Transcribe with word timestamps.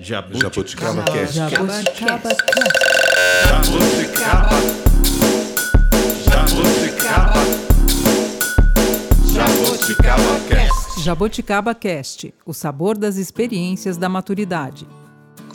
Jabuticaba 0.00 1.02
Cast. 1.02 1.34
Jabuticaba 1.34 2.30
Jabuticaba. 3.48 4.50
Jabuticaba. 6.24 7.34
Jabuticaba 9.34 10.40
Cast. 10.48 11.00
Jaboticaba 11.02 11.74
Cast, 11.74 12.34
o 12.46 12.54
sabor 12.54 12.96
das 12.96 13.16
experiências 13.16 13.96
da 13.96 14.08
maturidade. 14.08 14.86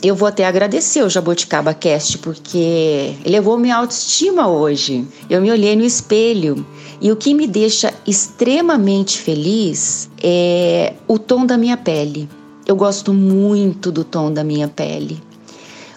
Eu 0.02 0.14
vou 0.14 0.28
até 0.28 0.44
agradecer 0.44 1.02
o 1.02 1.08
Jaboticaba 1.08 1.72
Cast, 1.72 2.18
porque 2.18 3.14
elevou 3.24 3.56
minha 3.56 3.76
autoestima 3.76 4.46
hoje. 4.46 5.08
Eu 5.30 5.40
me 5.40 5.50
olhei 5.50 5.74
no 5.74 5.84
espelho 5.84 6.66
e 7.00 7.10
o 7.10 7.16
que 7.16 7.32
me 7.32 7.46
deixa 7.46 7.94
extremamente 8.06 9.18
feliz 9.18 10.10
é 10.22 10.92
o 11.08 11.18
tom 11.18 11.46
da 11.46 11.56
minha 11.56 11.78
pele. 11.78 12.28
Eu 12.66 12.76
gosto 12.76 13.12
muito 13.12 13.92
do 13.92 14.02
tom 14.02 14.32
da 14.32 14.42
minha 14.42 14.66
pele. 14.66 15.22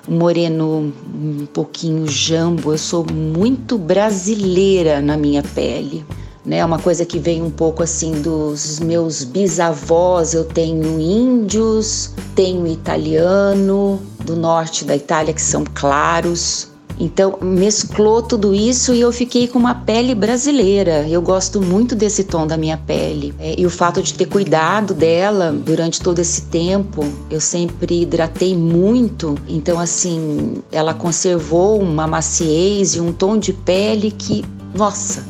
Moreno 0.06 0.94
um 1.16 1.46
pouquinho 1.54 2.06
jambo, 2.08 2.74
eu 2.74 2.78
sou 2.78 3.06
muito 3.10 3.78
brasileira 3.78 5.02
na 5.02 5.16
minha 5.16 5.42
pele. 5.42 6.06
Né, 6.46 6.64
uma 6.64 6.80
coisa 6.80 7.06
que 7.06 7.20
vem 7.20 7.42
um 7.42 7.50
pouco 7.50 7.84
assim 7.84 8.22
dos 8.22 8.80
meus 8.82 9.24
bisavós. 9.24 10.34
Eu 10.34 10.44
tenho 10.44 11.00
índios, 11.00 12.12
tenho 12.36 12.68
italiano, 12.68 14.02
do 14.26 14.36
norte 14.36 14.84
da 14.84 14.96
Itália, 14.96 15.34
que 15.34 15.42
são 15.42 15.64
claros. 15.74 16.70
Então, 17.00 17.38
mesclou 17.42 18.22
tudo 18.22 18.56
isso 18.56 18.94
e 18.94 19.02
eu 19.02 19.12
fiquei 19.12 19.48
com 19.48 19.60
uma 19.60 19.76
pele 19.76 20.16
brasileira. 20.16 21.08
Eu 21.08 21.22
gosto 21.22 21.62
muito 21.62 21.96
desse 21.96 22.24
tom 22.24 22.48
da 22.48 22.58
minha 22.58 22.78
pele. 22.78 23.34
É, 23.40 23.60
e 23.60 23.66
o 23.66 23.70
fato 23.70 24.02
de 24.02 24.14
ter 24.14 24.26
cuidado 24.26 24.94
dela 24.94 25.52
durante 25.52 26.02
todo 26.02 26.20
esse 26.20 26.44
tempo, 26.44 27.06
eu 27.30 27.40
sempre 27.40 28.02
hidratei 28.02 28.56
muito. 28.58 29.36
Então, 29.48 29.80
assim, 29.80 30.56
ela 30.72 30.94
conservou 30.94 31.80
uma 31.80 32.08
maciez 32.08 32.96
e 32.96 33.00
um 33.00 33.14
tom 33.14 33.38
de 33.38 33.54
pele 33.54 34.10
que, 34.10 34.44
nossa, 34.74 35.24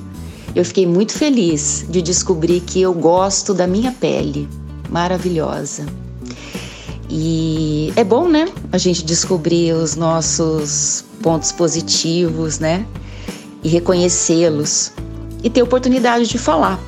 eu 0.55 0.63
fiquei 0.63 0.87
muito 0.87 1.13
feliz 1.13 1.85
de 1.89 2.01
descobrir 2.01 2.61
que 2.61 2.81
eu 2.81 2.93
gosto 2.93 3.53
da 3.53 3.67
minha 3.67 3.91
pele. 3.91 4.47
Maravilhosa. 4.89 6.06
E 7.09 7.93
é 7.95 8.03
bom, 8.03 8.27
né? 8.27 8.49
A 8.71 8.77
gente 8.77 9.05
descobrir 9.05 9.73
os 9.73 9.95
nossos 9.95 11.05
pontos 11.21 11.51
positivos, 11.51 12.59
né? 12.59 12.85
E 13.63 13.69
reconhecê-los 13.69 14.91
e 15.43 15.49
ter 15.49 15.61
oportunidade 15.61 16.27
de 16.27 16.37
falar. 16.37 16.79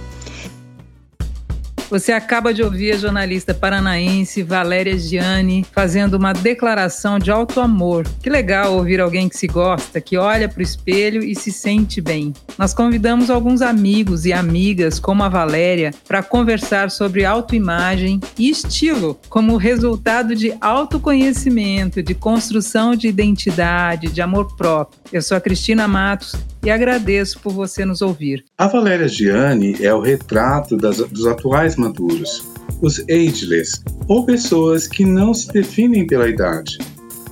Você 1.90 2.12
acaba 2.12 2.54
de 2.54 2.62
ouvir 2.62 2.92
a 2.92 2.98
jornalista 2.98 3.52
paranaense 3.52 4.44
Valéria 4.44 4.96
Gianni 4.96 5.66
fazendo 5.72 6.14
uma 6.14 6.34
declaração 6.34 7.18
de 7.18 7.32
alto 7.32 7.60
amor. 7.60 8.08
Que 8.22 8.30
legal 8.30 8.76
ouvir 8.76 9.02
alguém 9.02 9.28
que 9.28 9.36
se 9.36 9.48
gosta, 9.48 10.00
que 10.00 10.16
olha 10.16 10.48
para 10.48 10.60
o 10.60 10.64
espelho 10.64 11.24
e 11.24 11.34
se 11.36 11.52
sente 11.52 12.00
bem. 12.00 12.32
Nós 12.60 12.76
convidamos 12.76 13.32
alguns 13.32 13.64
amigos 13.64 14.26
e 14.26 14.32
amigas, 14.32 15.00
como 15.00 15.24
a 15.24 15.30
Valéria, 15.30 15.92
para 16.08 16.22
conversar 16.22 16.92
sobre 16.92 17.26
autoimagem 17.26 18.20
e 18.38 18.52
estilo, 18.52 19.20
como 19.28 19.58
resultado 19.58 20.36
de 20.36 20.54
autoconhecimento, 20.62 22.04
de 22.04 22.14
construção 22.14 22.96
de 22.96 23.08
identidade, 23.08 24.12
de 24.12 24.22
amor 24.22 24.56
próprio. 24.56 25.00
Eu 25.12 25.24
sou 25.24 25.36
a 25.36 25.42
Cristina 25.42 25.88
Matos 25.88 26.36
e 26.64 26.70
agradeço 26.70 27.40
por 27.40 27.52
você 27.52 27.84
nos 27.84 28.02
ouvir. 28.02 28.44
A 28.58 28.68
Valéria 28.68 29.08
Gianni 29.08 29.76
é 29.82 29.94
o 29.94 30.02
retrato 30.02 30.78
das, 30.78 30.98
dos 30.98 31.26
atuais 31.26 31.79
maduros, 31.80 32.48
os 32.82 33.00
ageless, 33.10 33.82
ou 34.08 34.26
pessoas 34.26 34.88
que 34.88 35.06
não 35.06 35.34
se 35.34 35.52
definem 35.52 36.06
pela 36.06 36.30
idade. 36.30 36.78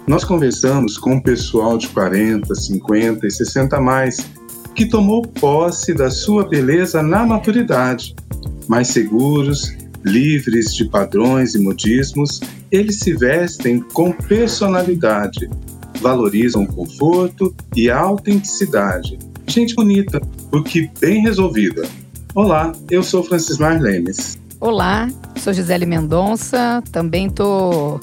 Nós 0.07 0.23
conversamos 0.23 0.97
com 0.97 1.17
o 1.17 1.21
pessoal 1.21 1.77
de 1.77 1.87
40, 1.89 2.55
50 2.55 3.27
e 3.27 3.31
60 3.31 3.75
a 3.75 3.81
mais, 3.81 4.17
que 4.73 4.85
tomou 4.85 5.21
posse 5.21 5.93
da 5.93 6.09
sua 6.09 6.47
beleza 6.47 7.03
na 7.03 7.25
maturidade. 7.25 8.15
Mais 8.67 8.87
seguros, 8.87 9.75
livres 10.05 10.73
de 10.73 10.85
padrões 10.85 11.55
e 11.55 11.59
modismos, 11.59 12.39
eles 12.71 12.99
se 12.99 13.13
vestem 13.13 13.79
com 13.79 14.11
personalidade, 14.11 15.49
valorizam 15.99 16.65
conforto 16.65 17.53
e 17.75 17.89
autenticidade. 17.89 19.17
Gente 19.47 19.75
bonita, 19.75 20.21
porque 20.51 20.89
bem 20.99 21.21
resolvida. 21.21 21.87
Olá, 22.37 22.71
eu 22.91 23.01
sou 23.01 23.23
Francismar 23.23 23.81
Lemes. 23.81 24.37
Olá, 24.59 25.09
sou 25.37 25.51
Gisele 25.51 25.87
Mendonça, 25.87 26.83
também 26.91 27.25
estou 27.25 27.99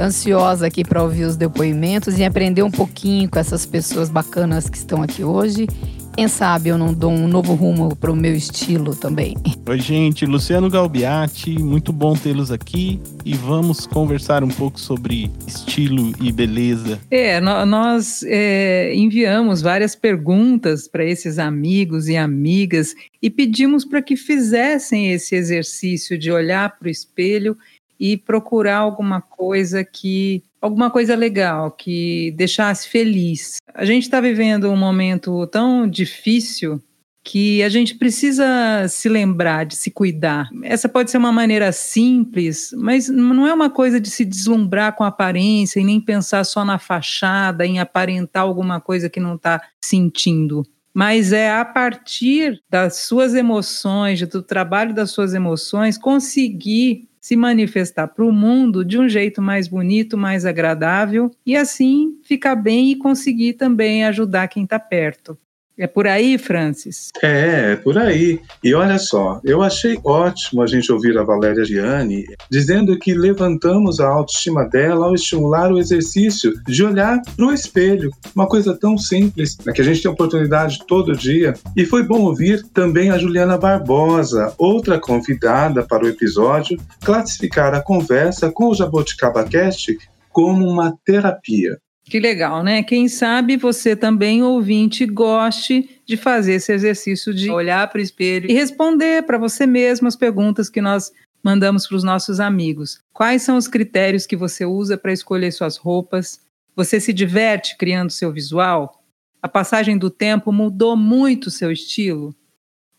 ansiosa 0.00 0.66
aqui 0.66 0.84
para 0.84 1.04
ouvir 1.04 1.22
os 1.22 1.36
depoimentos 1.36 2.18
e 2.18 2.24
aprender 2.24 2.64
um 2.64 2.70
pouquinho 2.70 3.30
com 3.30 3.38
essas 3.38 3.64
pessoas 3.64 4.10
bacanas 4.10 4.68
que 4.68 4.76
estão 4.76 5.04
aqui 5.04 5.22
hoje 5.22 5.68
quem 6.16 6.28
sabe 6.28 6.70
eu 6.70 6.78
não 6.78 6.94
dou 6.94 7.12
um 7.12 7.28
novo 7.28 7.52
rumo 7.52 7.94
para 7.94 8.10
o 8.10 8.16
meu 8.16 8.34
estilo 8.34 8.96
também. 8.96 9.36
Oi, 9.68 9.78
gente, 9.78 10.24
Luciano 10.24 10.70
Galbiati, 10.70 11.58
muito 11.58 11.92
bom 11.92 12.14
tê-los 12.14 12.50
aqui 12.50 12.98
e 13.22 13.34
vamos 13.34 13.86
conversar 13.86 14.42
um 14.42 14.48
pouco 14.48 14.80
sobre 14.80 15.30
estilo 15.46 16.12
e 16.18 16.32
beleza. 16.32 16.98
É, 17.10 17.38
nós 17.38 18.22
é, 18.26 18.94
enviamos 18.94 19.60
várias 19.60 19.94
perguntas 19.94 20.88
para 20.88 21.04
esses 21.04 21.38
amigos 21.38 22.08
e 22.08 22.16
amigas 22.16 22.94
e 23.20 23.28
pedimos 23.28 23.84
para 23.84 24.00
que 24.00 24.16
fizessem 24.16 25.12
esse 25.12 25.34
exercício 25.34 26.16
de 26.16 26.32
olhar 26.32 26.78
para 26.78 26.88
o 26.88 26.90
espelho 26.90 27.58
e 27.98 28.16
procurar 28.16 28.78
alguma 28.78 29.20
coisa 29.20 29.84
que 29.84 30.42
alguma 30.60 30.90
coisa 30.90 31.14
legal 31.14 31.70
que 31.70 32.32
deixasse 32.36 32.88
feliz. 32.88 33.56
A 33.74 33.84
gente 33.84 34.04
está 34.04 34.20
vivendo 34.20 34.70
um 34.70 34.76
momento 34.76 35.46
tão 35.46 35.88
difícil 35.88 36.82
que 37.26 37.60
a 37.64 37.68
gente 37.68 37.96
precisa 37.96 38.86
se 38.88 39.08
lembrar 39.08 39.64
de 39.64 39.74
se 39.74 39.90
cuidar. 39.90 40.48
Essa 40.62 40.88
pode 40.88 41.10
ser 41.10 41.18
uma 41.18 41.32
maneira 41.32 41.72
simples, 41.72 42.72
mas 42.76 43.08
não 43.08 43.44
é 43.44 43.52
uma 43.52 43.68
coisa 43.68 44.00
de 44.00 44.08
se 44.08 44.24
deslumbrar 44.24 44.94
com 44.94 45.02
aparência 45.02 45.80
e 45.80 45.84
nem 45.84 46.00
pensar 46.00 46.44
só 46.44 46.64
na 46.64 46.78
fachada, 46.78 47.66
em 47.66 47.80
aparentar 47.80 48.44
alguma 48.44 48.80
coisa 48.80 49.10
que 49.10 49.18
não 49.18 49.34
está 49.34 49.60
sentindo. 49.80 50.64
Mas 50.94 51.32
é 51.32 51.50
a 51.52 51.64
partir 51.64 52.62
das 52.70 52.98
suas 53.00 53.34
emoções, 53.34 54.26
do 54.28 54.40
trabalho 54.40 54.94
das 54.94 55.10
suas 55.10 55.34
emoções, 55.34 55.98
conseguir 55.98 57.08
se 57.26 57.34
manifestar 57.34 58.06
para 58.06 58.24
o 58.24 58.30
mundo 58.30 58.84
de 58.84 58.96
um 59.00 59.08
jeito 59.08 59.42
mais 59.42 59.66
bonito, 59.66 60.16
mais 60.16 60.46
agradável 60.46 61.28
e 61.44 61.56
assim 61.56 62.20
ficar 62.22 62.54
bem 62.54 62.92
e 62.92 62.96
conseguir 62.96 63.54
também 63.54 64.04
ajudar 64.04 64.46
quem 64.46 64.62
está 64.62 64.78
perto. 64.78 65.36
É 65.78 65.86
por 65.86 66.06
aí, 66.06 66.38
Francis? 66.38 67.10
É, 67.22 67.72
é 67.72 67.76
por 67.76 67.98
aí. 67.98 68.40
E 68.64 68.74
olha 68.74 68.98
só, 68.98 69.40
eu 69.44 69.62
achei 69.62 69.98
ótimo 70.02 70.62
a 70.62 70.66
gente 70.66 70.90
ouvir 70.90 71.18
a 71.18 71.22
Valéria 71.22 71.64
Gianni 71.64 72.24
dizendo 72.50 72.98
que 72.98 73.12
levantamos 73.12 74.00
a 74.00 74.08
autoestima 74.08 74.64
dela 74.64 75.06
ao 75.06 75.14
estimular 75.14 75.70
o 75.70 75.78
exercício 75.78 76.54
de 76.66 76.82
olhar 76.82 77.20
para 77.36 77.44
o 77.44 77.52
espelho. 77.52 78.10
Uma 78.34 78.46
coisa 78.46 78.74
tão 78.74 78.96
simples, 78.96 79.58
né, 79.66 79.72
que 79.72 79.82
a 79.82 79.84
gente 79.84 80.00
tem 80.00 80.10
oportunidade 80.10 80.78
todo 80.86 81.16
dia. 81.16 81.52
E 81.76 81.84
foi 81.84 82.02
bom 82.02 82.22
ouvir 82.22 82.62
também 82.72 83.10
a 83.10 83.18
Juliana 83.18 83.58
Barbosa, 83.58 84.54
outra 84.56 84.98
convidada 84.98 85.82
para 85.82 86.04
o 86.04 86.08
episódio, 86.08 86.78
classificar 87.04 87.74
a 87.74 87.82
conversa 87.82 88.50
com 88.50 88.68
o 88.68 88.74
Jaboticaba 88.74 89.44
Cast 89.44 89.96
como 90.32 90.66
uma 90.66 90.96
terapia. 91.04 91.78
Que 92.08 92.20
legal, 92.20 92.62
né? 92.62 92.84
Quem 92.84 93.08
sabe 93.08 93.56
você 93.56 93.96
também, 93.96 94.40
ouvinte, 94.40 95.04
goste 95.04 96.00
de 96.06 96.16
fazer 96.16 96.54
esse 96.54 96.72
exercício 96.72 97.34
de 97.34 97.50
olhar 97.50 97.88
para 97.90 97.98
o 97.98 98.02
espelho 98.02 98.48
e 98.48 98.54
responder 98.54 99.24
para 99.24 99.36
você 99.36 99.66
mesmo 99.66 100.06
as 100.06 100.14
perguntas 100.14 100.70
que 100.70 100.80
nós 100.80 101.10
mandamos 101.42 101.84
para 101.84 101.96
os 101.96 102.04
nossos 102.04 102.38
amigos. 102.38 103.00
Quais 103.12 103.42
são 103.42 103.56
os 103.56 103.66
critérios 103.66 104.24
que 104.24 104.36
você 104.36 104.64
usa 104.64 104.96
para 104.96 105.12
escolher 105.12 105.50
suas 105.50 105.76
roupas? 105.76 106.40
Você 106.76 107.00
se 107.00 107.12
diverte 107.12 107.76
criando 107.76 108.10
seu 108.10 108.32
visual? 108.32 109.02
A 109.42 109.48
passagem 109.48 109.98
do 109.98 110.08
tempo 110.08 110.52
mudou 110.52 110.96
muito 110.96 111.50
seu 111.50 111.72
estilo? 111.72 112.32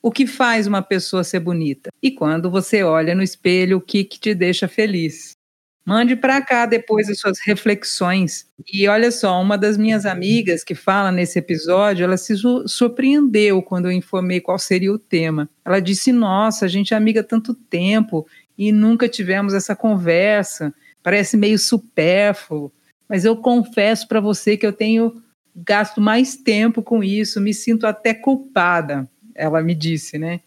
O 0.01 0.12
que 0.12 0.27
faz 0.27 0.68
uma 0.68 0.81
pessoa 0.81 1.24
ser 1.24 1.39
bonita? 1.39 1.89
E 2.04 2.12
quando 2.12 2.51
você 2.51 2.83
olha 2.83 3.15
no 3.15 3.24
espelho, 3.24 3.77
o 3.77 3.81
que, 3.81 4.04
que 4.04 4.19
te 4.19 4.36
deixa 4.36 4.68
feliz? 4.68 5.37
Mande 5.88 6.18
para 6.18 6.42
cá 6.42 6.66
depois 6.66 7.10
as 7.10 7.18
suas 7.18 7.39
reflexões. 7.39 8.45
E 8.74 8.89
olha 8.89 9.10
só, 9.10 9.42
uma 9.42 9.57
das 9.57 9.78
minhas 9.78 10.06
amigas 10.06 10.62
que 10.62 10.75
fala 10.75 11.13
nesse 11.13 11.39
episódio, 11.39 12.04
ela 12.04 12.18
se 12.18 12.36
surpreendeu 12.66 13.62
quando 13.62 13.86
eu 13.86 13.94
informei 13.94 14.42
qual 14.42 14.60
seria 14.60 14.92
o 14.92 15.00
tema. 15.00 15.50
Ela 15.63 15.80
disse: 15.80 16.12
Nossa, 16.12 16.66
a 16.66 16.68
gente 16.68 16.94
é 16.94 16.98
amiga 16.98 17.22
há 17.22 17.24
tanto 17.24 17.54
tempo 17.54 18.28
e 18.57 18.69
nunca 18.69 19.07
tivemos 19.07 19.54
essa 19.54 19.78
conversa. 19.78 20.74
Parece 21.01 21.38
meio 21.38 21.57
supérfluo, 21.57 22.69
mas 23.07 23.24
eu 23.24 23.38
confesso 23.38 24.10
para 24.10 24.19
você 24.19 24.57
que 24.57 24.68
eu 24.68 24.74
tenho 24.74 25.24
gasto 25.56 26.01
mais 26.01 26.36
tempo 26.36 26.83
com 26.83 27.01
isso, 27.01 27.40
me 27.40 27.54
sinto 27.54 27.88
até 27.88 28.13
culpada, 28.13 29.10
ela 29.33 29.63
me 29.63 29.74
disse, 29.74 30.18
né? 30.18 30.42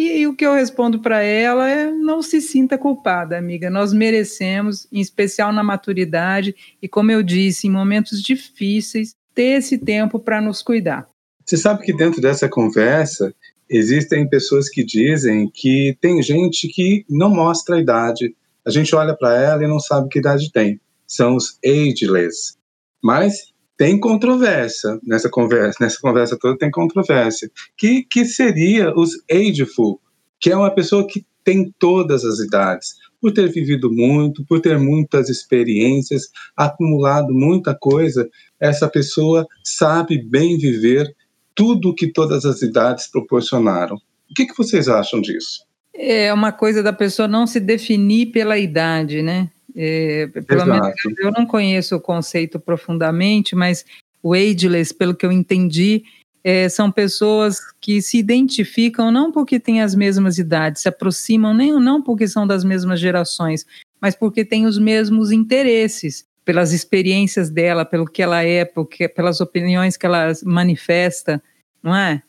E, 0.00 0.20
e 0.20 0.26
o 0.26 0.34
que 0.34 0.46
eu 0.46 0.54
respondo 0.54 0.98
para 0.98 1.22
ela 1.22 1.68
é: 1.68 1.90
não 1.90 2.22
se 2.22 2.40
sinta 2.40 2.78
culpada, 2.78 3.36
amiga. 3.36 3.68
Nós 3.68 3.92
merecemos, 3.92 4.88
em 4.90 4.98
especial 4.98 5.52
na 5.52 5.62
maturidade 5.62 6.56
e, 6.80 6.88
como 6.88 7.10
eu 7.10 7.22
disse, 7.22 7.66
em 7.66 7.70
momentos 7.70 8.22
difíceis, 8.22 9.14
ter 9.34 9.58
esse 9.58 9.76
tempo 9.76 10.18
para 10.18 10.40
nos 10.40 10.62
cuidar. 10.62 11.06
Você 11.44 11.58
sabe 11.58 11.84
que 11.84 11.94
dentro 11.94 12.18
dessa 12.18 12.48
conversa 12.48 13.34
existem 13.68 14.26
pessoas 14.26 14.70
que 14.70 14.82
dizem 14.82 15.50
que 15.52 15.94
tem 16.00 16.22
gente 16.22 16.68
que 16.68 17.04
não 17.06 17.28
mostra 17.28 17.76
a 17.76 17.80
idade. 17.80 18.34
A 18.66 18.70
gente 18.70 18.94
olha 18.94 19.14
para 19.14 19.38
ela 19.38 19.62
e 19.62 19.68
não 19.68 19.78
sabe 19.78 20.08
que 20.08 20.18
idade 20.18 20.50
tem. 20.50 20.80
São 21.06 21.36
os 21.36 21.58
ageless. 21.62 22.54
Mas 23.02 23.49
tem 23.80 23.98
controvérsia 23.98 25.00
nessa 25.02 25.30
conversa, 25.30 25.78
nessa 25.80 25.98
conversa 26.02 26.38
toda 26.38 26.58
tem 26.58 26.70
controvérsia. 26.70 27.50
Que, 27.78 28.04
que 28.04 28.26
seria 28.26 28.92
os 28.94 29.12
ageful, 29.32 29.98
que 30.38 30.50
é 30.50 30.56
uma 30.56 30.70
pessoa 30.70 31.06
que 31.06 31.24
tem 31.42 31.74
todas 31.78 32.22
as 32.22 32.40
idades, 32.40 32.96
por 33.18 33.32
ter 33.32 33.50
vivido 33.50 33.90
muito, 33.90 34.44
por 34.44 34.60
ter 34.60 34.78
muitas 34.78 35.30
experiências, 35.30 36.24
acumulado 36.54 37.32
muita 37.32 37.74
coisa, 37.74 38.28
essa 38.60 38.86
pessoa 38.86 39.46
sabe 39.64 40.22
bem 40.22 40.58
viver 40.58 41.16
tudo 41.54 41.94
que 41.94 42.12
todas 42.12 42.44
as 42.44 42.60
idades 42.60 43.10
proporcionaram. 43.10 43.96
O 43.96 44.34
que, 44.36 44.44
que 44.44 44.58
vocês 44.58 44.88
acham 44.88 45.22
disso? 45.22 45.64
É 45.94 46.30
uma 46.34 46.52
coisa 46.52 46.82
da 46.82 46.92
pessoa 46.92 47.26
não 47.26 47.46
se 47.46 47.58
definir 47.58 48.26
pela 48.26 48.58
idade, 48.58 49.22
né? 49.22 49.48
É, 49.76 50.26
pelo 50.26 50.62
Exato. 50.62 50.70
menos 50.70 51.18
eu 51.18 51.30
não 51.32 51.46
conheço 51.46 51.96
o 51.96 52.00
conceito 52.00 52.58
profundamente, 52.58 53.54
mas 53.54 53.84
o 54.22 54.34
ageless, 54.34 54.92
pelo 54.92 55.14
que 55.14 55.24
eu 55.24 55.32
entendi, 55.32 56.02
é, 56.42 56.68
são 56.68 56.90
pessoas 56.90 57.60
que 57.80 58.00
se 58.00 58.18
identificam 58.18 59.10
não 59.10 59.30
porque 59.30 59.60
têm 59.60 59.82
as 59.82 59.94
mesmas 59.94 60.38
idades, 60.38 60.82
se 60.82 60.88
aproximam 60.88 61.54
nem 61.54 61.72
não 61.72 62.02
porque 62.02 62.26
são 62.26 62.46
das 62.46 62.64
mesmas 62.64 62.98
gerações, 62.98 63.66
mas 64.00 64.14
porque 64.14 64.44
têm 64.44 64.66
os 64.66 64.78
mesmos 64.78 65.30
interesses, 65.30 66.24
pelas 66.44 66.72
experiências 66.72 67.50
dela, 67.50 67.84
pelo 67.84 68.06
que 68.06 68.22
ela 68.22 68.42
é, 68.42 68.64
porque, 68.64 69.08
pelas 69.08 69.40
opiniões 69.40 69.96
que 69.96 70.06
ela 70.06 70.32
manifesta, 70.42 71.42
não 71.82 71.94
é? 71.94 72.22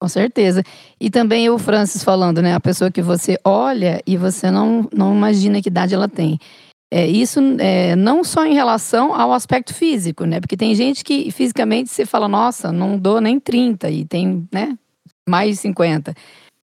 Com 0.00 0.08
certeza. 0.08 0.62
E 0.98 1.10
também 1.10 1.50
o 1.50 1.58
Francis 1.58 2.02
falando, 2.02 2.40
né? 2.40 2.54
A 2.54 2.60
pessoa 2.60 2.90
que 2.90 3.02
você 3.02 3.38
olha 3.44 4.02
e 4.06 4.16
você 4.16 4.50
não, 4.50 4.88
não 4.92 5.14
imagina 5.14 5.60
que 5.60 5.68
idade 5.68 5.94
ela 5.94 6.08
tem. 6.08 6.38
É, 6.92 7.06
isso 7.06 7.40
é, 7.60 7.94
não 7.94 8.24
só 8.24 8.44
em 8.44 8.54
relação 8.54 9.14
ao 9.14 9.32
aspecto 9.32 9.72
físico, 9.72 10.24
né? 10.24 10.40
Porque 10.40 10.56
tem 10.56 10.74
gente 10.74 11.04
que 11.04 11.30
fisicamente 11.30 11.88
você 11.88 12.04
fala, 12.04 12.26
nossa, 12.26 12.72
não 12.72 12.98
dou 12.98 13.20
nem 13.20 13.38
30 13.38 13.88
e 13.90 14.04
tem, 14.04 14.48
né, 14.52 14.76
mais 15.28 15.50
de 15.50 15.56
50. 15.58 16.12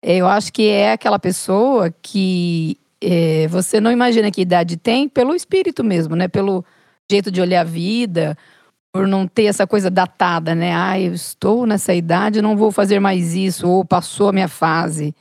É, 0.02 0.16
eu 0.16 0.26
acho 0.26 0.52
que 0.52 0.68
é 0.68 0.92
aquela 0.92 1.18
pessoa 1.18 1.94
que 2.02 2.76
é, 3.00 3.46
você 3.48 3.80
não 3.80 3.92
imagina 3.92 4.30
que 4.30 4.40
idade 4.40 4.76
tem 4.76 5.08
pelo 5.08 5.34
espírito 5.34 5.84
mesmo, 5.84 6.16
né? 6.16 6.26
Pelo 6.26 6.64
jeito 7.10 7.30
de 7.30 7.40
olhar 7.40 7.60
a 7.60 7.64
vida, 7.64 8.36
por 8.92 9.06
não 9.06 9.26
ter 9.26 9.44
essa 9.44 9.66
coisa 9.66 9.90
datada, 9.90 10.54
né? 10.54 10.74
Ah, 10.74 11.00
eu 11.00 11.12
estou 11.12 11.66
nessa 11.66 11.94
idade, 11.94 12.42
não 12.42 12.56
vou 12.56 12.72
fazer 12.72 12.98
mais 12.98 13.34
isso, 13.34 13.68
ou 13.68 13.84
passou 13.84 14.28
a 14.28 14.32
minha 14.32 14.48
fase. 14.48 15.14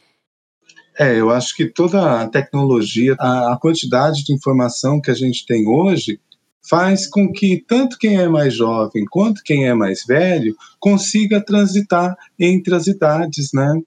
É, 0.99 1.19
eu 1.19 1.29
acho 1.29 1.55
que 1.55 1.67
toda 1.67 2.21
a 2.21 2.27
tecnologia, 2.27 3.15
a, 3.19 3.53
a 3.53 3.57
quantidade 3.57 4.23
de 4.23 4.33
informação 4.33 4.99
que 4.99 5.11
a 5.11 5.13
gente 5.13 5.45
tem 5.45 5.67
hoje, 5.67 6.19
faz 6.67 7.07
com 7.07 7.31
que 7.31 7.63
tanto 7.67 7.97
quem 7.97 8.17
é 8.19 8.27
mais 8.27 8.53
jovem 8.53 9.05
quanto 9.09 9.41
quem 9.43 9.67
é 9.67 9.73
mais 9.73 10.03
velho 10.05 10.55
consiga 10.79 11.39
transitar 11.39 12.15
entre 12.37 12.75
as 12.75 12.87
idades, 12.87 13.51
né? 13.53 13.81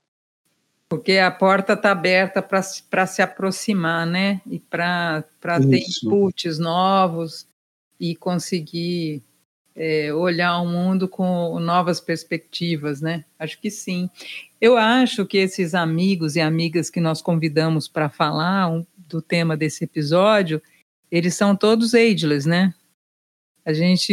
Porque 0.89 1.19
a 1.19 1.31
porta 1.31 1.75
está 1.75 1.93
aberta 1.93 2.43
para 2.43 3.07
se 3.07 3.23
aproximar, 3.23 4.07
né? 4.07 4.41
E 4.51 4.59
para 4.59 5.23
ter 5.43 5.85
inputs 6.05 6.59
novos 6.59 7.47
e 7.99 8.17
conseguir 8.17 9.23
é, 9.77 10.12
olhar 10.12 10.61
o 10.61 10.67
mundo 10.67 11.07
com 11.07 11.61
novas 11.61 12.01
perspectivas, 12.01 13.01
né? 13.01 13.25
Acho 13.39 13.61
que 13.61 13.71
sim. 13.71 14.11
Eu 14.61 14.77
acho 14.77 15.25
que 15.25 15.39
esses 15.39 15.75
amigos 15.75 16.37
e 16.37 16.41
amigas 16.41 16.91
que 16.91 17.01
nós 17.01 17.23
convidamos 17.23 17.89
para 17.89 18.09
falar 18.11 18.69
um, 18.69 18.85
do 19.09 19.23
tema 19.23 19.57
desse 19.57 19.85
episódio, 19.85 20.61
eles 21.11 21.35
são 21.35 21.57
todos 21.57 21.95
ageless, 21.95 22.47
né? 22.47 22.75
A 23.65 23.73
gente 23.73 24.12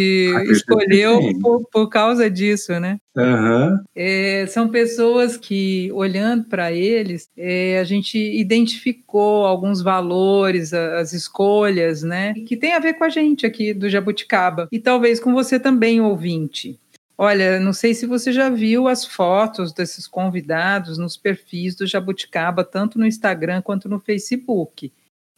escolheu 0.52 1.20
por, 1.42 1.66
por, 1.72 1.90
causa 1.90 2.30
disso, 2.30 2.80
né? 2.80 3.00
Uhum. 3.16 3.80
É, 3.96 4.46
são 4.48 4.68
pessoas 4.68 5.38
que, 5.38 5.90
olhando 5.94 6.44
para 6.46 6.72
eles, 6.72 7.30
é, 7.36 7.80
a 7.80 7.84
gente 7.84 8.18
identificou 8.18 9.46
alguns 9.46 9.82
valores, 9.82 10.74
as 10.74 11.14
escolhas, 11.14 12.04
né? 12.04 12.34
Que 12.46 12.58
tem 12.58 12.74
a 12.74 12.80
ver 12.80 12.96
com 12.96 13.06
a 13.06 13.10
gente 13.10 13.46
aqui 13.46 13.74
do 13.74 13.90
Jabuticaba. 13.90 14.68
E 14.72 14.80
talvez 14.80 15.20
com 15.20 15.34
você 15.34 15.60
também, 15.60 16.02
ouvinte. 16.02 16.78
Olha, 17.18 17.60
não 17.60 17.74
sei 17.74 17.96
se 17.96 18.06
você 18.06 18.32
já 18.32 18.48
viu 18.48 18.88
as 18.88 19.04
fotos 19.04 19.74
desses 19.74 20.06
convidados 20.06 21.00
nos 21.00 21.18
perfis 21.18 21.76
do 21.76 21.88
Jabuticaba, 21.88 22.64
tanto 22.64 23.00
no 23.00 23.08
Instagram 23.08 23.62
quanto 23.62 23.90
no 23.90 24.00
Facebook. 24.00 24.94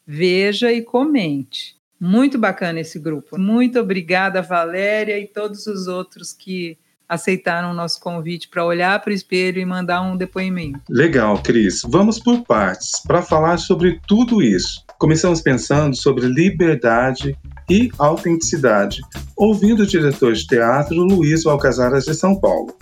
Veja 0.05 0.73
e 0.73 0.81
comente. 0.81 1.77
Muito 1.97 2.37
bacana 2.37 2.81
esse 2.81 2.99
grupo. 2.99 3.39
Muito 3.39 3.79
obrigada, 3.79 4.41
Valéria 4.41 5.17
e 5.19 5.27
todos 5.27 5.67
os 5.67 5.87
outros 5.87 6.33
que 6.33 6.77
aceitaram 7.07 7.71
o 7.71 7.73
nosso 7.73 7.99
convite 7.99 8.47
para 8.47 8.63
olhar 8.63 9.01
para 9.01 9.09
o 9.09 9.13
espelho 9.13 9.59
e 9.59 9.65
mandar 9.65 10.01
um 10.01 10.15
depoimento. 10.15 10.81
Legal, 10.87 11.41
Cris. 11.41 11.81
Vamos 11.87 12.19
por 12.19 12.43
partes 12.43 13.01
para 13.05 13.21
falar 13.23 13.57
sobre 13.57 13.99
tudo 14.07 14.43
isso. 14.43 14.85
Começamos 14.99 15.41
pensando 15.41 15.95
sobre 15.95 16.27
liberdade 16.27 17.35
e 17.69 17.91
autenticidade, 17.97 19.01
ouvindo 19.35 19.83
o 19.83 19.87
diretor 19.87 20.33
de 20.33 20.47
teatro 20.47 20.95
Luiz 21.03 21.43
Valcasaras 21.43 22.05
de 22.05 22.13
São 22.13 22.35
Paulo. 22.35 22.75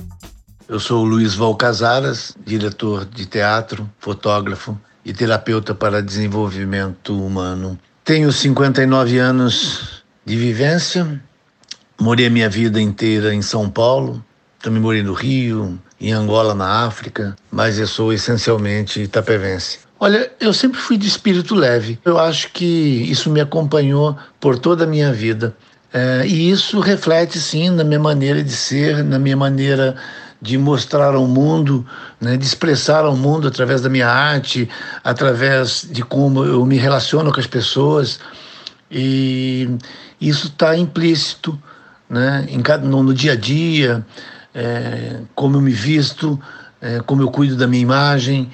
Eu 0.67 0.79
sou 0.79 1.03
o 1.03 1.05
Luiz 1.05 1.35
Valcasaras, 1.35 2.35
diretor 2.45 3.05
de 3.05 3.25
teatro, 3.25 3.89
fotógrafo 3.99 4.77
e 5.03 5.13
terapeuta 5.13 5.73
para 5.73 6.01
desenvolvimento 6.01 7.17
humano. 7.17 7.77
Tenho 8.03 8.31
59 8.31 9.17
anos 9.17 10.03
de 10.25 10.35
vivência, 10.35 11.21
morei 11.99 12.27
a 12.27 12.29
minha 12.29 12.49
vida 12.49 12.81
inteira 12.81 13.33
em 13.33 13.41
São 13.41 13.69
Paulo, 13.69 14.23
também 14.61 14.81
morei 14.81 15.03
no 15.03 15.13
Rio, 15.13 15.79
em 15.99 16.11
Angola, 16.11 16.53
na 16.53 16.85
África, 16.85 17.35
mas 17.51 17.79
eu 17.79 17.87
sou 17.87 18.11
essencialmente 18.11 19.01
itapevense. 19.01 19.86
Olha, 19.99 20.31
eu 20.39 20.53
sempre 20.53 20.79
fui 20.79 20.97
de 20.97 21.07
espírito 21.07 21.55
leve. 21.55 21.99
Eu 22.05 22.19
acho 22.19 22.51
que 22.51 22.65
isso 22.65 23.29
me 23.29 23.41
acompanhou 23.41 24.15
por 24.39 24.59
toda 24.59 24.83
a 24.83 24.87
minha 24.87 25.11
vida. 25.11 25.55
É, 25.91 26.23
e 26.27 26.51
isso 26.51 26.79
reflete, 26.79 27.39
sim, 27.39 27.69
na 27.69 27.83
minha 27.83 27.99
maneira 27.99 28.43
de 28.43 28.51
ser, 28.51 29.03
na 29.03 29.17
minha 29.17 29.35
maneira 29.35 29.95
de 30.39 30.55
mostrar 30.57 31.15
ao 31.15 31.25
mundo, 31.25 31.83
né, 32.21 32.37
de 32.37 32.45
expressar 32.45 33.05
ao 33.05 33.15
mundo 33.15 33.47
através 33.47 33.81
da 33.81 33.89
minha 33.89 34.07
arte, 34.07 34.69
através 35.03 35.87
de 35.89 36.03
como 36.03 36.43
eu 36.45 36.63
me 36.63 36.77
relaciono 36.77 37.33
com 37.33 37.39
as 37.39 37.47
pessoas. 37.47 38.19
E 38.91 39.67
isso 40.21 40.47
está 40.47 40.77
implícito 40.77 41.59
né, 42.07 42.45
em 42.49 42.61
cada, 42.61 42.87
no, 42.87 43.01
no 43.01 43.13
dia 43.13 43.33
a 43.33 43.35
dia, 43.35 44.05
é, 44.53 45.21
como 45.33 45.57
eu 45.57 45.61
me 45.61 45.71
visto, 45.71 46.39
é, 46.79 46.99
como 46.99 47.23
eu 47.23 47.31
cuido 47.31 47.55
da 47.55 47.65
minha 47.65 47.81
imagem. 47.81 48.51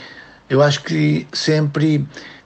Eu 0.54 0.62
acho 0.62 0.84
que 0.84 1.26
sempre 1.34 2.06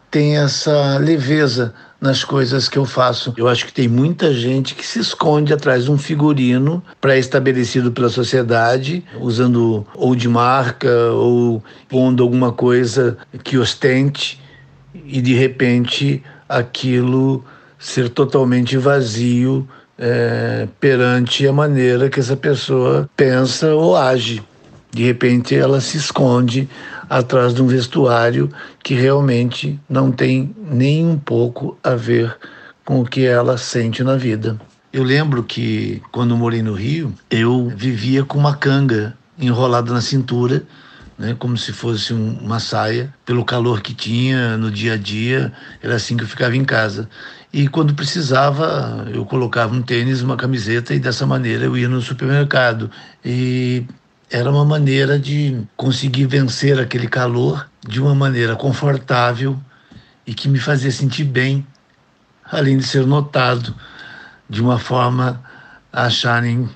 tem 0.09 0.37
essa 0.37 0.97
leveza 0.97 1.73
nas 1.99 2.23
coisas 2.23 2.69
que 2.69 2.77
eu 2.77 2.85
faço. 2.85 3.33
Eu 3.35 3.49
acho 3.49 3.65
que 3.65 3.73
tem 3.73 3.89
muita 3.89 4.33
gente 4.33 4.75
que 4.75 4.87
se 4.87 4.99
esconde 4.99 5.53
atrás 5.53 5.83
de 5.83 5.91
um 5.91 5.97
figurino 5.97 6.81
pré-estabelecido 7.01 7.91
pela 7.91 8.07
sociedade, 8.07 9.03
usando 9.19 9.85
ou 9.93 10.15
de 10.15 10.29
marca 10.29 11.11
ou 11.11 11.61
pondo 11.89 12.23
alguma 12.23 12.53
coisa 12.53 13.17
que 13.43 13.57
ostente 13.57 14.41
e 15.05 15.21
de 15.21 15.33
repente 15.33 16.23
aquilo 16.47 17.43
ser 17.77 18.07
totalmente 18.07 18.77
vazio 18.77 19.67
é, 19.97 20.65
perante 20.79 21.45
a 21.45 21.51
maneira 21.51 22.09
que 22.09 22.21
essa 22.21 22.37
pessoa 22.37 23.09
pensa 23.17 23.75
ou 23.75 23.97
age. 23.97 24.41
De 24.91 25.03
repente 25.03 25.53
ela 25.53 25.81
se 25.81 25.97
esconde 25.97 26.69
atrás 27.09 27.53
de 27.53 27.61
um 27.61 27.67
vestuário 27.67 28.49
que 28.83 28.93
realmente 28.93 29.79
não 29.89 30.11
tem 30.11 30.55
nem 30.69 31.05
um 31.05 31.17
pouco 31.17 31.77
a 31.83 31.95
ver 31.95 32.35
com 32.85 33.01
o 33.01 33.05
que 33.05 33.25
ela 33.25 33.57
sente 33.57 34.03
na 34.03 34.15
vida. 34.15 34.59
Eu 34.91 35.03
lembro 35.03 35.43
que 35.43 36.01
quando 36.11 36.37
morei 36.37 36.61
no 36.61 36.73
Rio, 36.73 37.13
eu 37.29 37.71
vivia 37.75 38.23
com 38.23 38.37
uma 38.37 38.55
canga 38.55 39.15
enrolada 39.37 39.93
na 39.93 40.01
cintura, 40.01 40.63
né, 41.17 41.35
como 41.37 41.57
se 41.57 41.73
fosse 41.73 42.13
um, 42.13 42.37
uma 42.39 42.59
saia, 42.59 43.13
pelo 43.25 43.43
calor 43.43 43.81
que 43.81 43.93
tinha 43.93 44.55
no 44.55 44.71
dia 44.71 44.93
a 44.93 44.97
dia, 44.97 45.51
era 45.81 45.95
assim 45.95 46.15
que 46.15 46.23
eu 46.23 46.27
ficava 46.27 46.55
em 46.55 46.63
casa. 46.63 47.09
E 47.51 47.67
quando 47.67 47.93
precisava, 47.93 49.07
eu 49.13 49.25
colocava 49.25 49.73
um 49.73 49.81
tênis, 49.81 50.21
uma 50.21 50.37
camiseta 50.37 50.93
e 50.93 50.99
dessa 50.99 51.25
maneira 51.25 51.65
eu 51.65 51.77
ia 51.77 51.89
no 51.89 52.01
supermercado. 52.01 52.91
E 53.25 53.83
era 54.29 54.49
uma 54.51 54.65
maneira 54.65 55.17
de 55.17 55.61
conseguir 55.75 56.25
vencer 56.25 56.79
aquele 56.79 57.07
calor 57.07 57.69
de 57.87 58.01
uma 58.01 58.13
maneira 58.13 58.55
confortável 58.55 59.57
e 60.25 60.33
que 60.33 60.49
me 60.49 60.59
fazia 60.59 60.91
sentir 60.91 61.23
bem, 61.23 61.65
além 62.43 62.77
de 62.77 62.83
ser 62.83 63.05
notado 63.05 63.73
de 64.49 64.61
uma 64.61 64.77
forma 64.77 65.41
a 65.91 66.05
acharem 66.05 66.69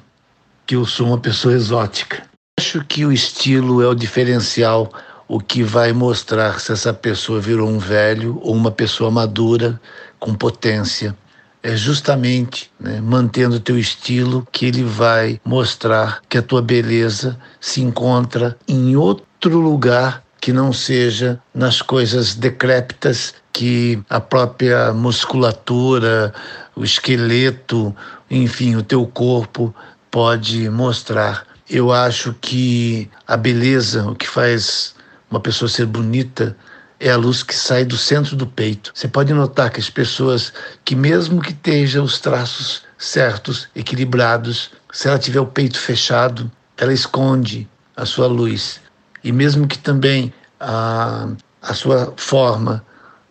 que 0.65 0.75
eu 0.75 0.85
sou 0.85 1.07
uma 1.07 1.17
pessoa 1.17 1.53
exótica. 1.53 2.23
Acho 2.57 2.83
que 2.85 3.05
o 3.05 3.11
estilo 3.11 3.81
é 3.81 3.87
o 3.87 3.95
diferencial, 3.95 4.91
o 5.27 5.39
que 5.39 5.63
vai 5.63 5.91
mostrar 5.91 6.59
se 6.59 6.71
essa 6.71 6.93
pessoa 6.93 7.41
virou 7.41 7.69
um 7.69 7.79
velho 7.79 8.39
ou 8.41 8.55
uma 8.55 8.71
pessoa 8.71 9.11
madura 9.11 9.79
com 10.19 10.33
potência. 10.33 11.15
É 11.63 11.75
justamente 11.75 12.71
né, 12.79 12.99
mantendo 12.99 13.57
o 13.57 13.59
teu 13.59 13.77
estilo 13.77 14.47
que 14.51 14.65
ele 14.65 14.83
vai 14.83 15.39
mostrar 15.45 16.21
que 16.27 16.37
a 16.37 16.41
tua 16.41 16.61
beleza 16.61 17.37
se 17.59 17.81
encontra 17.81 18.57
em 18.67 18.95
outro 18.95 19.59
lugar 19.59 20.23
que 20.41 20.51
não 20.51 20.73
seja 20.73 21.39
nas 21.53 21.83
coisas 21.83 22.33
decrépitas 22.33 23.35
que 23.53 24.01
a 24.09 24.19
própria 24.19 24.91
musculatura, 24.91 26.33
o 26.75 26.83
esqueleto, 26.83 27.95
enfim, 28.29 28.75
o 28.75 28.81
teu 28.81 29.05
corpo 29.05 29.73
pode 30.09 30.67
mostrar. 30.69 31.45
Eu 31.69 31.91
acho 31.91 32.33
que 32.41 33.09
a 33.27 33.37
beleza, 33.37 34.03
o 34.09 34.15
que 34.15 34.27
faz 34.27 34.95
uma 35.29 35.39
pessoa 35.39 35.69
ser 35.69 35.85
bonita, 35.85 36.57
é 37.01 37.09
a 37.09 37.17
luz 37.17 37.41
que 37.41 37.55
sai 37.55 37.83
do 37.83 37.97
centro 37.97 38.35
do 38.35 38.45
peito. 38.45 38.91
Você 38.93 39.07
pode 39.07 39.33
notar 39.33 39.71
que 39.71 39.79
as 39.79 39.89
pessoas 39.89 40.53
que 40.85 40.95
mesmo 40.95 41.41
que 41.41 41.51
estejam 41.51 42.03
os 42.03 42.19
traços 42.19 42.83
certos, 42.95 43.67
equilibrados, 43.75 44.69
se 44.91 45.07
ela 45.07 45.17
tiver 45.17 45.39
o 45.39 45.47
peito 45.47 45.79
fechado, 45.79 46.49
ela 46.77 46.93
esconde 46.93 47.67
a 47.97 48.05
sua 48.05 48.27
luz. 48.27 48.79
E 49.23 49.31
mesmo 49.31 49.67
que 49.67 49.79
também 49.79 50.31
a, 50.59 51.27
a 51.59 51.73
sua 51.73 52.13
forma 52.15 52.85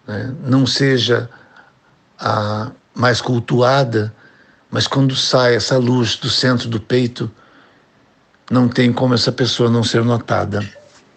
né, 0.05 0.35
não 0.45 0.67
seja 0.67 1.31
a 2.19 2.73
mais 2.93 3.21
cultuada, 3.21 4.13
mas 4.69 4.89
quando 4.89 5.15
sai 5.15 5.55
essa 5.55 5.79
luz 5.79 6.17
do 6.17 6.29
centro 6.29 6.69
do 6.69 6.81
peito, 6.81 7.31
não 8.51 8.69
tem 8.69 8.93
como 8.93 9.15
essa 9.15 9.31
pessoa 9.31 9.71
não 9.71 9.85
ser 9.85 10.05
notada. 10.05 10.61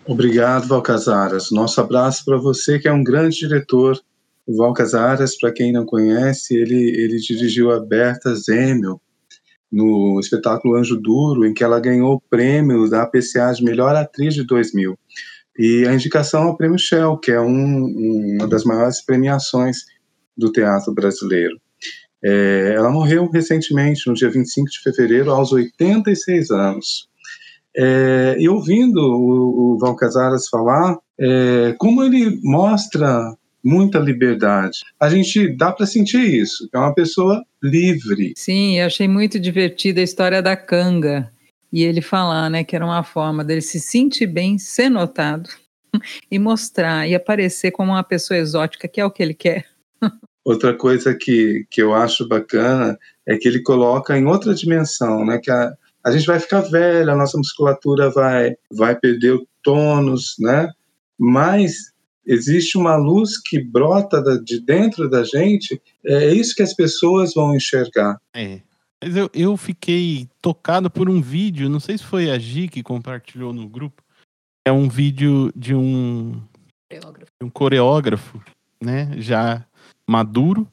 Obrigado, 0.06 0.68
Valcasaras. 0.68 1.50
Nosso 1.50 1.80
abraço 1.80 2.26
para 2.26 2.38
você, 2.38 2.78
que 2.78 2.90
é 2.90 2.92
um 2.92 3.04
grande 3.04 3.38
diretor. 3.38 3.98
O 4.46 4.58
Valcasaras, 4.58 5.38
para 5.38 5.54
quem 5.54 5.72
não 5.72 5.86
conhece, 5.86 6.56
ele, 6.56 6.76
ele 6.76 7.18
dirigiu 7.18 7.72
a 7.72 7.80
Berta 7.80 8.36
Zemel 8.36 9.00
no 9.72 10.20
espetáculo 10.20 10.76
Anjo 10.76 10.98
Duro, 10.98 11.46
em 11.46 11.54
que 11.54 11.64
ela 11.64 11.80
ganhou 11.80 12.16
o 12.16 12.22
prêmio 12.30 12.90
da 12.90 13.04
APCA 13.04 13.54
de 13.56 13.64
Melhor 13.64 13.96
Atriz 13.96 14.36
de 14.36 14.46
2000. 14.46 15.00
E 15.58 15.86
a 15.88 15.94
indicação 15.94 16.44
ao 16.44 16.58
Prêmio 16.58 16.78
Shell, 16.78 17.18
que 17.18 17.32
é 17.32 17.40
um, 17.40 17.86
uma 18.36 18.48
das 18.48 18.66
maiores 18.66 19.02
premiações 19.04 19.78
do 20.38 20.52
teatro 20.52 20.94
brasileiro. 20.94 21.60
É, 22.24 22.74
ela 22.76 22.92
morreu 22.92 23.30
recentemente, 23.30 24.08
no 24.08 24.14
dia 24.14 24.30
25 24.30 24.70
de 24.70 24.80
fevereiro, 24.82 25.32
aos 25.32 25.52
86 25.52 26.52
anos. 26.52 27.10
É, 27.76 28.36
e 28.40 28.48
ouvindo 28.48 29.00
o, 29.00 29.74
o 29.74 29.78
Val 29.80 29.96
Casares 29.96 30.48
falar, 30.48 30.98
é, 31.20 31.76
como 31.78 32.04
ele 32.04 32.40
mostra 32.44 33.36
muita 33.64 33.98
liberdade. 33.98 34.80
A 35.00 35.10
gente 35.10 35.48
dá 35.56 35.72
para 35.72 35.86
sentir 35.86 36.22
isso, 36.22 36.68
é 36.74 36.78
uma 36.78 36.94
pessoa 36.94 37.42
livre. 37.62 38.34
Sim, 38.36 38.80
eu 38.80 38.88
achei 38.88 39.08
muito 39.08 39.40
divertida 39.40 40.02
a 40.02 40.04
história 40.04 40.42
da 40.42 40.58
canga. 40.58 41.32
E 41.72 41.84
ele 41.84 42.02
falar, 42.02 42.50
né, 42.52 42.64
que 42.64 42.76
era 42.76 42.86
uma 42.86 43.04
forma 43.04 43.44
dele 43.44 43.62
se 43.62 43.80
sentir 43.80 44.28
bem, 44.28 44.60
ser 44.60 44.90
notado 44.90 45.50
e 46.30 46.38
mostrar 46.38 47.08
e 47.08 47.16
aparecer 47.16 47.72
como 47.72 47.94
uma 47.94 48.04
pessoa 48.04 48.38
exótica, 48.38 48.88
que 48.88 49.02
é 49.02 49.06
o 49.06 49.10
que 49.10 49.24
ele 49.24 49.34
quer. 49.34 49.66
Outra 50.46 50.76
coisa 50.76 51.16
que, 51.16 51.66
que 51.72 51.82
eu 51.82 51.96
acho 51.96 52.28
bacana 52.28 53.00
é 53.26 53.38
que 53.38 53.48
ele 53.48 53.62
coloca 53.64 54.18
em 54.18 54.26
outra 54.26 54.54
dimensão, 54.54 55.26
né, 55.26 55.40
que 55.42 55.50
a, 55.50 55.74
a 56.06 56.12
gente 56.12 56.26
vai 56.26 56.40
ficar 56.40 56.62
velho, 56.62 57.12
a 57.12 57.16
nossa 57.16 57.38
musculatura 57.38 58.10
vai, 58.10 58.56
vai 58.72 58.96
perder 58.96 59.34
o 59.34 59.48
tônus, 59.62 60.36
né? 60.40 60.70
Mas 61.18 61.94
existe 62.26 62.78
uma 62.78 62.96
luz 62.96 63.38
que 63.38 63.60
brota 63.60 64.22
de 64.44 64.60
dentro 64.60 65.10
da 65.10 65.24
gente, 65.24 65.82
é 66.06 66.34
isso 66.34 66.56
que 66.56 66.64
as 66.64 66.74
pessoas 66.74 67.34
vão 67.34 67.56
enxergar. 67.56 68.18
É. 68.34 68.62
Mas 69.04 69.16
eu, 69.16 69.30
eu 69.34 69.58
fiquei 69.58 70.30
tocado 70.42 70.90
por 70.90 71.10
um 71.10 71.22
vídeo, 71.22 71.70
não 71.70 71.80
sei 71.80 71.98
se 71.98 72.04
foi 72.04 72.32
a 72.32 72.40
Gi 72.40 72.70
que 72.70 72.82
compartilhou 72.82 73.54
no 73.54 73.68
grupo. 73.68 74.02
É 74.66 74.72
um 74.72 74.88
vídeo 74.88 75.52
de 75.54 75.76
um 75.76 76.42
coreógrafo, 76.90 77.32
um 77.42 77.50
coreógrafo 77.50 78.42
né? 78.84 79.10
Já 79.18 79.66
maduro, 80.08 80.68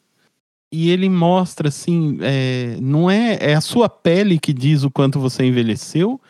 e 0.73 0.91
ele 0.91 1.09
mostra 1.09 1.69
assim, 1.69 2.19
é, 2.21 2.77
não 2.81 3.11
é, 3.11 3.39
é 3.41 3.55
a 3.55 3.61
sua 3.61 3.89
pele 3.89 4.39
que 4.39 4.53
diz 4.53 4.85
o 4.85 4.91
quanto 4.91 5.19
você 5.19 5.45
envelheceu, 5.45 6.21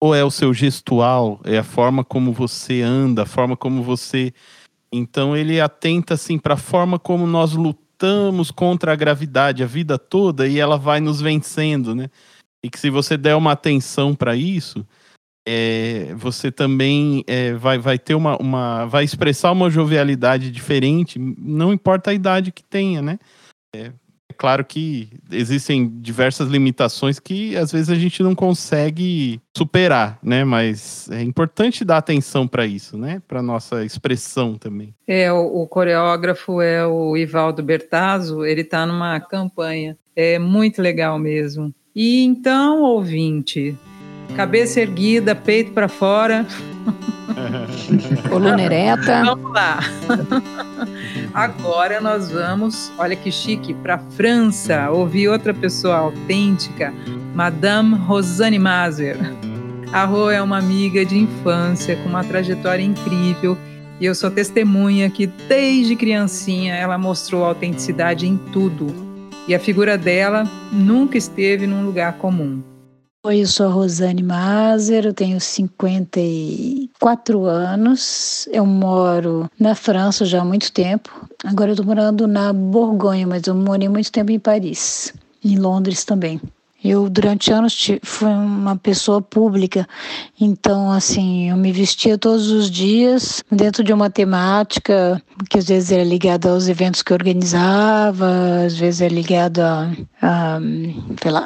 ou 0.00 0.14
é 0.14 0.24
o 0.24 0.30
seu 0.30 0.54
gestual, 0.54 1.40
é 1.44 1.58
a 1.58 1.64
forma 1.64 2.04
como 2.04 2.32
você 2.32 2.82
anda, 2.82 3.22
a 3.22 3.26
forma 3.26 3.56
como 3.56 3.82
você. 3.82 4.32
Então 4.92 5.36
ele 5.36 5.60
atenta 5.60 6.14
assim 6.14 6.38
para 6.38 6.54
a 6.54 6.58
forma 6.58 6.98
como 6.98 7.26
nós 7.26 7.52
lutamos 7.52 8.52
contra 8.52 8.92
a 8.92 8.96
gravidade 8.96 9.64
a 9.64 9.66
vida 9.66 9.98
toda 9.98 10.46
e 10.46 10.60
ela 10.60 10.78
vai 10.78 11.00
nos 11.00 11.20
vencendo, 11.20 11.94
né? 11.94 12.08
E 12.62 12.70
que 12.70 12.78
se 12.78 12.90
você 12.90 13.16
der 13.16 13.34
uma 13.34 13.52
atenção 13.52 14.14
para 14.14 14.36
isso, 14.36 14.86
é, 15.46 16.14
você 16.16 16.52
também 16.52 17.24
é, 17.26 17.54
vai, 17.54 17.78
vai 17.78 17.98
ter 17.98 18.14
uma, 18.14 18.36
uma. 18.36 18.84
vai 18.86 19.02
expressar 19.02 19.50
uma 19.50 19.70
jovialidade 19.70 20.50
diferente, 20.50 21.18
não 21.18 21.72
importa 21.72 22.10
a 22.10 22.14
idade 22.14 22.52
que 22.52 22.62
tenha, 22.62 23.02
né? 23.02 23.18
É, 23.74 23.92
é 24.30 24.34
claro 24.36 24.64
que 24.64 25.08
existem 25.30 25.88
diversas 26.00 26.48
limitações 26.48 27.18
que 27.18 27.56
às 27.56 27.72
vezes 27.72 27.88
a 27.88 27.94
gente 27.94 28.22
não 28.22 28.34
consegue 28.34 29.40
superar, 29.56 30.18
né? 30.22 30.44
Mas 30.44 31.10
é 31.10 31.22
importante 31.22 31.84
dar 31.84 31.98
atenção 31.98 32.46
para 32.46 32.66
isso, 32.66 32.98
né? 32.98 33.22
Para 33.26 33.42
nossa 33.42 33.84
expressão 33.84 34.56
também. 34.56 34.94
É, 35.06 35.32
o, 35.32 35.62
o, 35.62 35.66
coreógrafo 35.66 36.60
é 36.60 36.86
o 36.86 37.16
Ivaldo 37.16 37.62
Bertazzo, 37.62 38.44
ele 38.44 38.60
está 38.60 38.86
numa 38.86 39.18
campanha. 39.18 39.96
É 40.14 40.38
muito 40.38 40.82
legal 40.82 41.18
mesmo. 41.18 41.74
E 41.94 42.22
então, 42.22 42.82
ouvinte, 42.82 43.76
cabeça 44.36 44.80
erguida, 44.80 45.34
peito 45.34 45.72
para 45.72 45.88
fora. 45.88 46.46
Coluna 48.28 48.62
ereta. 48.62 49.24
Vamos 49.24 49.52
lá. 49.52 49.80
Agora 51.34 52.00
nós 52.00 52.30
vamos, 52.30 52.90
olha 52.98 53.14
que 53.14 53.30
chique, 53.30 53.74
para 53.74 53.98
França, 53.98 54.90
ouvir 54.90 55.28
outra 55.28 55.52
pessoa 55.52 55.96
autêntica, 55.96 56.92
Madame 57.34 57.94
Rosane 57.96 58.58
Mazer. 58.58 59.16
A 59.92 60.04
Rô 60.04 60.30
é 60.30 60.42
uma 60.42 60.58
amiga 60.58 61.04
de 61.04 61.16
infância 61.16 61.96
com 61.96 62.08
uma 62.08 62.22
trajetória 62.22 62.82
incrível 62.82 63.56
e 64.00 64.04
eu 64.04 64.14
sou 64.14 64.30
testemunha 64.30 65.10
que 65.10 65.26
desde 65.26 65.96
criancinha 65.96 66.74
ela 66.74 66.96
mostrou 66.96 67.44
autenticidade 67.44 68.28
em 68.28 68.36
tudo. 68.52 68.86
E 69.48 69.54
a 69.54 69.58
figura 69.58 69.96
dela 69.96 70.44
nunca 70.70 71.16
esteve 71.16 71.66
num 71.66 71.84
lugar 71.84 72.14
comum. 72.14 72.62
Oi, 73.26 73.42
eu 73.42 73.48
sou 73.48 73.66
a 73.66 73.70
Rosane 73.70 74.22
Mazer, 74.22 75.06
eu 75.06 75.12
tenho 75.12 75.40
54 75.40 77.46
anos, 77.46 78.48
eu 78.52 78.64
moro 78.64 79.50
na 79.58 79.74
França 79.74 80.24
já 80.24 80.40
há 80.40 80.44
muito 80.44 80.70
tempo. 80.70 81.28
Agora 81.44 81.70
eu 81.70 81.72
estou 81.72 81.84
morando 81.84 82.28
na 82.28 82.52
Borgonha, 82.52 83.26
mas 83.26 83.44
eu 83.48 83.56
morei 83.56 83.88
muito 83.88 84.12
tempo 84.12 84.30
em 84.30 84.38
Paris, 84.38 85.12
em 85.44 85.58
Londres 85.58 86.04
também. 86.04 86.40
Eu, 86.82 87.10
durante 87.10 87.52
anos, 87.52 87.90
fui 88.04 88.28
uma 88.28 88.76
pessoa 88.76 89.20
pública, 89.20 89.86
então, 90.40 90.92
assim, 90.92 91.50
eu 91.50 91.56
me 91.56 91.72
vestia 91.72 92.16
todos 92.16 92.52
os 92.52 92.70
dias 92.70 93.42
dentro 93.50 93.82
de 93.82 93.92
uma 93.92 94.08
temática 94.08 95.20
que 95.50 95.58
às 95.58 95.66
vezes 95.66 95.90
era 95.90 96.04
ligada 96.04 96.50
aos 96.50 96.68
eventos 96.68 97.02
que 97.02 97.12
eu 97.12 97.16
organizava, 97.16 98.64
às 98.64 98.76
vezes 98.76 99.00
é 99.00 99.08
ligada 99.08 99.90
a, 100.22 100.56
a, 100.56 100.60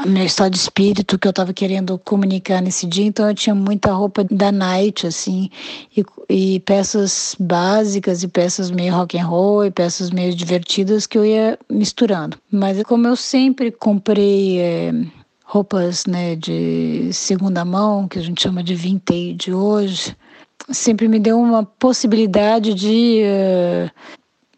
meu 0.06 0.24
estado 0.26 0.52
de 0.52 0.58
espírito 0.58 1.18
que 1.18 1.26
eu 1.26 1.30
estava 1.30 1.54
querendo 1.54 1.98
comunicar 1.98 2.60
nesse 2.60 2.86
dia, 2.86 3.06
então 3.06 3.26
eu 3.26 3.34
tinha 3.34 3.54
muita 3.54 3.90
roupa 3.90 4.24
da 4.24 4.52
night, 4.52 5.06
assim, 5.06 5.48
e, 5.96 6.04
e 6.28 6.60
peças 6.60 7.34
básicas 7.40 8.22
e 8.22 8.28
peças 8.28 8.70
meio 8.70 8.94
rock 8.94 9.18
and 9.18 9.26
roll 9.26 9.64
e 9.64 9.70
peças 9.70 10.10
meio 10.10 10.34
divertidas 10.34 11.06
que 11.06 11.16
eu 11.16 11.24
ia 11.24 11.58
misturando. 11.70 12.36
Mas 12.50 12.82
como 12.82 13.06
eu 13.08 13.16
sempre 13.16 13.70
comprei... 13.70 14.60
É, 14.60 14.92
roupas 15.52 16.06
né, 16.06 16.34
de 16.34 17.12
segunda 17.12 17.62
mão, 17.62 18.08
que 18.08 18.18
a 18.18 18.22
gente 18.22 18.40
chama 18.40 18.62
de 18.62 18.74
vintage 18.74 19.52
hoje, 19.52 20.16
sempre 20.70 21.06
me 21.08 21.18
deu 21.18 21.38
uma 21.38 21.62
possibilidade 21.62 22.72
de, 22.72 23.20
eh, 23.22 23.90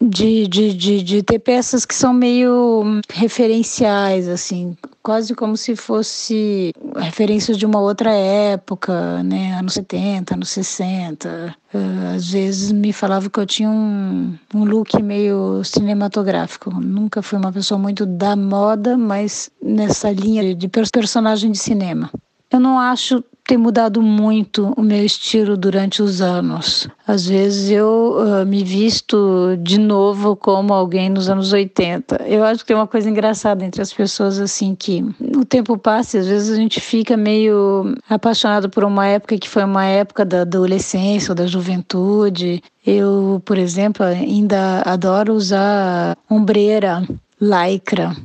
de, 0.01 0.47
de, 0.47 0.73
de, 0.73 1.03
de 1.03 1.23
ter 1.23 1.39
peças 1.39 1.85
que 1.85 1.95
são 1.95 2.13
meio 2.13 3.01
referenciais, 3.11 4.27
assim, 4.27 4.75
quase 5.01 5.33
como 5.33 5.55
se 5.55 5.75
fosse 5.75 6.73
referências 6.95 7.57
de 7.57 7.65
uma 7.65 7.79
outra 7.79 8.11
época, 8.11 9.23
né? 9.23 9.57
Anos 9.57 9.73
70, 9.73 10.35
anos 10.35 10.49
60. 10.49 11.55
Uh, 11.73 12.15
às 12.15 12.29
vezes 12.31 12.71
me 12.71 12.91
falava 12.91 13.29
que 13.29 13.39
eu 13.39 13.45
tinha 13.45 13.69
um, 13.69 14.35
um 14.53 14.65
look 14.65 15.01
meio 15.01 15.63
cinematográfico. 15.63 16.71
Nunca 16.71 17.21
fui 17.21 17.37
uma 17.37 17.51
pessoa 17.51 17.77
muito 17.77 18.05
da 18.05 18.35
moda, 18.35 18.97
mas 18.97 19.49
nessa 19.61 20.11
linha 20.11 20.53
de 20.53 20.67
personagem 20.67 21.51
de 21.51 21.57
cinema. 21.57 22.11
Eu 22.51 22.59
não 22.59 22.79
acho 22.79 23.23
ter 23.45 23.57
mudado 23.57 24.01
muito 24.01 24.73
o 24.75 24.81
meu 24.81 25.05
estilo 25.05 25.55
durante 25.55 26.01
os 26.01 26.19
anos. 26.21 26.87
Às 27.07 27.27
vezes 27.27 27.69
eu 27.69 28.17
uh, 28.17 28.45
me 28.45 28.63
visto 28.63 29.55
de 29.61 29.79
novo 29.79 30.35
como 30.35 30.73
alguém 30.73 31.09
nos 31.09 31.29
anos 31.29 31.53
80. 31.53 32.23
Eu 32.25 32.43
acho 32.43 32.61
que 32.61 32.67
tem 32.67 32.75
uma 32.75 32.87
coisa 32.87 33.09
engraçada 33.09 33.63
entre 33.63 33.81
as 33.81 33.93
pessoas 33.93 34.39
assim 34.39 34.73
que 34.73 35.05
o 35.35 35.45
tempo 35.45 35.77
passa 35.77 36.17
e 36.17 36.19
às 36.21 36.27
vezes 36.27 36.51
a 36.51 36.55
gente 36.55 36.81
fica 36.81 37.15
meio 37.15 37.95
apaixonado 38.09 38.69
por 38.69 38.83
uma 38.83 39.05
época 39.05 39.37
que 39.37 39.47
foi 39.47 39.63
uma 39.63 39.85
época 39.85 40.25
da 40.25 40.41
adolescência 40.41 41.31
ou 41.31 41.35
da 41.35 41.45
juventude. 41.45 42.63
Eu, 42.85 43.41
por 43.45 43.59
exemplo, 43.59 44.03
ainda 44.03 44.81
adoro 44.81 45.33
usar 45.33 46.17
ombreira, 46.29 47.03
lycra. 47.39 48.15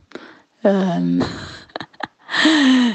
Um, 0.65 1.19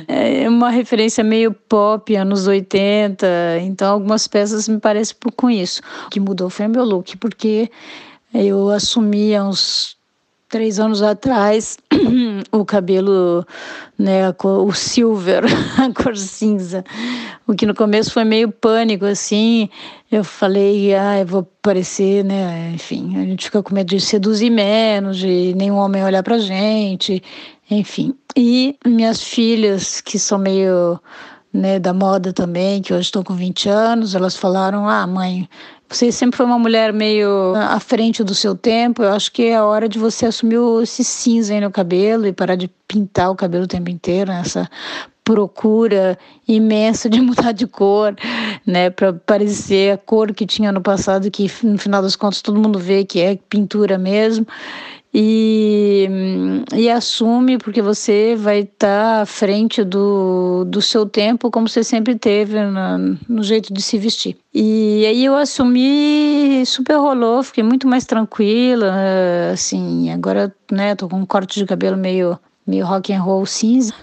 é 0.07 0.47
uma 0.47 0.69
referência 0.69 1.23
meio 1.23 1.53
pop, 1.53 2.15
anos 2.15 2.47
80. 2.47 3.25
Então, 3.61 3.93
algumas 3.93 4.27
peças 4.27 4.67
me 4.67 4.79
parecem 4.79 5.15
com 5.35 5.49
isso. 5.49 5.81
O 6.07 6.09
que 6.09 6.19
mudou 6.19 6.49
foi 6.49 6.67
meu 6.67 6.85
look, 6.85 7.17
porque 7.17 7.69
eu 8.33 8.69
assumi 8.69 9.35
há 9.35 9.43
uns 9.43 9.95
três 10.47 10.79
anos 10.79 11.01
atrás 11.01 11.77
o 12.51 12.63
cabelo, 12.63 13.45
né, 13.97 14.31
cor, 14.33 14.65
o 14.65 14.73
silver, 14.73 15.43
a 15.77 15.91
cor 15.91 16.15
cinza. 16.15 16.83
O 17.47 17.53
que 17.53 17.65
no 17.65 17.75
começo 17.75 18.11
foi 18.13 18.23
meio 18.23 18.51
pânico, 18.51 19.05
assim. 19.05 19.69
Eu 20.11 20.23
falei, 20.23 20.93
ah, 20.95 21.19
eu 21.19 21.25
vou 21.25 21.43
parecer, 21.61 22.23
né, 22.23 22.71
enfim, 22.73 23.17
a 23.17 23.25
gente 23.25 23.45
fica 23.45 23.61
com 23.61 23.73
medo 23.73 23.89
de 23.89 23.99
seduzir 23.99 24.49
menos, 24.49 25.17
de 25.17 25.53
nenhum 25.55 25.75
homem 25.75 26.03
olhar 26.03 26.23
pra 26.23 26.37
gente. 26.37 27.21
Enfim, 27.69 28.13
e 28.35 28.77
minhas 28.85 29.23
filhas, 29.23 29.99
que 29.99 30.19
são 30.19 30.37
meio 30.37 30.99
né, 31.51 31.79
da 31.79 31.93
moda 31.93 32.31
também, 32.31 32.81
que 32.81 32.93
hoje 32.93 33.05
estão 33.05 33.23
com 33.23 33.33
20 33.33 33.69
anos, 33.69 34.13
elas 34.13 34.35
falaram: 34.35 34.87
Ah, 34.87 35.07
mãe, 35.07 35.49
você 35.89 36.11
sempre 36.11 36.37
foi 36.37 36.45
uma 36.45 36.59
mulher 36.59 36.93
meio 36.93 37.55
à 37.55 37.79
frente 37.79 38.23
do 38.23 38.35
seu 38.35 38.55
tempo. 38.55 39.01
Eu 39.01 39.13
acho 39.13 39.31
que 39.31 39.43
é 39.43 39.55
a 39.55 39.65
hora 39.65 39.87
de 39.87 39.97
você 39.97 40.25
assumir 40.25 40.59
esse 40.83 41.03
cinza 41.03 41.53
aí 41.53 41.61
no 41.61 41.71
cabelo 41.71 42.27
e 42.27 42.33
parar 42.33 42.55
de 42.55 42.69
pintar 42.87 43.31
o 43.31 43.35
cabelo 43.35 43.63
o 43.63 43.67
tempo 43.67 43.89
inteiro, 43.89 44.31
nessa 44.31 44.69
procura 45.23 46.19
imensa 46.47 47.09
de 47.09 47.19
mudar 47.21 47.51
de 47.51 47.65
cor, 47.65 48.15
né, 48.65 48.91
para 48.91 49.11
parecer 49.11 49.93
a 49.93 49.97
cor 49.97 50.31
que 50.33 50.45
tinha 50.45 50.71
no 50.71 50.81
passado, 50.81 51.31
que 51.31 51.49
no 51.63 51.79
final 51.79 52.01
das 52.01 52.15
contas 52.15 52.43
todo 52.43 52.59
mundo 52.59 52.77
vê 52.77 53.03
que 53.03 53.19
é 53.19 53.35
pintura 53.49 53.97
mesmo 53.97 54.45
e, 55.17 56.09
e 56.75 56.89
assume, 56.89 57.57
porque 57.57 57.81
você 57.81 58.35
vai 58.35 58.59
estar 58.59 59.15
tá 59.15 59.21
à 59.21 59.25
frente 59.25 59.81
do, 59.81 60.65
do 60.65 60.81
seu 60.81 61.05
tempo, 61.05 61.49
como 61.49 61.69
você 61.69 61.85
sempre 61.85 62.15
teve 62.15 62.57
no 63.29 63.41
jeito 63.41 63.73
de 63.73 63.81
se 63.81 63.97
vestir. 63.97 64.35
E 64.53 65.05
aí 65.05 65.23
eu 65.23 65.33
assumi, 65.33 66.65
super 66.65 66.97
rolou, 66.97 67.41
fiquei 67.43 67.63
muito 67.63 67.87
mais 67.87 68.03
tranquila, 68.03 68.93
assim, 69.53 70.11
agora, 70.11 70.53
né, 70.69 70.95
tô 70.95 71.07
com 71.07 71.21
um 71.21 71.25
corte 71.25 71.59
de 71.59 71.65
cabelo 71.65 71.95
meio, 71.95 72.37
meio 72.67 72.85
rock 72.85 73.13
and 73.13 73.21
roll 73.21 73.45
cinza, 73.45 73.93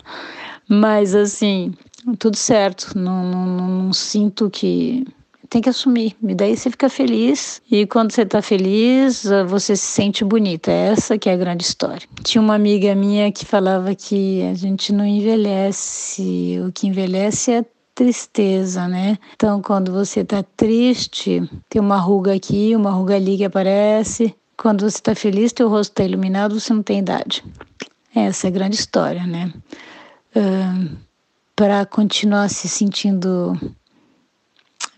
mas 0.66 1.14
assim, 1.14 1.74
tudo 2.18 2.38
certo, 2.38 2.96
não, 2.96 3.22
não, 3.26 3.46
não 3.46 3.92
sinto 3.92 4.48
que 4.48 5.06
tem 5.52 5.60
que 5.60 5.68
assumir. 5.68 6.16
E 6.22 6.34
daí 6.34 6.56
você 6.56 6.70
fica 6.70 6.88
feliz. 6.88 7.60
E 7.70 7.86
quando 7.86 8.10
você 8.10 8.22
está 8.22 8.40
feliz, 8.40 9.22
você 9.46 9.76
se 9.76 9.84
sente 9.84 10.24
bonita. 10.24 10.72
Essa 10.72 11.18
que 11.18 11.28
é 11.28 11.34
a 11.34 11.36
grande 11.36 11.62
história. 11.62 12.08
Tinha 12.24 12.40
uma 12.40 12.54
amiga 12.54 12.94
minha 12.94 13.30
que 13.30 13.44
falava 13.44 13.94
que 13.94 14.42
a 14.50 14.54
gente 14.54 14.94
não 14.94 15.04
envelhece. 15.04 16.58
O 16.66 16.72
que 16.72 16.86
envelhece 16.86 17.52
é 17.52 17.64
tristeza, 17.94 18.88
né? 18.88 19.18
Então, 19.34 19.60
quando 19.60 19.92
você 19.92 20.20
está 20.20 20.42
triste, 20.42 21.46
tem 21.68 21.82
uma 21.82 21.98
ruga 21.98 22.34
aqui, 22.34 22.74
uma 22.74 22.90
ruga 22.90 23.16
ali 23.16 23.36
que 23.36 23.44
aparece. 23.44 24.34
Quando 24.56 24.88
você 24.88 24.96
está 24.96 25.14
feliz, 25.14 25.52
teu 25.52 25.68
rosto 25.68 25.90
está 25.90 26.02
iluminado, 26.04 26.58
você 26.58 26.72
não 26.72 26.82
tem 26.82 27.00
idade. 27.00 27.44
Essa 28.14 28.46
é 28.46 28.48
a 28.48 28.52
grande 28.52 28.76
história, 28.76 29.26
né? 29.26 29.52
Uh, 30.34 30.96
Para 31.54 31.84
continuar 31.84 32.48
se 32.48 32.70
sentindo 32.70 33.52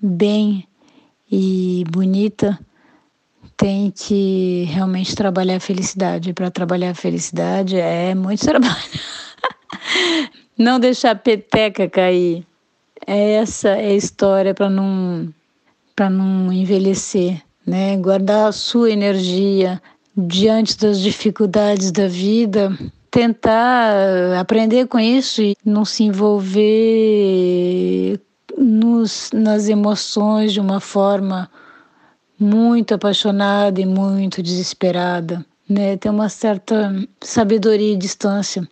bem 0.05 0.69
e 1.31 1.85
bonita, 1.91 2.59
tem 3.57 3.91
que 3.91 4.65
realmente 4.71 5.15
trabalhar 5.15 5.57
a 5.57 5.61
felicidade. 5.61 6.35
Para 6.35 6.51
trabalhar 6.51 6.91
a 6.91 6.95
felicidade 6.95 7.77
é 7.77 8.15
muito 8.15 8.45
trabalho. 8.45 8.75
não 10.59 10.79
deixar 10.79 11.13
a 11.13 11.17
peteca 11.17 11.89
cair. 11.89 12.47
Essa 13.07 13.71
é 13.71 13.89
a 13.89 13.95
história 13.95 14.53
para 14.55 14.69
não 14.69 15.33
para 15.97 16.11
não 16.11 16.53
envelhecer, 16.53 17.41
né? 17.65 17.97
Guardar 17.97 18.49
a 18.49 18.53
sua 18.53 18.91
energia 18.91 19.81
diante 20.17 20.77
das 20.77 21.01
dificuldades 21.01 21.93
da 21.93 22.09
vida, 22.09 22.77
tentar 23.13 23.95
aprender 24.41 24.89
com 24.89 24.99
isso 24.99 25.41
e 25.41 25.57
não 25.65 25.85
se 25.85 26.03
envolver 26.03 26.61
nos, 28.65 29.31
nas 29.33 29.69
emoções 29.69 30.53
de 30.53 30.61
uma 30.61 30.81
forma 30.81 31.51
muito 32.39 32.95
apaixonada 32.95 33.81
e 33.81 33.87
muito 33.87 34.43
desesperada, 34.43 35.45
né? 35.69 35.97
Tem 35.97 36.11
uma 36.11 36.29
certa 36.29 36.95
sabedoria 37.21 37.93
e 37.93 37.97
distância, 37.97 38.67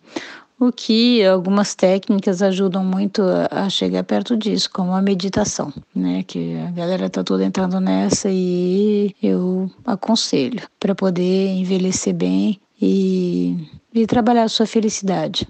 o 0.59 0.71
que 0.71 1.23
algumas 1.25 1.75
técnicas 1.75 2.41
ajudam 2.41 2.83
muito 2.83 3.21
a, 3.51 3.69
chegar 3.69 4.03
perto 4.03 4.35
disso, 4.35 4.69
como 4.71 4.93
a 4.93 5.01
meditação, 5.01 5.73
né? 5.95 6.23
Que 6.23 6.57
a 6.57 6.71
galera 6.71 7.09
tá 7.09 7.23
toda 7.23 7.45
entrando 7.45 7.79
nessa 7.79 8.29
e 8.31 9.15
eu 9.21 9.69
aconselho 9.85 10.61
para 10.79 10.95
poder 10.95 11.49
envelhecer 11.49 12.13
bem 12.13 12.59
e, 12.81 13.69
e 13.93 14.05
trabalhar 14.07 14.43
a 14.43 14.49
sua 14.49 14.65
felicidade. 14.65 15.47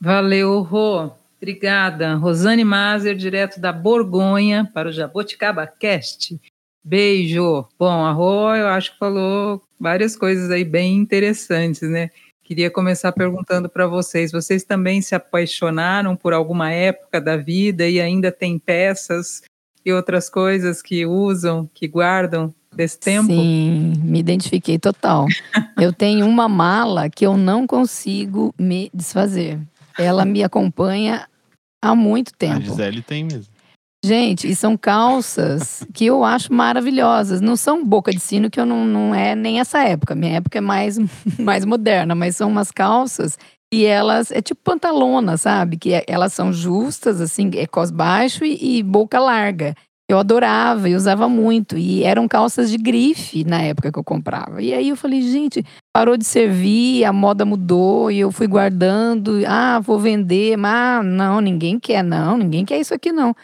Valeu, 0.00 0.62
Rô. 0.62 1.10
Obrigada. 1.44 2.14
Rosane 2.14 2.64
Mazer, 2.64 3.14
direto 3.14 3.60
da 3.60 3.70
Borgonha, 3.70 4.66
para 4.72 4.88
o 4.88 4.92
Jaboticaba 4.92 5.66
Cast. 5.66 6.40
Beijo. 6.82 7.68
Bom, 7.78 8.02
a 8.02 8.12
Rô, 8.12 8.54
eu 8.54 8.66
acho 8.68 8.92
que 8.92 8.98
falou 8.98 9.62
várias 9.78 10.16
coisas 10.16 10.50
aí 10.50 10.64
bem 10.64 10.96
interessantes, 10.96 11.82
né? 11.82 12.08
Queria 12.42 12.70
começar 12.70 13.12
perguntando 13.12 13.68
para 13.68 13.86
vocês: 13.86 14.32
vocês 14.32 14.64
também 14.64 15.02
se 15.02 15.14
apaixonaram 15.14 16.16
por 16.16 16.32
alguma 16.32 16.72
época 16.72 17.20
da 17.20 17.36
vida 17.36 17.86
e 17.86 18.00
ainda 18.00 18.32
tem 18.32 18.58
peças 18.58 19.42
e 19.84 19.92
outras 19.92 20.30
coisas 20.30 20.80
que 20.80 21.04
usam, 21.04 21.68
que 21.74 21.86
guardam 21.86 22.54
desse 22.74 22.98
tempo? 22.98 23.26
Sim, 23.26 23.92
me 24.02 24.18
identifiquei 24.18 24.78
total. 24.78 25.26
eu 25.78 25.92
tenho 25.92 26.26
uma 26.26 26.48
mala 26.48 27.10
que 27.10 27.26
eu 27.26 27.36
não 27.36 27.66
consigo 27.66 28.54
me 28.58 28.90
desfazer. 28.94 29.60
Ela 29.98 30.24
me 30.24 30.42
acompanha 30.42 31.28
há 31.84 31.94
muito 31.94 32.32
tempo. 32.32 32.56
A 32.56 32.60
Gisele 32.60 33.02
tem 33.02 33.24
mesmo. 33.24 33.52
Gente, 34.04 34.46
e 34.46 34.54
são 34.54 34.76
calças 34.76 35.82
que 35.94 36.04
eu 36.04 36.24
acho 36.24 36.52
maravilhosas. 36.52 37.40
Não 37.40 37.56
são 37.56 37.84
boca 37.84 38.12
de 38.12 38.20
sino, 38.20 38.50
que 38.50 38.60
eu 38.60 38.66
não, 38.66 38.84
não 38.84 39.14
é 39.14 39.34
nem 39.34 39.60
essa 39.60 39.82
época. 39.82 40.14
Minha 40.14 40.36
época 40.36 40.58
é 40.58 40.60
mais, 40.60 40.98
mais 41.38 41.64
moderna, 41.64 42.14
mas 42.14 42.36
são 42.36 42.50
umas 42.50 42.70
calças 42.70 43.38
e 43.72 43.86
elas 43.86 44.30
é 44.30 44.42
tipo 44.42 44.60
pantalona, 44.62 45.36
sabe? 45.36 45.78
Que 45.78 45.94
é, 45.94 46.04
elas 46.06 46.32
são 46.32 46.52
justas, 46.52 47.20
assim, 47.20 47.50
é 47.54 47.66
cos 47.66 47.90
baixo 47.90 48.44
e, 48.44 48.78
e 48.78 48.82
boca 48.82 49.18
larga. 49.18 49.74
Eu 50.08 50.18
adorava 50.18 50.88
e 50.88 50.94
usava 50.94 51.28
muito. 51.28 51.78
E 51.78 52.04
eram 52.04 52.28
calças 52.28 52.70
de 52.70 52.76
grife 52.76 53.42
na 53.44 53.62
época 53.62 53.90
que 53.90 53.98
eu 53.98 54.04
comprava. 54.04 54.60
E 54.60 54.74
aí 54.74 54.90
eu 54.90 54.96
falei, 54.96 55.22
gente, 55.22 55.64
parou 55.94 56.16
de 56.16 56.24
servir, 56.24 57.04
a 57.04 57.12
moda 57.12 57.44
mudou 57.44 58.10
e 58.10 58.20
eu 58.20 58.30
fui 58.30 58.46
guardando. 58.46 59.40
Ah, 59.46 59.80
vou 59.80 59.98
vender. 59.98 60.56
Mas 60.56 61.00
ah, 61.00 61.02
não, 61.02 61.40
ninguém 61.40 61.78
quer, 61.80 62.04
não, 62.04 62.36
ninguém 62.36 62.64
quer 62.64 62.78
isso 62.78 62.92
aqui, 62.92 63.12
não. 63.12 63.34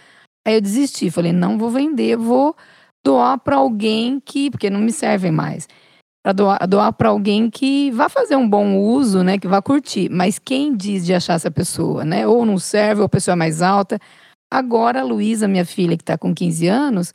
Aí 0.47 0.55
eu 0.55 0.61
desisti, 0.61 1.11
falei, 1.11 1.33
não 1.33 1.59
vou 1.59 1.71
vender, 1.71 2.17
vou 2.17 2.57
doar 3.05 3.39
para 3.39 3.57
alguém 3.57 4.21
que, 4.21 4.51
porque 4.51 4.71
não 4.71 4.81
me 4.81 4.93
servem 4.93 5.31
mais. 5.31 5.69
Para 6.23 6.33
doar, 6.33 6.67
doar 6.67 6.93
para 6.93 7.09
alguém 7.09 7.49
que 7.49 7.91
vá 7.93 8.09
fazer 8.09 8.37
um 8.37 8.49
bom 8.49 8.77
uso, 8.77 9.23
né, 9.23 9.39
que 9.39 9.49
vá 9.49 9.63
curtir. 9.63 10.11
Mas 10.11 10.39
quem 10.39 10.77
diz 10.77 11.05
de 11.07 11.15
achar 11.15 11.35
essa 11.35 11.51
pessoa, 11.51 12.05
né? 12.05 12.27
Ou 12.27 12.45
não 12.45 12.59
serve, 12.59 13.01
ou 13.01 13.07
a 13.07 13.09
pessoa 13.09 13.33
é 13.33 13.37
mais 13.37 13.63
alta. 13.63 13.99
Agora 14.51 15.01
a 15.01 15.05
Luísa, 15.05 15.47
minha 15.47 15.65
filha, 15.65 15.97
que 15.97 16.03
está 16.03 16.19
com 16.19 16.35
15 16.35 16.67
anos, 16.67 17.15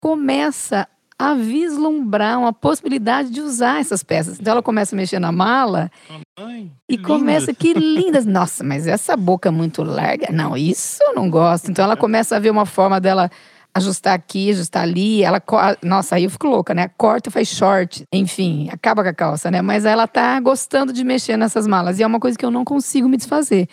começa 0.00 0.86
a 1.18 1.34
vislumbrar 1.34 2.38
uma 2.38 2.52
possibilidade 2.52 3.30
de 3.30 3.40
usar 3.40 3.80
essas 3.80 4.02
peças. 4.02 4.38
Então 4.38 4.52
ela 4.52 4.62
começa 4.62 4.94
a 4.94 4.98
mexer 4.98 5.18
na 5.18 5.32
mala 5.32 5.90
Ai, 6.38 6.70
e 6.88 6.98
começa, 6.98 7.54
que 7.54 7.72
lindas. 7.72 8.24
Nossa, 8.26 8.62
mas 8.62 8.86
essa 8.86 9.16
boca 9.16 9.50
muito 9.50 9.82
larga. 9.82 10.30
Não, 10.30 10.56
isso 10.56 10.98
eu 11.02 11.14
não 11.14 11.30
gosto. 11.30 11.70
Então 11.70 11.84
ela 11.84 11.96
começa 11.96 12.36
a 12.36 12.38
ver 12.38 12.50
uma 12.50 12.66
forma 12.66 13.00
dela 13.00 13.30
ajustar 13.74 14.14
aqui, 14.14 14.50
ajustar 14.50 14.82
ali. 14.82 15.22
Ela, 15.22 15.42
nossa, 15.82 16.16
aí 16.16 16.24
eu 16.24 16.30
fico 16.30 16.46
louca, 16.46 16.74
né? 16.74 16.88
Corta 16.96 17.30
e 17.30 17.32
faz 17.32 17.48
short. 17.48 18.04
Enfim, 18.12 18.68
acaba 18.70 19.02
com 19.02 19.08
a 19.08 19.14
calça, 19.14 19.50
né? 19.50 19.62
Mas 19.62 19.84
ela 19.84 20.06
tá 20.06 20.38
gostando 20.40 20.92
de 20.92 21.02
mexer 21.02 21.36
nessas 21.36 21.66
malas. 21.66 21.98
E 21.98 22.02
é 22.02 22.06
uma 22.06 22.20
coisa 22.20 22.38
que 22.38 22.44
eu 22.44 22.50
não 22.50 22.64
consigo 22.64 23.08
me 23.08 23.16
desfazer. 23.16 23.68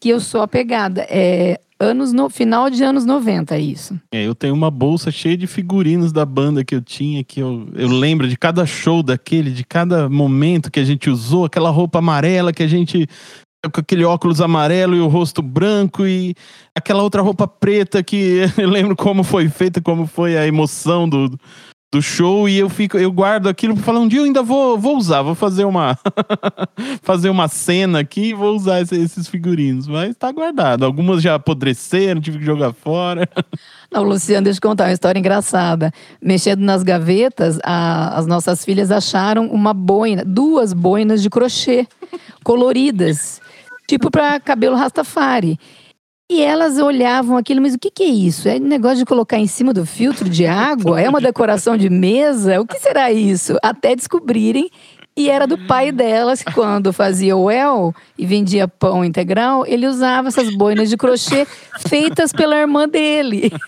Que 0.00 0.08
eu 0.08 0.20
sou 0.20 0.42
apegada. 0.42 1.06
É 1.08 1.60
anos 1.78 2.12
no 2.12 2.28
final 2.28 2.70
de 2.70 2.82
anos 2.82 3.04
90, 3.04 3.58
isso. 3.58 3.98
É, 4.12 4.26
eu 4.26 4.34
tenho 4.34 4.54
uma 4.54 4.70
bolsa 4.70 5.10
cheia 5.10 5.36
de 5.36 5.46
figurinos 5.46 6.12
da 6.12 6.24
banda 6.24 6.64
que 6.64 6.74
eu 6.74 6.80
tinha, 6.80 7.22
que 7.22 7.40
eu, 7.40 7.68
eu 7.74 7.88
lembro 7.88 8.28
de 8.28 8.36
cada 8.36 8.64
show 8.64 9.02
daquele, 9.02 9.50
de 9.50 9.64
cada 9.64 10.08
momento 10.08 10.70
que 10.70 10.80
a 10.80 10.84
gente 10.84 11.10
usou, 11.10 11.44
aquela 11.44 11.70
roupa 11.70 11.98
amarela 11.98 12.52
que 12.52 12.62
a 12.62 12.68
gente. 12.68 13.06
com 13.72 13.80
aquele 13.80 14.04
óculos 14.04 14.40
amarelo 14.40 14.96
e 14.96 15.00
o 15.00 15.08
rosto 15.08 15.42
branco 15.42 16.06
e 16.06 16.34
aquela 16.74 17.02
outra 17.02 17.20
roupa 17.20 17.46
preta 17.46 18.02
que 18.02 18.42
eu 18.56 18.68
lembro 18.68 18.96
como 18.96 19.22
foi 19.22 19.48
feita, 19.48 19.80
como 19.80 20.06
foi 20.06 20.36
a 20.36 20.46
emoção 20.46 21.08
do, 21.08 21.38
do 21.96 22.02
show 22.02 22.46
e 22.48 22.58
eu 22.58 22.68
fico, 22.68 22.98
eu 22.98 23.10
guardo 23.10 23.48
aquilo 23.48 23.74
para 23.74 23.82
falar 23.82 24.00
um 24.00 24.08
dia 24.08 24.20
eu 24.20 24.24
ainda 24.24 24.42
vou, 24.42 24.78
vou 24.78 24.96
usar, 24.98 25.22
vou 25.22 25.34
fazer 25.34 25.64
uma 25.64 25.98
fazer 27.02 27.30
uma 27.30 27.48
cena 27.48 28.00
aqui 28.00 28.26
e 28.28 28.34
vou 28.34 28.54
usar 28.54 28.82
esse- 28.82 28.96
esses 29.00 29.26
figurinos, 29.28 29.86
mas 29.88 30.14
tá 30.14 30.30
guardado. 30.30 30.84
Algumas 30.84 31.22
já 31.22 31.34
apodreceram, 31.36 32.20
tive 32.20 32.38
que 32.38 32.44
jogar 32.44 32.72
fora. 32.74 33.26
Não, 33.90 34.02
Luciano, 34.02 34.44
deixa 34.44 34.58
eu 34.62 34.68
contar 34.68 34.84
uma 34.84 34.92
história 34.92 35.18
engraçada. 35.18 35.90
Mexendo 36.20 36.60
nas 36.60 36.82
gavetas, 36.82 37.58
a- 37.64 38.18
as 38.18 38.26
nossas 38.26 38.64
filhas 38.64 38.90
acharam 38.90 39.46
uma 39.46 39.72
boina, 39.72 40.22
duas 40.24 40.72
boinas 40.74 41.22
de 41.22 41.30
crochê 41.30 41.86
coloridas, 42.44 43.40
tipo 43.88 44.10
para 44.10 44.38
cabelo 44.38 44.76
rastafari. 44.76 45.58
E 46.28 46.42
elas 46.42 46.76
olhavam 46.78 47.36
aquilo, 47.36 47.62
mas 47.62 47.74
o 47.74 47.78
que, 47.78 47.88
que 47.88 48.02
é 48.02 48.08
isso? 48.08 48.48
É 48.48 48.58
negócio 48.58 48.98
de 48.98 49.04
colocar 49.04 49.38
em 49.38 49.46
cima 49.46 49.72
do 49.72 49.86
filtro 49.86 50.28
de 50.28 50.44
água? 50.44 51.00
É 51.00 51.08
uma 51.08 51.20
decoração 51.20 51.76
de 51.76 51.88
mesa? 51.88 52.60
O 52.60 52.66
que 52.66 52.80
será 52.80 53.12
isso? 53.12 53.56
Até 53.62 53.94
descobrirem. 53.94 54.68
E 55.16 55.30
era 55.30 55.46
do 55.46 55.56
pai 55.66 55.92
delas, 55.92 56.42
que 56.42 56.52
quando 56.52 56.92
fazia 56.92 57.34
o 57.36 57.50
El 57.50 57.94
e 58.18 58.26
vendia 58.26 58.68
pão 58.68 59.02
integral, 59.02 59.64
ele 59.66 59.86
usava 59.86 60.28
essas 60.28 60.54
boinas 60.54 60.90
de 60.90 60.96
crochê 60.96 61.46
feitas 61.88 62.32
pela 62.32 62.58
irmã 62.58 62.86
dele. 62.86 63.50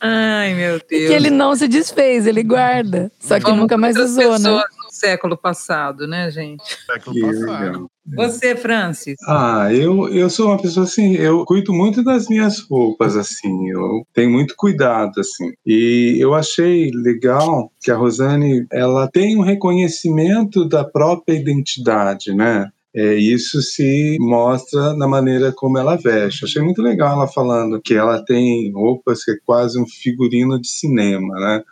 Ai, 0.00 0.54
meu 0.54 0.80
Deus. 0.88 1.08
Que 1.08 1.12
ele 1.12 1.28
não 1.28 1.54
se 1.54 1.68
desfez, 1.68 2.26
ele 2.26 2.42
guarda. 2.42 3.12
Só 3.20 3.38
que 3.38 3.44
Como 3.44 3.60
nunca 3.60 3.76
mais 3.76 3.98
usou, 3.98 4.38
né? 4.38 4.38
pessoas 4.38 4.42
no 4.42 4.62
século 5.00 5.36
passado, 5.36 6.06
né, 6.06 6.30
gente? 6.30 6.62
Que 7.10 7.22
legal. 7.22 7.90
Você, 8.16 8.56
Francis? 8.56 9.16
Ah, 9.26 9.72
eu, 9.72 10.08
eu 10.08 10.28
sou 10.28 10.48
uma 10.48 10.60
pessoa 10.60 10.84
assim, 10.84 11.14
eu 11.14 11.44
cuido 11.44 11.72
muito 11.72 12.02
das 12.02 12.28
minhas 12.28 12.60
roupas, 12.60 13.16
assim, 13.16 13.68
eu 13.68 14.04
tenho 14.12 14.30
muito 14.30 14.54
cuidado, 14.56 15.20
assim. 15.20 15.52
E 15.64 16.16
eu 16.18 16.34
achei 16.34 16.90
legal 16.92 17.72
que 17.80 17.90
a 17.90 17.96
Rosane, 17.96 18.66
ela 18.72 19.08
tem 19.08 19.36
um 19.36 19.42
reconhecimento 19.42 20.68
da 20.68 20.84
própria 20.84 21.34
identidade, 21.34 22.34
né? 22.34 22.68
É, 22.92 23.14
isso 23.14 23.62
se 23.62 24.16
mostra 24.18 24.94
na 24.94 25.06
maneira 25.06 25.52
como 25.52 25.78
ela 25.78 25.96
veste. 25.96 26.44
Achei 26.44 26.60
muito 26.60 26.82
legal 26.82 27.12
ela 27.12 27.28
falando 27.28 27.80
que 27.80 27.94
ela 27.94 28.24
tem 28.24 28.72
roupas 28.72 29.24
que 29.24 29.30
é 29.30 29.36
quase 29.46 29.80
um 29.80 29.86
figurino 29.86 30.60
de 30.60 30.68
cinema, 30.68 31.34
né? 31.38 31.62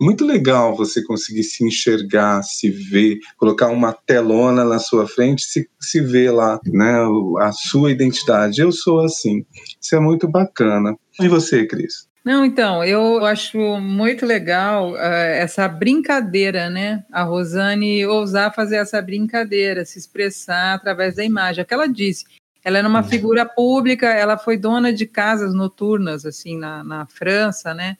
Muito 0.00 0.24
legal 0.24 0.74
você 0.74 1.04
conseguir 1.04 1.42
se 1.42 1.62
enxergar, 1.62 2.42
se 2.42 2.70
ver, 2.70 3.18
colocar 3.36 3.68
uma 3.68 3.92
telona 3.92 4.64
na 4.64 4.78
sua 4.78 5.06
frente, 5.06 5.44
se, 5.44 5.68
se 5.78 6.00
ver 6.00 6.30
lá, 6.30 6.58
né, 6.64 7.00
a 7.40 7.52
sua 7.52 7.90
identidade. 7.90 8.62
Eu 8.62 8.72
sou 8.72 9.00
assim. 9.04 9.44
Isso 9.80 9.94
é 9.94 10.00
muito 10.00 10.26
bacana. 10.26 10.96
E 11.20 11.28
você, 11.28 11.66
Cris? 11.66 12.08
Não, 12.24 12.44
então, 12.44 12.84
eu 12.84 13.24
acho 13.24 13.58
muito 13.78 14.26
legal 14.26 14.96
eh, 14.96 15.38
essa 15.40 15.66
brincadeira, 15.66 16.68
né? 16.68 17.02
A 17.10 17.22
Rosane 17.22 18.04
ousar 18.06 18.54
fazer 18.54 18.76
essa 18.76 19.00
brincadeira, 19.00 19.86
se 19.86 19.98
expressar 19.98 20.74
através 20.74 21.16
da 21.16 21.24
imagem. 21.24 21.60
É 21.60 21.64
o 21.64 21.66
que 21.66 21.74
ela 21.74 21.88
disse. 21.88 22.24
Ela 22.62 22.78
era 22.78 22.88
uma 22.88 23.02
figura 23.02 23.46
pública, 23.46 24.06
ela 24.08 24.36
foi 24.36 24.58
dona 24.58 24.92
de 24.92 25.06
casas 25.06 25.54
noturnas, 25.54 26.26
assim, 26.26 26.58
na, 26.58 26.84
na 26.84 27.06
França, 27.06 27.72
né? 27.72 27.96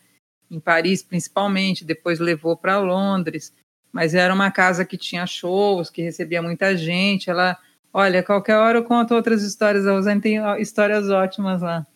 Em 0.51 0.59
Paris, 0.61 1.03
principalmente. 1.03 1.85
Depois 1.85 2.19
levou 2.19 2.57
para 2.57 2.79
Londres. 2.79 3.55
Mas 3.93 4.15
era 4.15 4.33
uma 4.33 4.51
casa 4.51 4.85
que 4.85 4.97
tinha 4.97 5.27
shows, 5.27 5.91
que 5.91 6.03
recebia 6.03 6.43
muita 6.43 6.77
gente. 6.77 7.29
Ela, 7.31 7.57
olha, 7.93 8.23
qualquer 8.23 8.57
hora 8.57 8.79
eu 8.79 8.85
conto 8.85 9.15
outras 9.15 9.43
histórias. 9.43 9.87
A 9.87 9.93
Rosane 9.93 10.21
tem 10.21 10.39
histórias 10.61 11.09
ótimas 11.11 11.63
lá. 11.63 11.87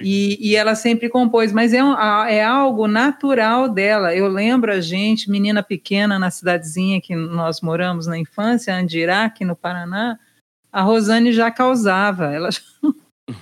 E, 0.00 0.38
e 0.40 0.54
ela 0.54 0.76
sempre 0.76 1.08
compôs, 1.08 1.52
mas 1.52 1.72
é, 1.74 1.82
um- 1.82 1.98
é 2.28 2.42
algo 2.44 2.86
natural 2.86 3.68
dela. 3.68 4.14
Eu 4.14 4.28
lembro 4.28 4.72
a 4.72 4.80
gente, 4.80 5.28
menina 5.30 5.60
pequena, 5.62 6.18
na 6.18 6.30
cidadezinha 6.30 7.00
que 7.00 7.16
nós 7.16 7.60
moramos 7.60 8.06
na 8.06 8.16
infância, 8.16 8.74
Andirá, 8.74 9.24
aqui 9.24 9.44
no 9.44 9.56
Paraná, 9.56 10.18
a 10.70 10.82
Rosane 10.82 11.32
já 11.32 11.50
causava, 11.50 12.32
ela 12.32 12.50
já, 12.52 12.60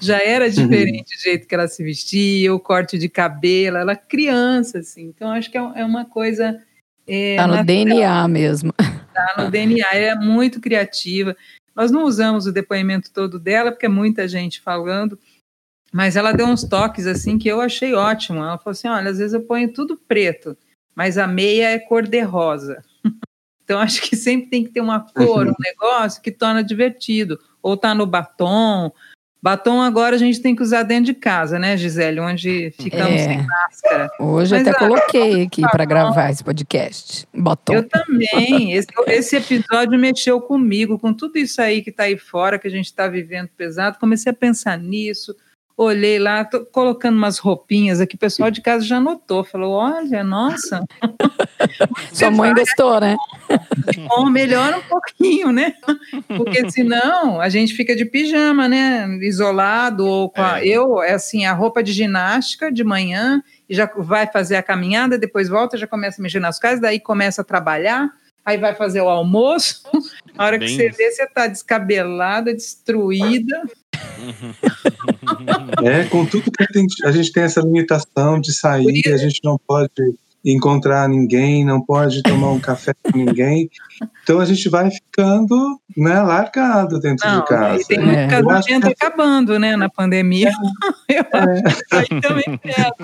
já 0.01 0.23
era 0.23 0.51
diferente 0.51 1.15
o 1.17 1.21
jeito 1.21 1.47
que 1.47 1.55
ela 1.55 1.69
se 1.69 1.83
vestia, 1.83 2.55
o 2.55 2.61
corte 2.61 2.99
de 2.99 3.09
cabelo, 3.09 3.77
ela 3.77 3.97
criança, 3.97 4.79
assim. 4.79 5.05
Então, 5.05 5.31
acho 5.31 5.51
que 5.51 5.59
é, 5.59 5.61
é 5.77 5.85
uma 5.85 6.05
coisa. 6.05 6.61
É, 7.07 7.37
Tá 7.37 7.47
no 7.47 7.55
natural 7.55 7.67
DNA 7.67 8.29
mesmo. 8.29 8.73
tá 9.15 9.35
no 9.39 9.51
DNA, 9.51 9.87
ela 9.93 10.13
é 10.13 10.15
muito 10.15 10.61
criativa. 10.61 11.37
Nós 11.75 11.91
não 11.91 12.05
usamos 12.05 12.47
o 12.47 12.53
depoimento 12.53 13.13
todo 13.13 13.39
dela, 13.39 13.71
porque 13.71 13.87
é 13.87 13.89
muita 13.89 14.27
gente 14.27 14.61
falando, 14.61 15.19
mas 15.93 16.17
ela 16.17 16.33
deu 16.33 16.47
uns 16.47 16.65
toques 16.65 17.07
assim 17.07 17.39
que 17.39 17.49
eu 17.49 17.61
achei 17.61 17.95
ótimo. 17.95 18.39
Ela 18.39 18.59
falou 18.59 18.73
assim: 18.73 18.89
olha, 18.89 19.11
às 19.11 19.19
vezes 19.19 19.35
eu 19.35 19.43
ponho 19.43 19.73
tudo 19.73 19.97
preto, 19.97 20.57
mas 20.95 21.19
a 21.19 21.27
meia 21.27 21.71
é 21.71 21.79
cor 21.79 22.07
de 22.07 22.21
rosa. 22.23 22.83
Então 23.67 23.81
acho 23.81 24.01
que 24.01 24.15
sempre 24.15 24.49
tem 24.49 24.63
que 24.63 24.71
ter 24.71 24.81
uma 24.81 25.01
cor, 25.01 25.49
um 25.49 25.55
negócio 25.59 26.23
que 26.23 26.31
torna 26.31 26.63
divertido. 26.63 27.37
Ou 27.61 27.77
tá 27.77 27.93
no 27.97 28.07
batom. 28.07 28.93
Batom 29.43 29.81
agora 29.81 30.17
a 30.17 30.19
gente 30.19 30.41
tem 30.41 30.57
que 30.57 30.63
usar 30.63 30.83
dentro 30.83 31.05
de 31.05 31.15
casa, 31.15 31.59
né, 31.59 31.77
Gisele? 31.77 32.19
Onde 32.21 32.73
ficamos 32.81 33.21
É. 33.21 33.25
sem 33.25 33.47
máscara. 33.47 34.11
Hoje 34.19 34.55
eu 34.55 34.59
Mas, 34.59 34.69
até 34.69 34.77
ah, 34.77 34.79
coloquei 34.79 35.43
aqui 35.43 35.63
para 35.63 35.85
gravar 35.85 36.31
esse 36.31 36.43
podcast. 36.43 37.29
Batom. 37.33 37.75
Eu 37.75 37.89
também. 37.89 38.73
Esse, 38.73 38.89
esse 39.07 39.37
episódio 39.37 39.99
mexeu 39.99 40.41
comigo, 40.41 40.99
com 40.99 41.13
tudo 41.13 41.39
isso 41.39 41.61
aí 41.61 41.83
que 41.83 41.91
está 41.91 42.05
aí 42.05 42.17
fora, 42.17 42.59
que 42.59 42.67
a 42.67 42.71
gente 42.71 42.87
está 42.87 43.07
vivendo 43.07 43.49
pesado. 43.57 43.99
Comecei 43.99 44.31
a 44.31 44.35
pensar 44.35 44.77
nisso, 44.79 45.37
olhei 45.77 46.19
lá, 46.19 46.45
tô 46.45 46.65
colocando 46.65 47.17
umas 47.17 47.39
roupinhas 47.39 48.01
aqui. 48.01 48.17
O 48.17 48.19
pessoal 48.19 48.51
de 48.51 48.61
casa 48.61 48.85
já 48.85 48.99
notou, 48.99 49.45
falou: 49.45 49.73
olha, 49.75 50.25
nossa, 50.25 50.85
Sua 52.13 52.31
mãe 52.31 52.53
gostou, 52.55 53.01
né? 53.01 53.17
bom, 54.09 54.27
melhora 54.27 54.79
um 54.79 54.83
pouquinho, 54.83 55.53
né? 55.53 55.75
Porque 56.37 56.71
senão 56.71 57.41
a 57.41 57.49
gente 57.49 57.75
fica 57.75 57.95
de 57.95 58.05
pijama, 58.05 58.69
né? 58.69 59.07
Isolado, 59.23 60.07
ou 60.07 60.31
com 60.31 60.43
a, 60.43 60.65
eu, 60.65 61.03
é 61.03 61.13
assim, 61.13 61.45
a 61.45 61.53
roupa 61.53 61.83
de 61.83 61.93
ginástica 61.93 62.73
de 62.73 62.85
manhã, 62.85 63.43
e 63.69 63.75
já 63.75 63.91
vai 63.97 64.27
fazer 64.27 64.57
a 64.57 64.63
caminhada, 64.63 65.19
depois 65.19 65.49
volta, 65.49 65.77
já 65.77 65.87
começa 65.87 66.21
a 66.21 66.23
mexer 66.23 66.41
nas 66.41 66.59
casas, 66.59 66.81
daí 66.81 67.01
começa 67.01 67.43
a 67.43 67.45
trabalhar, 67.45 68.11
aí 68.45 68.57
vai 68.57 68.75
fazer 68.75 69.01
o 69.01 69.09
almoço. 69.09 69.83
A 70.39 70.45
hora 70.45 70.59
que 70.59 70.67
Bem 70.67 70.77
você 70.77 70.89
isso. 70.89 70.99
vê, 70.99 71.11
você 71.11 71.23
está 71.23 71.47
descabelada, 71.47 72.53
destruída. 72.53 73.63
É, 75.85 76.05
com 76.05 76.25
tudo 76.25 76.51
que 76.51 76.63
a 76.63 76.79
gente, 76.79 77.07
a 77.07 77.13
gente 77.13 77.33
tem 77.33 77.43
essa 77.43 77.61
limitação 77.61 78.41
de 78.41 78.53
sair, 78.53 79.03
a 79.13 79.17
gente 79.17 79.41
não 79.45 79.59
pode 79.67 79.91
encontrar 80.45 81.09
ninguém, 81.09 81.65
não 81.65 81.81
pode 81.81 82.23
tomar 82.23 82.53
um 82.53 82.61
café 82.61 82.95
com 83.03 83.19
ninguém. 83.19 83.69
Então 84.23 84.39
a 84.39 84.45
gente 84.45 84.69
vai 84.69 84.89
ficando 84.91 85.81
né, 85.97 86.21
largado 86.23 87.01
dentro 87.01 87.29
Não, 87.29 87.41
de 87.41 87.47
casa. 87.47 87.83
e 87.83 87.85
tem 87.87 87.99
muito 87.99 88.17
É. 88.17 88.29
Casamento 88.29 88.87
acabando, 88.87 89.59
né, 89.59 89.77
na 89.77 89.89
pandemia. 89.89 90.53
Eu 91.09 91.25
acho 91.33 91.85
que 91.89 91.97
aí 91.97 92.21
também 92.21 92.59
pesa. 92.59 92.95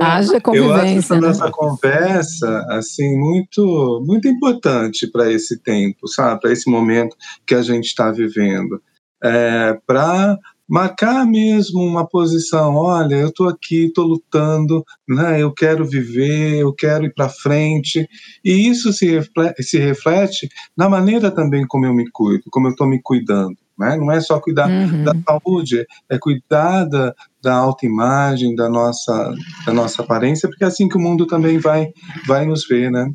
Haja 0.00 0.32
Eu 0.32 0.36
acho 0.36 0.40
convivência, 0.40 0.98
essa 0.98 1.14
né? 1.16 1.20
nossa 1.20 1.50
conversa 1.50 2.66
assim 2.70 3.18
muito 3.18 4.02
muito 4.06 4.26
importante 4.26 5.06
para 5.06 5.30
esse 5.30 5.58
tempo, 5.58 6.08
sabe? 6.08 6.40
Para 6.40 6.52
esse 6.52 6.70
momento 6.70 7.14
que 7.46 7.54
a 7.54 7.62
gente 7.62 7.86
está 7.86 8.10
vivendo, 8.10 8.80
é, 9.22 9.78
para 9.86 10.38
marcar 10.68 11.26
mesmo 11.26 11.80
uma 11.82 12.06
posição. 12.06 12.74
Olha, 12.76 13.16
eu 13.16 13.28
estou 13.28 13.48
aqui, 13.48 13.86
estou 13.86 14.04
lutando, 14.04 14.84
né? 15.08 15.42
Eu 15.42 15.52
quero 15.52 15.84
viver, 15.84 16.56
eu 16.58 16.72
quero 16.72 17.04
ir 17.04 17.14
para 17.14 17.28
frente. 17.28 18.08
E 18.44 18.68
isso 18.68 18.92
se 18.92 19.06
reflete, 19.06 19.62
se 19.62 19.78
reflete 19.78 20.48
na 20.76 20.88
maneira 20.88 21.30
também 21.30 21.66
como 21.66 21.86
eu 21.86 21.94
me 21.94 22.10
cuido, 22.10 22.44
como 22.50 22.68
eu 22.68 22.72
estou 22.72 22.86
me 22.86 23.00
cuidando. 23.02 23.56
Né? 23.78 23.96
Não 23.96 24.10
é 24.10 24.20
só 24.20 24.38
cuidar 24.40 24.70
Uhum. 24.70 25.02
da 25.02 25.12
saúde, 25.26 25.84
é 26.08 26.16
cuidar 26.16 26.84
da, 26.84 27.12
da 27.42 27.54
autoimagem, 27.54 28.54
da 28.54 28.68
nossa, 28.68 29.34
da 29.66 29.72
nossa 29.72 30.02
aparência, 30.02 30.48
porque 30.48 30.62
é 30.64 30.66
assim 30.68 30.88
que 30.88 30.96
o 30.96 31.00
mundo 31.00 31.26
também 31.26 31.58
vai, 31.58 31.92
vai 32.26 32.46
nos 32.46 32.66
ver, 32.66 32.90
né? 32.90 33.10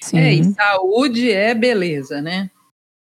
Sim. 0.00 0.18
É, 0.18 0.32
e 0.32 0.44
saúde 0.44 1.30
é 1.30 1.54
beleza, 1.54 2.20
né? 2.22 2.50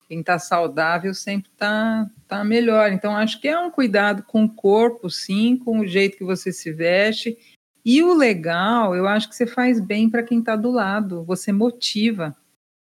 Quem 0.07 0.19
está 0.19 0.37
saudável 0.37 1.13
sempre 1.13 1.49
está 1.51 2.09
tá 2.27 2.43
melhor. 2.43 2.91
Então, 2.91 3.15
acho 3.15 3.41
que 3.41 3.47
é 3.47 3.59
um 3.59 3.71
cuidado 3.71 4.23
com 4.23 4.45
o 4.45 4.49
corpo, 4.49 5.09
sim, 5.09 5.57
com 5.57 5.79
o 5.79 5.87
jeito 5.87 6.17
que 6.17 6.23
você 6.23 6.51
se 6.51 6.71
veste. 6.71 7.37
E 7.83 8.01
o 8.03 8.13
legal, 8.13 8.95
eu 8.95 9.07
acho 9.07 9.29
que 9.29 9.35
você 9.35 9.45
faz 9.45 9.79
bem 9.79 10.09
para 10.09 10.23
quem 10.23 10.39
está 10.39 10.55
do 10.55 10.71
lado, 10.71 11.23
você 11.23 11.51
motiva, 11.51 12.35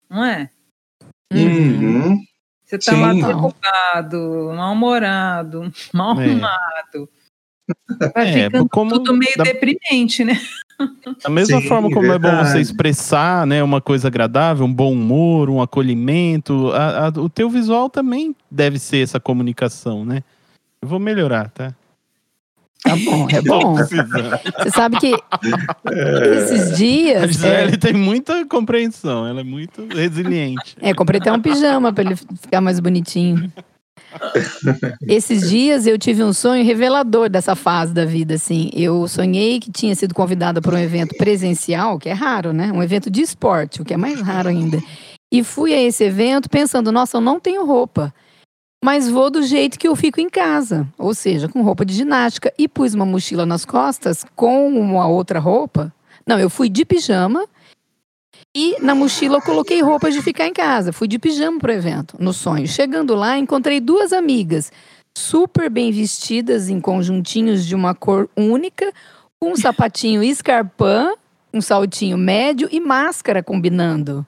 não 0.08 0.24
é? 0.24 0.50
Uhum. 1.32 2.24
Você 2.64 2.76
está 2.76 2.96
lá 2.96 3.12
Sim. 3.12 3.22
derrubado, 3.22 4.52
mal-humorado, 4.54 5.72
mal 5.92 6.18
É. 6.20 6.26
Vai 8.14 8.26
É, 8.26 8.44
ficando 8.44 8.68
como 8.68 8.90
tudo 8.90 9.14
meio 9.16 9.36
da- 9.36 9.44
deprimente, 9.44 10.24
né? 10.24 10.40
Da 11.22 11.30
mesma 11.30 11.60
Sim, 11.60 11.68
forma 11.68 11.90
como 11.90 12.10
é 12.12 12.18
bom 12.18 12.30
você 12.30 12.44
verdade. 12.44 12.60
expressar, 12.60 13.46
né, 13.46 13.62
uma 13.62 13.80
coisa 13.80 14.08
agradável, 14.08 14.64
um 14.66 14.72
bom 14.72 14.92
humor, 14.92 15.48
um 15.48 15.62
acolhimento, 15.62 16.72
a- 16.72 17.06
a- 17.06 17.20
o 17.20 17.28
teu 17.28 17.48
visual 17.48 17.88
também 17.88 18.34
deve 18.50 18.78
ser 18.78 18.98
essa 19.02 19.20
comunicação, 19.20 20.04
né? 20.04 20.24
Eu 20.80 20.88
vou 20.88 20.98
melhorar, 20.98 21.50
tá? 21.50 21.72
Tá 22.82 22.96
bom, 22.96 23.28
é 23.30 23.40
bom. 23.40 23.76
Você 24.58 24.70
sabe 24.72 24.96
que 24.96 25.14
esses 26.34 26.72
A 26.72 26.74
dias. 26.74 27.22
É, 27.22 27.26
Gisele 27.28 27.78
tem 27.78 27.92
muita 27.92 28.44
compreensão, 28.46 29.24
ela 29.24 29.40
é 29.40 29.44
muito 29.44 29.86
resiliente. 29.86 30.74
é, 30.80 30.92
comprei 30.92 31.20
até 31.20 31.32
um 31.32 31.40
pijama 31.40 31.92
para 31.92 32.02
ele 32.02 32.16
ficar 32.16 32.60
mais 32.60 32.80
bonitinho. 32.80 33.52
Esses 35.06 35.48
dias 35.48 35.86
eu 35.86 35.98
tive 35.98 36.22
um 36.22 36.32
sonho 36.32 36.64
revelador 36.64 37.28
dessa 37.28 37.54
fase 37.54 37.92
da 37.92 38.04
vida, 38.04 38.34
assim. 38.34 38.70
Eu 38.72 39.06
sonhei 39.08 39.60
que 39.60 39.70
tinha 39.70 39.94
sido 39.94 40.14
convidada 40.14 40.60
para 40.60 40.74
um 40.74 40.78
evento 40.78 41.16
presencial, 41.16 41.98
que 41.98 42.08
é 42.08 42.12
raro, 42.12 42.52
né? 42.52 42.72
Um 42.72 42.82
evento 42.82 43.10
de 43.10 43.22
esporte, 43.22 43.82
o 43.82 43.84
que 43.84 43.94
é 43.94 43.96
mais 43.96 44.20
raro 44.20 44.48
ainda. 44.48 44.82
E 45.32 45.42
fui 45.42 45.72
a 45.72 45.82
esse 45.82 46.04
evento 46.04 46.48
pensando, 46.48 46.92
nossa, 46.92 47.16
eu 47.16 47.20
não 47.20 47.40
tenho 47.40 47.64
roupa. 47.64 48.12
Mas 48.84 49.08
vou 49.08 49.30
do 49.30 49.42
jeito 49.42 49.78
que 49.78 49.86
eu 49.86 49.94
fico 49.94 50.20
em 50.20 50.28
casa, 50.28 50.88
ou 50.98 51.14
seja, 51.14 51.48
com 51.48 51.62
roupa 51.62 51.84
de 51.84 51.94
ginástica. 51.94 52.52
E 52.58 52.66
pus 52.66 52.94
uma 52.94 53.06
mochila 53.06 53.46
nas 53.46 53.64
costas 53.64 54.24
com 54.34 54.68
uma 54.68 55.06
outra 55.06 55.38
roupa. 55.38 55.92
Não, 56.26 56.38
eu 56.38 56.50
fui 56.50 56.68
de 56.68 56.84
pijama 56.84 57.46
e 58.54 58.76
na 58.82 58.94
mochila 58.94 59.38
eu 59.38 59.42
coloquei 59.42 59.80
roupas 59.80 60.12
de 60.12 60.20
ficar 60.20 60.46
em 60.46 60.52
casa. 60.52 60.92
Fui 60.92 61.08
de 61.08 61.18
pijama 61.18 61.58
pro 61.58 61.72
evento, 61.72 62.16
no 62.18 62.32
sonho. 62.32 62.66
Chegando 62.68 63.14
lá, 63.14 63.38
encontrei 63.38 63.80
duas 63.80 64.12
amigas, 64.12 64.70
super 65.16 65.70
bem 65.70 65.90
vestidas 65.90 66.68
em 66.68 66.78
conjuntinhos 66.78 67.66
de 67.66 67.74
uma 67.74 67.94
cor 67.94 68.28
única, 68.36 68.92
com 69.40 69.52
um 69.52 69.56
sapatinho 69.56 70.22
escarpã, 70.24 71.12
um 71.52 71.60
saltinho 71.60 72.18
médio 72.18 72.68
e 72.70 72.78
máscara 72.78 73.42
combinando. 73.42 74.26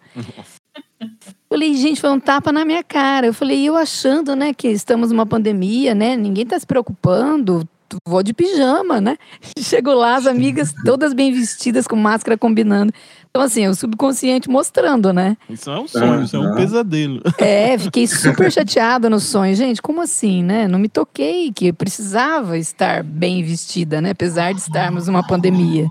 Falei, 1.48 1.74
gente, 1.74 2.00
foi 2.00 2.10
um 2.10 2.18
tapa 2.18 2.50
na 2.50 2.64
minha 2.64 2.82
cara. 2.82 3.26
Eu 3.26 3.34
falei, 3.34 3.62
eu 3.64 3.76
achando, 3.76 4.34
né, 4.34 4.52
que 4.52 4.68
estamos 4.68 5.10
numa 5.10 5.26
pandemia, 5.26 5.94
né? 5.94 6.16
Ninguém 6.16 6.46
tá 6.46 6.58
se 6.58 6.66
preocupando. 6.66 7.68
Vou 8.06 8.22
de 8.22 8.32
pijama, 8.32 9.00
né? 9.00 9.16
Chego 9.58 9.92
lá, 9.92 10.16
as 10.16 10.26
amigas 10.26 10.74
todas 10.84 11.12
bem 11.12 11.32
vestidas, 11.32 11.86
com 11.86 11.96
máscara 11.96 12.36
combinando. 12.36 12.92
Então, 13.30 13.42
assim, 13.42 13.66
o 13.66 13.74
subconsciente 13.74 14.48
mostrando, 14.48 15.12
né? 15.12 15.36
Isso 15.50 15.68
é 15.68 15.78
um 15.78 15.88
sonho, 15.88 16.22
isso 16.22 16.36
é 16.36 16.38
um 16.38 16.54
pesadelo. 16.54 17.20
É, 17.38 17.76
fiquei 17.76 18.06
super 18.06 18.50
chateada 18.50 19.10
no 19.10 19.18
sonho. 19.18 19.54
Gente, 19.54 19.82
como 19.82 20.00
assim, 20.00 20.42
né? 20.42 20.68
Não 20.68 20.78
me 20.78 20.88
toquei 20.88 21.52
que 21.52 21.68
eu 21.68 21.74
precisava 21.74 22.56
estar 22.56 23.02
bem 23.02 23.42
vestida, 23.42 24.00
né? 24.00 24.10
Apesar 24.10 24.52
de 24.52 24.60
estarmos 24.60 25.06
numa 25.06 25.26
pandemia. 25.26 25.88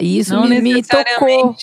E 0.00 0.18
isso 0.18 0.34
não 0.34 0.46
me, 0.46 0.60
me 0.60 0.82
tocou. 0.82 1.56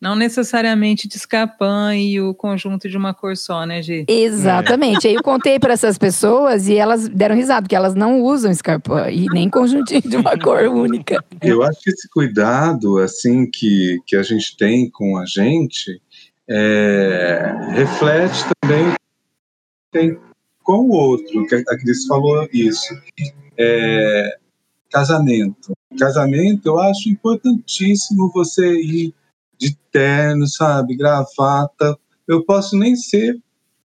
Não 0.00 0.14
necessariamente 0.14 1.08
de 1.08 1.16
escarpã 1.16 1.94
e 1.94 2.20
o 2.20 2.32
conjunto 2.32 2.88
de 2.88 2.96
uma 2.96 3.12
cor 3.12 3.36
só, 3.36 3.66
né, 3.66 3.82
Gi? 3.82 4.04
Exatamente. 4.06 5.08
Aí 5.08 5.14
eu 5.14 5.22
contei 5.22 5.58
para 5.58 5.72
essas 5.72 5.98
pessoas 5.98 6.68
e 6.68 6.76
elas 6.76 7.08
deram 7.08 7.34
risada, 7.34 7.62
porque 7.62 7.74
elas 7.74 7.94
não 7.94 8.22
usam 8.22 8.50
escarpã 8.50 9.10
e 9.10 9.26
nem 9.26 9.50
conjuntinho 9.50 10.02
de 10.02 10.16
uma 10.16 10.38
cor 10.38 10.62
única. 10.68 11.22
Eu 11.42 11.62
acho 11.62 11.80
que 11.80 11.90
esse 11.90 12.08
cuidado 12.08 12.98
assim 12.98 13.50
que, 13.50 13.98
que 14.06 14.14
a 14.14 14.22
gente 14.22 14.56
tem 14.56 14.88
com 14.88 15.16
a 15.18 15.26
gente 15.26 16.00
é, 16.48 17.54
reflete 17.72 18.44
também 18.60 18.88
o 18.88 18.92
que 18.92 18.98
tem 19.92 20.18
com 20.62 20.84
o 20.84 20.90
outro, 20.90 21.46
que 21.46 21.54
a 21.54 21.78
Cris 21.78 22.06
falou 22.06 22.46
isso. 22.52 22.94
É, 23.56 24.36
casamento. 24.90 25.72
Casamento, 25.98 26.66
eu 26.66 26.78
acho 26.78 27.08
importantíssimo 27.08 28.30
você 28.32 28.74
ir 28.80 29.14
de 29.58 29.76
terno, 29.92 30.46
sabe, 30.46 30.96
gravata. 30.96 31.96
Eu 32.26 32.44
posso 32.44 32.76
nem 32.76 32.94
ser 32.96 33.36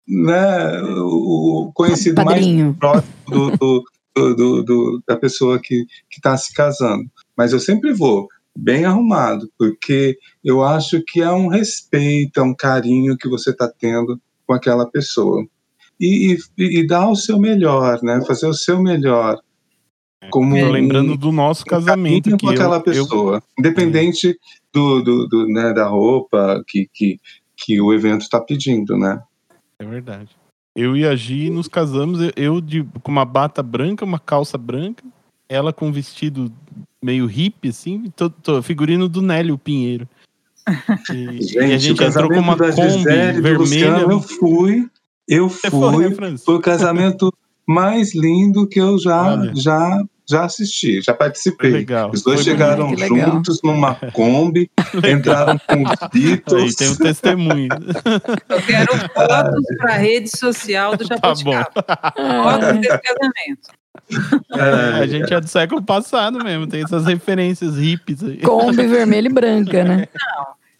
né, 0.08 0.82
o 0.84 1.72
conhecido 1.74 2.24
mais 2.24 2.40
Padrinho. 2.40 2.76
próximo 2.80 3.12
do, 3.28 3.52
do, 3.58 3.84
do- 4.16 4.36
do- 4.36 4.64
do- 4.64 5.04
da 5.08 5.18
pessoa 5.18 5.60
que 5.60 5.86
está 6.12 6.38
se 6.38 6.54
casando. 6.54 7.10
Mas 7.36 7.52
eu 7.54 7.60
sempre 7.60 7.92
vou 7.92 8.28
bem 8.58 8.86
arrumado, 8.86 9.50
porque 9.58 10.18
eu 10.44 10.64
acho 10.64 11.02
que 11.06 11.22
é 11.22 11.32
um 11.32 11.48
respeito, 11.48 12.40
é 12.40 12.44
um 12.44 12.54
carinho 12.54 13.18
que 13.18 13.28
você 13.28 13.50
está 13.50 13.68
tendo 13.68 14.20
com 14.48 14.54
aquela 14.54 14.86
pessoa. 14.90 15.46
E, 16.00 16.38
e, 16.58 16.80
e 16.82 16.88
dar 16.88 17.10
o 17.10 17.16
seu 17.16 17.40
melhor, 17.40 18.00
né? 18.04 18.22
Fazer 18.28 18.48
o 18.48 18.54
seu 18.54 18.82
melhor. 18.82 19.38
Como 20.30 20.56
um- 20.56 20.72
lembrando 20.72 21.18
do 21.18 21.32
nosso 21.32 21.66
casamento 21.66 22.24
carinho 22.24 22.38
que 22.38 22.46
com 22.46 22.52
aquela 22.52 22.76
eu, 22.76 22.80
eu, 22.80 22.84
pessoa, 22.84 23.44
independente 23.60 24.38
do, 24.76 25.02
do, 25.02 25.28
do, 25.28 25.48
né, 25.48 25.74
da 25.74 25.88
roupa 25.88 26.62
que, 26.68 26.90
que, 26.94 27.18
que 27.56 27.80
o 27.80 27.94
evento 27.94 28.22
está 28.24 28.42
pedindo, 28.42 28.98
né? 28.98 29.24
É 29.80 29.86
verdade. 29.86 30.30
Eu 30.76 30.98
e 30.98 31.08
a 31.08 31.16
Gi 31.16 31.50
nos 31.50 31.70
casamos, 31.70 32.20
eu- 32.36 32.60
de, 32.60 32.84
com 33.02 33.10
uma 33.10 33.24
bata 33.24 33.64
branca, 33.64 34.04
uma 34.04 34.20
calça 34.20 34.58
branca, 34.58 35.02
ela 35.48 35.72
com 35.72 35.88
um 35.88 35.92
vestido 35.94 36.52
meio 37.02 37.26
hippie, 37.26 37.70
assim, 37.70 38.12
tô, 38.14 38.30
tô- 38.30 38.62
figurino 38.62 39.08
do 39.08 39.22
Nélio 39.22 39.58
Pinheiro. 39.58 40.10
E, 41.14 41.42
Gente, 41.42 41.56
e 41.56 41.74
a 41.74 41.78
gente 41.78 42.04
entrou 42.04 42.30
com 42.30 42.40
uma 42.40 42.58
Kombi 42.58 42.90
Gisele 42.90 43.42
vermelha. 43.42 43.58
Luciano, 43.58 44.12
eu 44.12 44.22
fui, 44.22 44.90
eu 45.26 45.50
Você 45.50 45.72
foi, 45.72 46.12
fui, 46.14 46.30
né, 46.32 46.38
foi 46.38 46.56
o 46.56 46.62
casamento 46.62 47.32
mais 47.66 48.14
lindo 48.14 48.68
que 48.68 48.80
eu 48.82 49.00
já, 49.00 49.24
Olha. 49.34 49.54
já, 49.56 50.04
já 50.30 50.46
assisti, 50.46 51.02
já 51.02 51.14
participei. 51.14 51.72
legal. 51.72 52.12
Os 52.14 52.22
dois 52.24 52.42
Foi 52.44 52.52
chegaram 52.52 52.88
bonito, 52.88 53.04
que 53.08 53.14
legal. 53.14 53.32
juntos 53.32 53.62
numa 53.64 53.96
Kombi, 54.14 54.70
entraram 55.08 55.60
com 55.68 55.84
os 55.84 55.92
Aí 56.02 56.10
Beatles. 56.14 56.76
tem 56.76 56.90
um 56.90 56.96
testemunho. 56.96 57.70
Eu 58.50 58.62
quero 58.62 58.92
fotos 59.10 59.66
para 59.78 59.94
a 59.94 59.98
rede 59.98 60.30
social 60.38 60.96
do 60.98 61.06
Tá 61.08 61.16
bom. 61.20 61.34
Jabuticaba. 61.34 62.14
Fotos 62.44 62.80
desse 62.82 63.00
casamento. 63.02 63.70
É, 64.54 65.00
A 65.02 65.08
gente 65.08 65.34
é 65.34 65.40
do 65.42 65.48
século 65.48 65.82
passado 65.82 66.44
mesmo, 66.44 66.68
tem 66.68 66.84
essas 66.84 67.06
referências 67.06 67.78
hippies 67.78 68.24
aí. 68.24 68.38
Kombi 68.38 68.86
vermelha 68.88 69.28
e 69.28 69.34
branca, 69.34 69.84
né? 69.84 70.08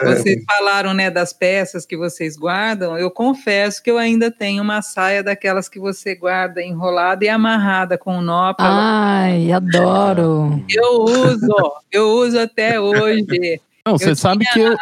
Vocês 0.02 0.44
falaram, 0.46 0.94
né, 0.94 1.10
das 1.10 1.32
peças 1.32 1.86
que 1.86 1.96
vocês 1.96 2.36
guardam. 2.36 2.98
Eu 2.98 3.10
confesso 3.10 3.82
que 3.82 3.90
eu 3.90 3.98
ainda 3.98 4.30
tenho 4.30 4.62
uma 4.62 4.82
saia 4.82 5.24
daquelas 5.24 5.70
que 5.70 5.80
você 5.80 6.16
guarda 6.16 6.62
enrolada 6.62 7.24
e 7.24 7.30
amarrada 7.30 7.98
com 7.98 8.20
nó. 8.22 8.54
pra- 8.54 8.66
Ai, 8.68 9.52
adoro. 9.52 10.62
Eu 10.70 11.02
uso, 11.04 11.74
eu 11.92 12.10
uso 12.10 12.40
até 12.40 12.80
hoje. 12.80 13.62
Não, 13.86 13.98
você 13.98 14.16
sabe 14.16 14.46
que 14.52 14.60
eu. 14.60 14.76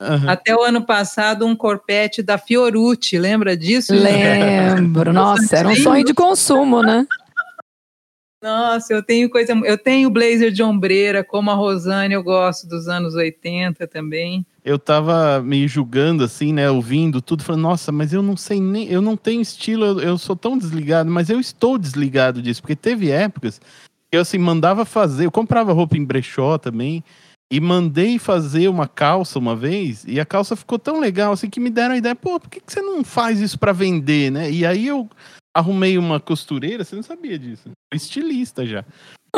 Aham. 0.00 0.30
Até 0.30 0.54
o 0.54 0.62
ano 0.62 0.84
passado, 0.86 1.44
um 1.44 1.56
corpete 1.56 2.22
da 2.22 2.38
Fiorucci, 2.38 3.18
lembra 3.18 3.56
disso? 3.56 3.92
Lembro. 3.94 5.12
Nossa, 5.12 5.56
era 5.56 5.68
um 5.68 5.74
sonho 5.74 6.04
de 6.04 6.14
consumo, 6.14 6.82
né? 6.82 7.04
Nossa, 8.40 8.92
eu 8.94 9.02
tenho 9.02 9.28
coisa. 9.28 9.52
Eu 9.64 9.76
tenho 9.76 10.08
blazer 10.10 10.52
de 10.52 10.62
ombreira, 10.62 11.24
como 11.24 11.50
a 11.50 11.54
Rosane, 11.54 12.14
eu 12.14 12.22
gosto 12.22 12.68
dos 12.68 12.86
anos 12.86 13.14
80 13.16 13.86
também. 13.88 14.46
Eu 14.64 14.78
tava 14.78 15.40
me 15.40 15.66
julgando 15.66 16.24
assim, 16.24 16.52
né, 16.52 16.70
ouvindo 16.70 17.22
tudo, 17.22 17.42
falando, 17.42 17.62
nossa, 17.62 17.92
mas 17.92 18.12
eu 18.12 18.22
não 18.22 18.36
sei 18.36 18.60
nem, 18.60 18.88
eu 18.88 19.00
não 19.00 19.16
tenho 19.16 19.40
estilo, 19.40 19.84
eu, 19.84 20.00
eu 20.00 20.18
sou 20.18 20.36
tão 20.36 20.58
desligado, 20.58 21.10
mas 21.10 21.30
eu 21.30 21.40
estou 21.40 21.78
desligado 21.78 22.42
disso, 22.42 22.60
porque 22.60 22.76
teve 22.76 23.10
épocas 23.10 23.60
que 24.10 24.16
eu 24.16 24.20
assim 24.20 24.38
mandava 24.38 24.84
fazer, 24.84 25.26
eu 25.26 25.30
comprava 25.30 25.72
roupa 25.72 25.96
em 25.96 26.04
brechó 26.04 26.58
também 26.58 27.04
e 27.50 27.60
mandei 27.60 28.18
fazer 28.18 28.68
uma 28.68 28.86
calça 28.86 29.38
uma 29.38 29.56
vez 29.56 30.04
e 30.06 30.20
a 30.20 30.26
calça 30.26 30.54
ficou 30.54 30.78
tão 30.78 31.00
legal 31.00 31.32
assim 31.32 31.48
que 31.48 31.60
me 31.60 31.70
deram 31.70 31.94
a 31.94 31.98
ideia, 31.98 32.14
pô, 32.14 32.38
por 32.38 32.50
que, 32.50 32.60
que 32.60 32.72
você 32.72 32.82
não 32.82 33.02
faz 33.02 33.40
isso 33.40 33.58
para 33.58 33.72
vender, 33.72 34.30
né? 34.30 34.50
E 34.50 34.66
aí 34.66 34.86
eu 34.86 35.08
arrumei 35.54 35.96
uma 35.96 36.20
costureira, 36.20 36.84
você 36.84 36.94
não 36.94 37.02
sabia 37.02 37.38
disso, 37.38 37.70
eu 37.92 37.96
estilista 37.96 38.66
já. 38.66 38.84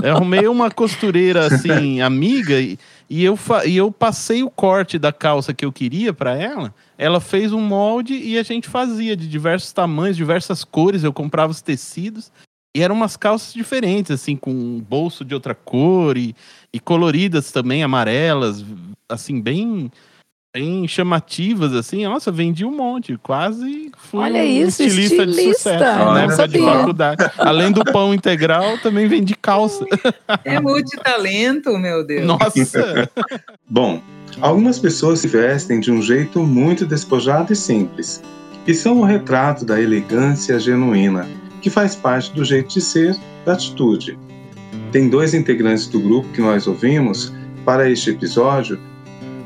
Eu 0.02 0.16
arrumei 0.16 0.46
uma 0.46 0.70
costureira 0.70 1.46
assim, 1.46 2.00
amiga, 2.02 2.60
e, 2.60 2.78
e 3.10 3.24
eu, 3.24 3.36
e 3.66 3.76
eu 3.76 3.90
passei 3.90 4.44
o 4.44 4.48
corte 4.48 4.96
da 4.96 5.12
calça 5.12 5.52
que 5.52 5.64
eu 5.64 5.72
queria 5.72 6.12
para 6.12 6.36
ela. 6.36 6.72
Ela 6.96 7.20
fez 7.20 7.52
um 7.52 7.60
molde 7.60 8.14
e 8.14 8.38
a 8.38 8.42
gente 8.44 8.68
fazia 8.68 9.16
de 9.16 9.26
diversos 9.28 9.72
tamanhos, 9.72 10.16
diversas 10.16 10.62
cores. 10.62 11.02
Eu 11.02 11.12
comprava 11.12 11.50
os 11.50 11.60
tecidos 11.60 12.30
E 12.72 12.80
eram 12.80 12.94
umas 12.94 13.16
calças 13.16 13.52
diferentes, 13.52 14.12
assim, 14.12 14.36
com 14.36 14.78
bolso 14.88 15.24
de 15.24 15.34
outra 15.34 15.56
cor 15.56 16.16
e, 16.16 16.36
e 16.72 16.78
coloridas 16.78 17.50
também, 17.50 17.82
amarelas, 17.82 18.64
assim, 19.08 19.40
bem 19.40 19.90
bem 20.52 20.86
chamativas, 20.88 21.72
assim. 21.72 22.04
Nossa, 22.04 22.30
vendi 22.32 22.64
um 22.64 22.76
monte. 22.76 23.16
Quase 23.22 23.90
fui 23.96 24.20
Olha 24.20 24.40
um 24.40 24.44
isso, 24.44 24.82
estilista, 24.82 25.24
de 25.24 25.30
estilista. 25.30 25.72
sucesso 25.74 25.98
Não 25.98 26.12
na 26.12 26.22
época 26.22 26.48
de 26.48 26.58
faculdade. 26.58 27.30
Além 27.38 27.72
do 27.72 27.84
pão 27.84 28.12
integral, 28.12 28.78
também 28.78 29.06
vendi 29.06 29.34
calça. 29.34 29.84
É 30.44 30.60
multitalento, 30.60 31.76
meu 31.78 32.04
Deus. 32.04 32.26
Nossa! 32.26 33.10
Bom, 33.68 34.02
algumas 34.40 34.78
pessoas 34.78 35.20
se 35.20 35.28
vestem 35.28 35.80
de 35.80 35.92
um 35.92 36.02
jeito 36.02 36.40
muito 36.40 36.84
despojado 36.84 37.52
e 37.52 37.56
simples, 37.56 38.22
e 38.66 38.74
são 38.74 39.00
o 39.00 39.04
retrato 39.04 39.64
da 39.64 39.80
elegância 39.80 40.58
genuína, 40.58 41.28
que 41.62 41.70
faz 41.70 41.94
parte 41.94 42.32
do 42.32 42.44
jeito 42.44 42.68
de 42.74 42.80
ser, 42.80 43.16
da 43.44 43.52
atitude. 43.52 44.18
Tem 44.90 45.08
dois 45.08 45.34
integrantes 45.34 45.86
do 45.86 46.00
grupo 46.00 46.28
que 46.32 46.40
nós 46.40 46.66
ouvimos 46.66 47.32
para 47.64 47.88
este 47.88 48.10
episódio 48.10 48.78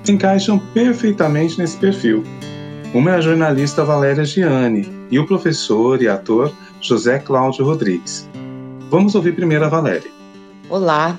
se 0.04 0.12
encaixam 0.12 0.58
perfeitamente 0.58 1.58
nesse 1.58 1.78
perfil. 1.78 2.22
Uma 2.92 3.12
é 3.12 3.14
a 3.14 3.20
jornalista 3.22 3.84
Valéria 3.84 4.24
Gianni 4.24 4.86
e 5.10 5.18
o 5.18 5.26
professor 5.26 6.02
e 6.02 6.06
ator 6.06 6.52
José 6.80 7.18
Cláudio 7.18 7.64
Rodrigues. 7.64 8.28
Vamos 8.90 9.14
ouvir 9.14 9.34
primeiro 9.34 9.64
a 9.64 9.68
Valéria. 9.68 10.10
Olá, 10.68 11.18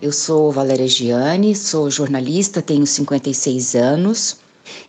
eu 0.00 0.12
sou 0.12 0.52
Valéria 0.52 0.86
Gianni, 0.86 1.56
sou 1.56 1.90
jornalista, 1.90 2.62
tenho 2.62 2.86
56 2.86 3.74
anos. 3.74 4.38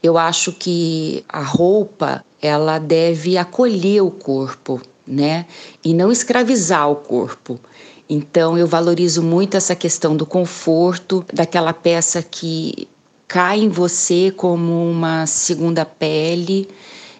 Eu 0.01 0.15
acho 0.15 0.51
que 0.51 1.25
a 1.27 1.41
roupa 1.41 2.23
ela 2.39 2.77
deve 2.77 3.35
acolher 3.35 4.01
o 4.03 4.11
corpo, 4.11 4.79
né? 5.07 5.47
E 5.83 5.91
não 5.91 6.11
escravizar 6.11 6.87
o 6.87 6.97
corpo. 6.97 7.59
Então 8.07 8.55
eu 8.55 8.67
valorizo 8.67 9.23
muito 9.23 9.57
essa 9.57 9.75
questão 9.75 10.15
do 10.15 10.25
conforto, 10.25 11.25
daquela 11.33 11.73
peça 11.73 12.21
que 12.21 12.87
cai 13.27 13.59
em 13.59 13.69
você 13.69 14.31
como 14.31 14.89
uma 14.89 15.25
segunda 15.25 15.85
pele. 15.85 16.69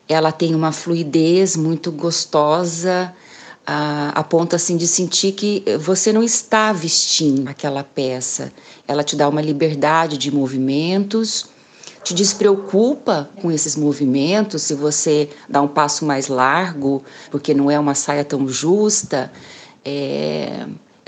Ela 0.07 0.31
tem 0.31 0.53
uma 0.53 0.71
fluidez 0.71 1.55
muito 1.55 1.91
gostosa, 1.91 3.13
a, 3.65 4.09
a 4.09 4.23
ponto 4.23 4.55
assim 4.55 4.75
de 4.75 4.87
sentir 4.87 5.31
que 5.31 5.63
você 5.79 6.11
não 6.11 6.21
está 6.21 6.73
vestindo 6.73 7.47
aquela 7.47 7.83
peça. 7.83 8.51
Ela 8.87 9.03
te 9.03 9.15
dá 9.15 9.27
uma 9.27 9.41
liberdade 9.41 10.17
de 10.17 10.29
movimentos, 10.29 11.45
te 12.03 12.13
despreocupa 12.13 13.29
com 13.41 13.51
esses 13.51 13.75
movimentos, 13.75 14.61
se 14.63 14.73
você 14.73 15.29
dá 15.47 15.61
um 15.61 15.67
passo 15.67 16.05
mais 16.05 16.27
largo, 16.27 17.01
porque 17.31 17.53
não 17.53 17.71
é 17.71 17.79
uma 17.79 17.95
saia 17.95 18.25
tão 18.25 18.47
justa. 18.47 19.31
É, 19.85 20.52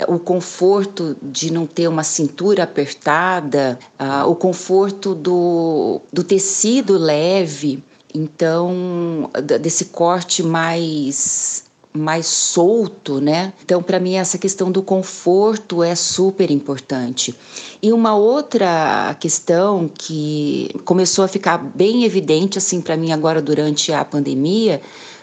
o 0.08 0.18
conforto 0.18 1.16
de 1.22 1.52
não 1.52 1.66
ter 1.66 1.88
uma 1.88 2.02
cintura 2.02 2.62
apertada, 2.64 3.78
ah, 3.98 4.26
o 4.26 4.34
conforto 4.34 5.14
do, 5.14 6.00
do 6.12 6.22
tecido 6.24 6.96
leve, 6.96 7.82
então 8.14 9.30
desse 9.60 9.86
corte 9.86 10.42
mais 10.42 11.64
mais 11.96 12.26
solto, 12.26 13.20
né? 13.20 13.54
Então, 13.64 13.82
para 13.82 13.98
mim, 13.98 14.16
essa 14.16 14.36
questão 14.36 14.70
do 14.70 14.82
conforto 14.82 15.82
é 15.82 15.94
super 15.94 16.50
importante. 16.50 17.34
E 17.82 17.90
uma 17.90 18.14
outra 18.14 19.16
questão 19.18 19.88
que 19.88 20.70
começou 20.84 21.24
a 21.24 21.28
ficar 21.28 21.56
bem 21.56 22.04
evidente, 22.04 22.58
assim, 22.58 22.82
para 22.82 22.98
mim 22.98 23.12
agora 23.12 23.40
durante 23.40 23.92
a 23.94 24.04
pandemia, 24.04 24.80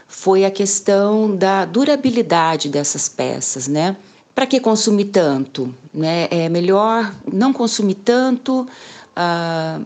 foi 0.08 0.46
a 0.46 0.52
questão 0.52 1.36
da 1.36 1.66
durabilidade 1.66 2.70
dessas 2.70 3.08
peças, 3.08 3.68
né? 3.68 3.96
Para 4.34 4.48
que 4.48 4.60
consumir 4.60 5.06
tanto? 5.06 5.74
Né? 5.94 6.28
É 6.32 6.50
melhor 6.50 7.14
não 7.32 7.54
consumir 7.54 7.96
tanto 7.96 8.68
ah, 9.16 9.82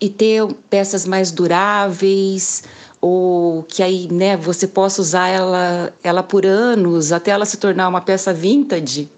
e 0.00 0.08
ter 0.08 0.46
peças 0.68 1.06
mais 1.06 1.30
duráveis 1.30 2.64
ou 3.00 3.62
que 3.62 3.82
aí 3.82 4.08
né, 4.10 4.36
você 4.36 4.66
possa 4.66 5.00
usar 5.00 5.28
ela, 5.28 5.92
ela 6.02 6.22
por 6.22 6.44
anos 6.44 7.12
até 7.12 7.30
ela 7.30 7.46
se 7.46 7.56
tornar 7.56 7.88
uma 7.88 8.00
peça 8.00 8.32
vintage, 8.32 9.10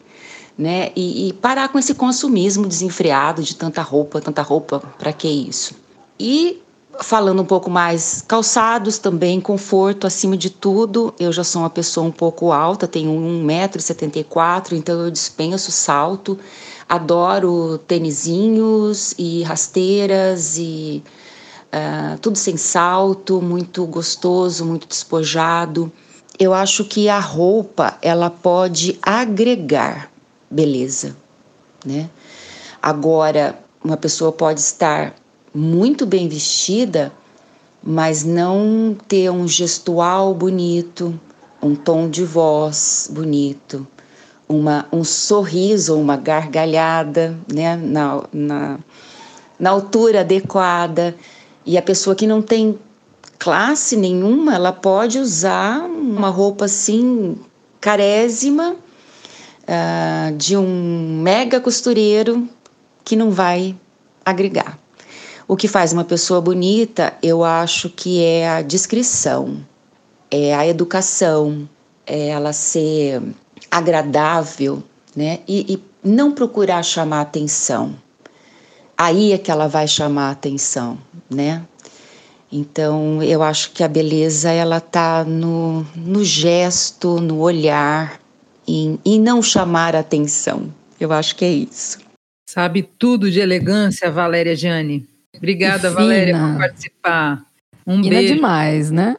né? 0.57 0.91
E, 0.95 1.29
e 1.29 1.33
parar 1.33 1.69
com 1.69 1.79
esse 1.79 1.95
consumismo 1.95 2.67
desenfreado 2.67 3.43
de 3.43 3.57
tanta 3.57 3.83
roupa, 3.83 4.21
tanta 4.21 4.43
roupa, 4.43 4.81
para 4.99 5.13
que 5.13 5.27
isso? 5.27 5.75
E 6.19 6.62
falando 7.01 7.43
um 7.43 7.45
pouco 7.45 7.71
mais, 7.71 8.23
calçados 8.27 8.99
também, 8.99 9.41
conforto 9.41 10.07
acima 10.07 10.37
de 10.37 10.51
tudo. 10.51 11.15
Eu 11.19 11.33
já 11.33 11.45
sou 11.45 11.63
uma 11.63 11.71
pessoa 11.71 12.07
um 12.07 12.13
pouco 12.13 12.53
alta, 12.53 12.87
tenho 12.87 13.11
1,74m, 13.11 14.73
então 14.73 15.01
eu 15.01 15.11
dispenso 15.11 15.71
salto. 15.73 16.39
Adoro 16.89 17.79
tênisinhos 17.79 19.15
e 19.17 19.43
rasteiras 19.43 20.59
e 20.59 21.03
uh, 21.73 22.19
tudo 22.19 22.37
sem 22.37 22.57
salto, 22.57 23.41
muito 23.41 23.87
gostoso, 23.87 24.65
muito 24.65 24.87
despojado. 24.87 25.91
Eu 26.39 26.53
acho 26.53 26.85
que 26.85 27.09
a 27.09 27.19
roupa 27.19 27.97
ela 28.03 28.29
pode 28.29 28.99
agregar 29.03 30.11
beleza, 30.51 31.17
né? 31.85 32.11
Agora, 32.81 33.59
uma 33.83 33.97
pessoa 33.97 34.31
pode 34.33 34.61
estar 34.61 35.15
muito 35.55 36.07
bem 36.07 36.29
vestida, 36.29 37.13
mas 37.83 38.25
não 38.25 38.97
ter 39.09 39.31
um 39.31 39.47
gestual 39.47 40.35
bonito, 40.35 41.19
um 41.63 41.75
tom 41.75 42.09
de 42.09 42.25
voz 42.25 43.09
bonito, 43.13 43.87
uma, 44.49 44.87
um 44.93 45.05
sorriso, 45.05 45.99
uma 45.99 46.17
gargalhada, 46.17 47.37
né, 47.53 47.77
na, 47.77 48.23
na, 48.33 48.79
na 49.59 49.71
altura 49.71 50.21
adequada. 50.21 51.15
E 51.65 51.79
a 51.79 51.83
pessoa 51.83 52.17
que 52.17 52.27
não 52.27 52.43
tem 52.43 52.79
classe 53.39 53.97
nenhuma, 53.97 54.55
ela 54.55 54.73
pode 54.73 55.19
usar 55.19 55.81
uma 55.83 56.29
roupa 56.29 56.67
assim, 56.67 57.37
carésima, 57.81 58.77
uh, 59.63 60.37
de 60.37 60.57
um 60.57 61.21
mega 61.23 61.61
costureiro 61.61 62.49
que 63.05 63.17
não 63.17 63.31
vai 63.31 63.75
agregar. 64.25 64.82
O 65.53 65.57
que 65.57 65.69
faz 65.69 65.93
uma 65.93 66.03
pessoa 66.03 66.41
bonita, 66.41 67.13
eu 67.23 67.45
acho 67.45 67.91
que 67.91 68.25
é 68.25 68.49
a 68.49 68.63
discrição, 68.63 69.59
é 70.31 70.55
a 70.55 70.67
educação, 70.67 71.69
é 72.07 72.29
ela 72.29 72.55
ser 72.55 73.21
agradável, 73.71 74.83
né? 75.15 75.41
E, 75.47 75.75
e 75.75 75.83
não 76.03 76.33
procurar 76.33 76.83
chamar 76.83 77.21
atenção. 77.21 77.95
Aí 78.97 79.33
é 79.33 79.37
que 79.37 79.51
ela 79.51 79.69
vai 79.69 79.87
chamar 79.87 80.31
atenção, 80.31 80.97
né? 81.29 81.63
Então, 82.51 83.23
eu 83.23 83.43
acho 83.43 83.73
que 83.73 83.85
a 83.85 83.89
beleza 83.89 84.51
ela 84.51 84.81
tá 84.81 85.23
no, 85.23 85.87
no 85.95 86.25
gesto, 86.25 87.21
no 87.21 87.41
olhar 87.41 88.19
e, 88.67 88.99
e 89.05 89.19
não 89.19 89.43
chamar 89.43 89.95
atenção. 89.95 90.73
Eu 90.99 91.13
acho 91.13 91.37
que 91.37 91.45
é 91.45 91.53
isso. 91.53 91.99
Sabe 92.49 92.83
tudo 92.83 93.31
de 93.31 93.39
elegância, 93.39 94.11
Valéria 94.11 94.57
Gianni. 94.57 95.12
Obrigada, 95.43 95.89
Que 95.89 95.95
Valéria, 95.95 96.35
fina. 96.37 96.53
por 96.53 96.59
participar. 96.59 97.43
Um 97.85 98.01
Fina 98.01 98.17
beijo. 98.19 98.35
demais, 98.37 98.93
né? 98.93 99.17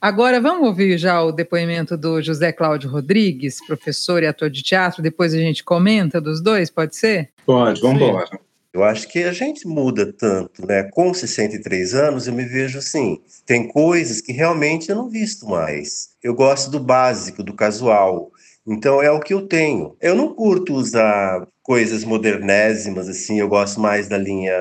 Agora 0.00 0.40
vamos 0.40 0.66
ouvir 0.66 0.98
já 0.98 1.22
o 1.22 1.30
depoimento 1.30 1.96
do 1.96 2.20
José 2.20 2.50
Cláudio 2.50 2.90
Rodrigues, 2.90 3.64
professor 3.64 4.20
e 4.24 4.26
ator 4.26 4.50
de 4.50 4.64
teatro. 4.64 5.00
Depois 5.00 5.32
a 5.32 5.38
gente 5.38 5.62
comenta 5.62 6.20
dos 6.20 6.42
dois, 6.42 6.70
pode 6.70 6.96
ser? 6.96 7.30
Pode, 7.46 7.80
vamos 7.80 8.02
embora. 8.02 8.28
Eu 8.72 8.82
acho 8.82 9.06
que 9.08 9.22
a 9.22 9.32
gente 9.32 9.64
muda 9.66 10.12
tanto, 10.12 10.66
né? 10.66 10.84
Com 10.92 11.14
63 11.14 11.94
anos, 11.94 12.26
eu 12.26 12.32
me 12.32 12.44
vejo 12.44 12.78
assim. 12.78 13.20
Tem 13.46 13.68
coisas 13.68 14.20
que 14.20 14.32
realmente 14.32 14.90
eu 14.90 14.96
não 14.96 15.08
visto 15.08 15.46
mais. 15.46 16.08
Eu 16.20 16.34
gosto 16.34 16.68
do 16.68 16.80
básico, 16.80 17.44
do 17.44 17.54
casual. 17.54 18.32
Então 18.66 19.00
é 19.00 19.10
o 19.10 19.20
que 19.20 19.34
eu 19.34 19.46
tenho. 19.46 19.96
Eu 20.00 20.16
não 20.16 20.34
curto 20.34 20.74
usar 20.74 21.46
coisas 21.62 22.02
modernésimas, 22.04 23.08
assim. 23.08 23.38
Eu 23.38 23.48
gosto 23.48 23.80
mais 23.80 24.08
da 24.08 24.18
linha 24.18 24.52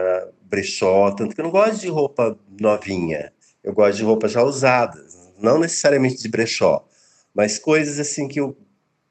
brechó, 0.49 1.11
tanto 1.11 1.35
que 1.35 1.41
eu 1.41 1.45
não 1.45 1.51
gosto 1.51 1.81
de 1.81 1.87
roupa 1.89 2.37
novinha. 2.59 3.31
Eu 3.63 3.73
gosto 3.73 3.97
de 3.97 4.03
roupas 4.03 4.31
já 4.31 4.43
usadas, 4.43 5.17
não 5.39 5.59
necessariamente 5.59 6.21
de 6.21 6.29
brechó, 6.29 6.85
mas 7.33 7.59
coisas 7.59 7.99
assim 7.99 8.27
que 8.27 8.39
eu 8.39 8.57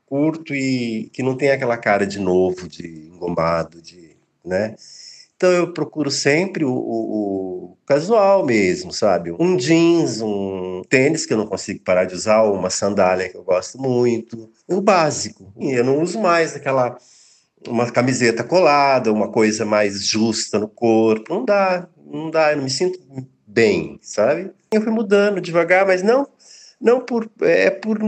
curto 0.06 0.54
e 0.54 1.10
que 1.12 1.22
não 1.22 1.36
tem 1.36 1.50
aquela 1.50 1.76
cara 1.76 2.06
de 2.06 2.18
novo, 2.18 2.68
de 2.68 3.08
engomado, 3.14 3.80
de, 3.82 4.16
né? 4.44 4.74
Então 5.36 5.52
eu 5.52 5.72
procuro 5.72 6.10
sempre 6.10 6.64
o, 6.64 6.72
o- 6.72 7.64
o 7.72 7.76
casual 7.86 8.44
mesmo, 8.44 8.92
sabe? 8.92 9.30
Um 9.38 9.56
jeans, 9.56 10.20
um 10.20 10.82
tênis 10.88 11.24
que 11.26 11.32
eu 11.32 11.38
não 11.38 11.46
consigo 11.46 11.80
parar 11.84 12.04
de 12.06 12.14
usar, 12.14 12.42
uma 12.42 12.70
sandália 12.70 13.28
que 13.28 13.36
eu 13.36 13.44
gosto 13.44 13.78
muito, 13.80 14.50
o 14.66 14.80
básico. 14.80 15.52
E 15.58 15.72
eu 15.72 15.84
não 15.84 16.02
uso 16.02 16.18
mais 16.20 16.56
aquela 16.56 16.98
uma 17.66 17.90
camiseta 17.90 18.44
colada, 18.44 19.12
uma 19.12 19.28
coisa 19.30 19.64
mais 19.64 20.04
justa 20.06 20.58
no 20.58 20.68
corpo. 20.68 21.32
Não 21.32 21.44
dá, 21.44 21.88
não 22.04 22.30
dá, 22.30 22.52
eu 22.52 22.56
não 22.56 22.64
me 22.64 22.70
sinto 22.70 22.98
bem, 23.46 23.98
sabe? 24.02 24.50
Eu 24.72 24.82
fui 24.82 24.92
mudando 24.92 25.40
devagar, 25.40 25.86
mas 25.86 26.02
não, 26.02 26.28
não 26.80 27.00
por 27.00 27.30
é 27.40 27.70
por 27.70 27.98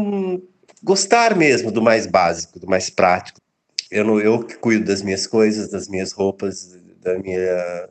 gostar 0.82 1.36
mesmo 1.36 1.70
do 1.72 1.82
mais 1.82 2.06
básico, 2.06 2.58
do 2.58 2.66
mais 2.66 2.90
prático. 2.90 3.40
Eu 3.90 4.04
não, 4.04 4.20
eu 4.20 4.42
que 4.44 4.56
cuido 4.56 4.84
das 4.84 5.02
minhas 5.02 5.26
coisas, 5.26 5.70
das 5.70 5.88
minhas 5.88 6.12
roupas, 6.12 6.76
da 7.02 7.18
minha, 7.18 7.88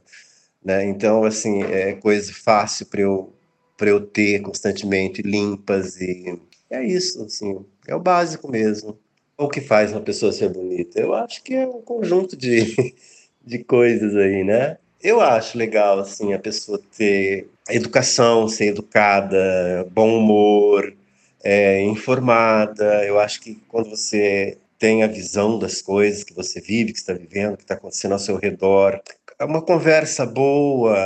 né? 0.63 0.85
Então 0.85 1.23
assim 1.23 1.63
é 1.63 1.93
coisa 1.93 2.33
fácil 2.33 2.85
para 2.85 3.01
eu 3.01 3.33
para 3.75 3.89
eu 3.89 4.05
ter 4.05 4.41
constantemente 4.41 5.21
limpas 5.21 5.95
e 6.01 6.37
é 6.69 6.85
isso, 6.85 7.23
assim, 7.23 7.65
é 7.87 7.95
o 7.95 7.99
básico 7.99 8.49
mesmo. 8.49 8.99
O 9.39 9.47
que 9.47 9.61
faz 9.61 9.93
uma 9.93 10.01
pessoa 10.01 10.33
ser 10.33 10.49
bonita? 10.49 10.99
Eu 10.99 11.13
acho 11.13 11.41
que 11.41 11.55
é 11.55 11.65
um 11.65 11.81
conjunto 11.81 12.35
de, 12.35 12.93
de 13.41 13.63
coisas 13.63 14.13
aí, 14.13 14.43
né? 14.43 14.77
Eu 15.01 15.21
acho 15.21 15.57
legal, 15.57 15.97
assim, 15.97 16.33
a 16.33 16.39
pessoa 16.39 16.77
ter 16.97 17.47
educação, 17.69 18.49
ser 18.49 18.65
educada, 18.65 19.87
bom 19.91 20.17
humor, 20.17 20.93
é, 21.41 21.81
informada. 21.83 23.05
Eu 23.05 23.17
acho 23.17 23.39
que 23.39 23.55
quando 23.69 23.89
você 23.89 24.57
tem 24.77 25.03
a 25.03 25.07
visão 25.07 25.57
das 25.57 25.81
coisas 25.81 26.25
que 26.25 26.33
você 26.33 26.59
vive, 26.59 26.91
que 26.91 26.99
está 26.99 27.13
vivendo, 27.13 27.55
que 27.55 27.63
está 27.63 27.75
acontecendo 27.75 28.11
ao 28.11 28.19
seu 28.19 28.35
redor, 28.35 28.99
é 29.39 29.45
uma 29.45 29.61
conversa 29.61 30.25
boa, 30.25 30.97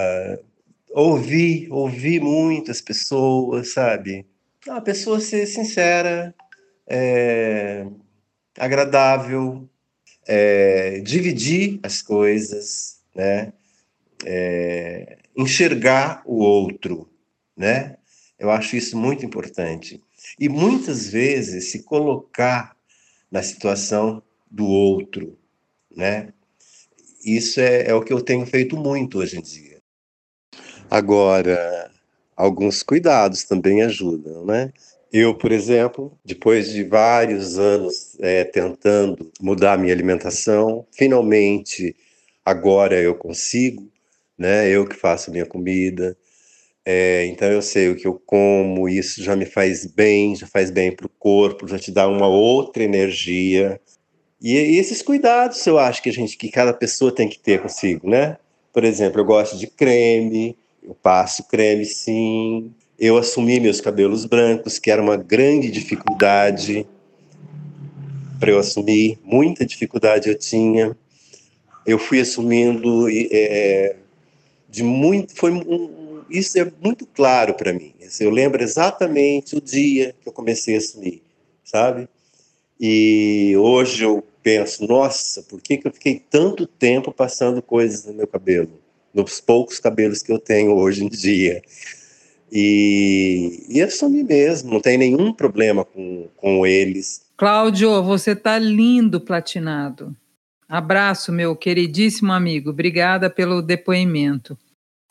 ouvir, 0.89 1.67
ouvir 1.71 2.19
muitas 2.19 2.81
pessoas, 2.81 3.73
sabe? 3.73 4.25
A 4.67 4.81
pessoa 4.81 5.19
ser 5.19 5.45
sincera, 5.45 6.34
é, 6.88 7.86
agradável, 8.57 9.67
é, 10.27 10.99
dividir 10.99 11.79
as 11.83 12.01
coisas, 12.01 12.99
né? 13.15 13.53
É, 14.25 15.17
enxergar 15.35 16.21
o 16.25 16.37
outro, 16.37 17.09
né? 17.57 17.97
Eu 18.39 18.49
acho 18.49 18.75
isso 18.75 18.97
muito 18.97 19.25
importante. 19.25 20.01
E 20.39 20.47
muitas 20.47 21.07
vezes 21.07 21.71
se 21.71 21.83
colocar 21.83 22.75
na 23.31 23.41
situação 23.41 24.21
do 24.49 24.65
outro, 24.65 25.37
né? 25.95 26.33
Isso 27.23 27.59
é, 27.59 27.87
é 27.87 27.93
o 27.93 28.01
que 28.01 28.11
eu 28.11 28.21
tenho 28.21 28.45
feito 28.45 28.75
muito 28.75 29.19
hoje 29.19 29.37
em 29.37 29.41
dia. 29.41 29.81
Agora, 30.89 31.89
alguns 32.35 32.83
cuidados 32.83 33.43
também 33.43 33.81
ajudam, 33.81 34.45
né? 34.45 34.71
Eu, 35.14 35.36
por 35.36 35.51
exemplo, 35.51 36.18
depois 36.26 36.72
de 36.72 36.84
vários 36.84 37.59
anos 37.59 38.18
é, 38.20 38.43
tentando 38.43 39.32
mudar 39.39 39.78
minha 39.78 39.93
alimentação, 39.93 40.88
finalmente 40.91 41.95
agora 42.43 42.99
eu 42.99 43.14
consigo, 43.14 43.88
né? 44.36 44.68
Eu 44.68 44.88
que 44.88 44.95
faço 44.95 45.30
minha 45.32 45.45
comida, 45.45 46.18
é, 46.86 47.28
então 47.28 47.47
eu 47.49 47.61
sei 47.61 47.89
o 47.89 47.95
que 47.95 48.07
eu 48.07 48.22
como, 48.26 48.89
isso 48.89 49.24
já 49.24 49.36
me 49.36 49.45
faz 49.45 49.86
bem, 49.86 50.36
já 50.36 50.47
faz 50.47 50.72
bem 50.72 50.91
para 50.91 51.05
o 51.05 51.09
corpo, 51.09 51.68
já 51.68 51.78
te 51.78 51.91
dá 51.91 52.07
uma 52.07 52.28
outra 52.28 52.84
energia. 52.84 53.80
E, 54.41 54.53
e, 54.55 54.80
esses 54.80 55.03
cuidados 55.03 55.66
eu 55.68 55.80
acho 55.80 56.01
que 56.03 56.09
a 56.09 56.14
gente, 56.14 56.38
que 56.38 56.49
cada 56.49 56.74
pessoa 56.74 57.14
tem 57.14 57.30
que 57.30 57.39
ter 57.39 57.61
consigo, 57.61 58.09
né? 58.09 58.38
Por 58.74 58.84
exemplo, 58.84 59.22
eu 59.22 59.26
gosto 59.26 59.57
de 59.59 59.68
creme, 59.68 60.57
eu 60.84 60.95
passo 60.95 61.47
creme 61.47 61.86
sim. 61.86 62.74
Eu 62.99 63.17
assumi 63.17 63.59
meus 63.59 63.81
cabelos 63.81 64.25
brancos, 64.25 64.79
que 64.79 64.91
era 64.91 65.01
uma 65.01 65.17
grande 65.17 65.69
dificuldade 65.69 66.85
para 68.39 68.51
eu 68.51 68.59
assumir, 68.59 69.17
muita 69.23 69.65
dificuldade 69.65 70.29
eu 70.29 70.37
tinha. 70.37 70.95
Eu 71.85 71.97
fui 71.97 72.19
assumindo 72.19 73.07
é, 73.09 73.95
de 74.69 74.83
muito, 74.83 75.35
foi 75.35 75.51
um, 75.51 76.21
isso 76.29 76.57
é 76.59 76.71
muito 76.81 77.05
claro 77.05 77.53
para 77.53 77.73
mim. 77.73 77.93
Eu 78.19 78.29
lembro 78.29 78.61
exatamente 78.61 79.55
o 79.55 79.61
dia 79.61 80.15
que 80.21 80.27
eu 80.27 80.33
comecei 80.33 80.75
a 80.75 80.77
assumir, 80.77 81.21
sabe? 81.63 82.07
E 82.79 83.55
hoje 83.57 84.03
eu 84.03 84.23
penso, 84.41 84.85
nossa, 84.85 85.41
por 85.43 85.61
que, 85.61 85.77
que 85.77 85.87
eu 85.87 85.91
fiquei 85.91 86.21
tanto 86.29 86.67
tempo 86.67 87.11
passando 87.11 87.61
coisas 87.61 88.05
no 88.05 88.13
meu 88.13 88.27
cabelo? 88.27 88.83
nos 89.13 89.39
poucos 89.39 89.79
cabelos 89.79 90.23
que 90.23 90.31
eu 90.31 90.39
tenho 90.39 90.75
hoje 90.75 91.05
em 91.05 91.07
dia. 91.07 91.61
E, 92.55 93.65
e 93.67 93.81
assumi 93.81 94.23
mesmo, 94.23 94.71
não 94.71 94.79
tem 94.79 94.95
nenhum 94.95 95.33
problema 95.33 95.83
com, 95.83 96.29
com 96.37 96.67
eles. 96.67 97.25
Cláudio, 97.35 98.03
você 98.03 98.35
tá 98.35 98.59
lindo 98.59 99.19
platinado. 99.19 100.15
Abraço, 100.69 101.31
meu 101.31 101.55
queridíssimo 101.55 102.31
amigo. 102.31 102.69
Obrigada 102.69 103.27
pelo 103.27 103.59
depoimento. 103.59 104.55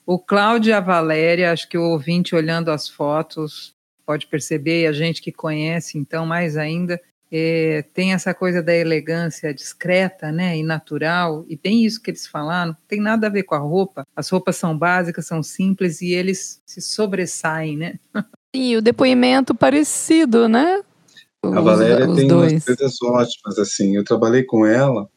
O 0.07 0.20
Cláudio 0.20 0.70
e 0.70 0.72
a 0.72 0.78
Valéria, 0.78 1.51
acho 1.51 1.68
que 1.68 1.76
o 1.76 1.82
ouvinte 1.82 2.36
olhando 2.36 2.70
as 2.70 2.88
fotos 2.88 3.74
pode 4.07 4.28
perceber, 4.28 4.82
e 4.82 4.86
a 4.86 4.93
gente 4.93 5.20
que 5.20 5.32
conhece, 5.32 5.99
então, 5.99 6.24
mais 6.24 6.57
ainda, 6.57 7.01
é, 7.35 7.83
tem 7.95 8.12
essa 8.12 8.35
coisa 8.35 8.62
da 8.62 8.74
elegância 8.74 9.55
discreta, 9.55 10.30
né, 10.30 10.59
e 10.59 10.62
natural, 10.62 11.47
e 11.49 11.57
tem 11.57 11.83
isso 11.83 12.03
que 12.03 12.11
eles 12.11 12.26
falaram, 12.26 12.76
tem 12.87 13.01
nada 13.01 13.26
a 13.26 13.30
ver 13.30 13.45
com 13.45 13.55
a 13.55 13.59
roupa. 13.59 14.07
As 14.14 14.28
roupas 14.28 14.57
são 14.57 14.76
básicas, 14.76 15.26
são 15.26 15.43
simples 15.43 16.03
e 16.03 16.12
eles 16.12 16.61
se 16.66 16.83
sobressaem, 16.83 17.78
né? 17.78 17.95
Sim, 18.55 18.76
o 18.76 18.83
depoimento 18.83 19.55
parecido, 19.55 20.47
né? 20.47 20.83
Os, 21.43 21.57
a 21.57 21.61
Valéria 21.62 22.14
tem 22.14 22.28
dois. 22.28 22.53
umas 22.53 22.64
coisas 22.66 23.03
ótimas, 23.03 23.59
assim. 23.59 23.97
Eu 23.97 24.05
trabalhei 24.05 24.45
com 24.45 24.66
ela 24.66 25.09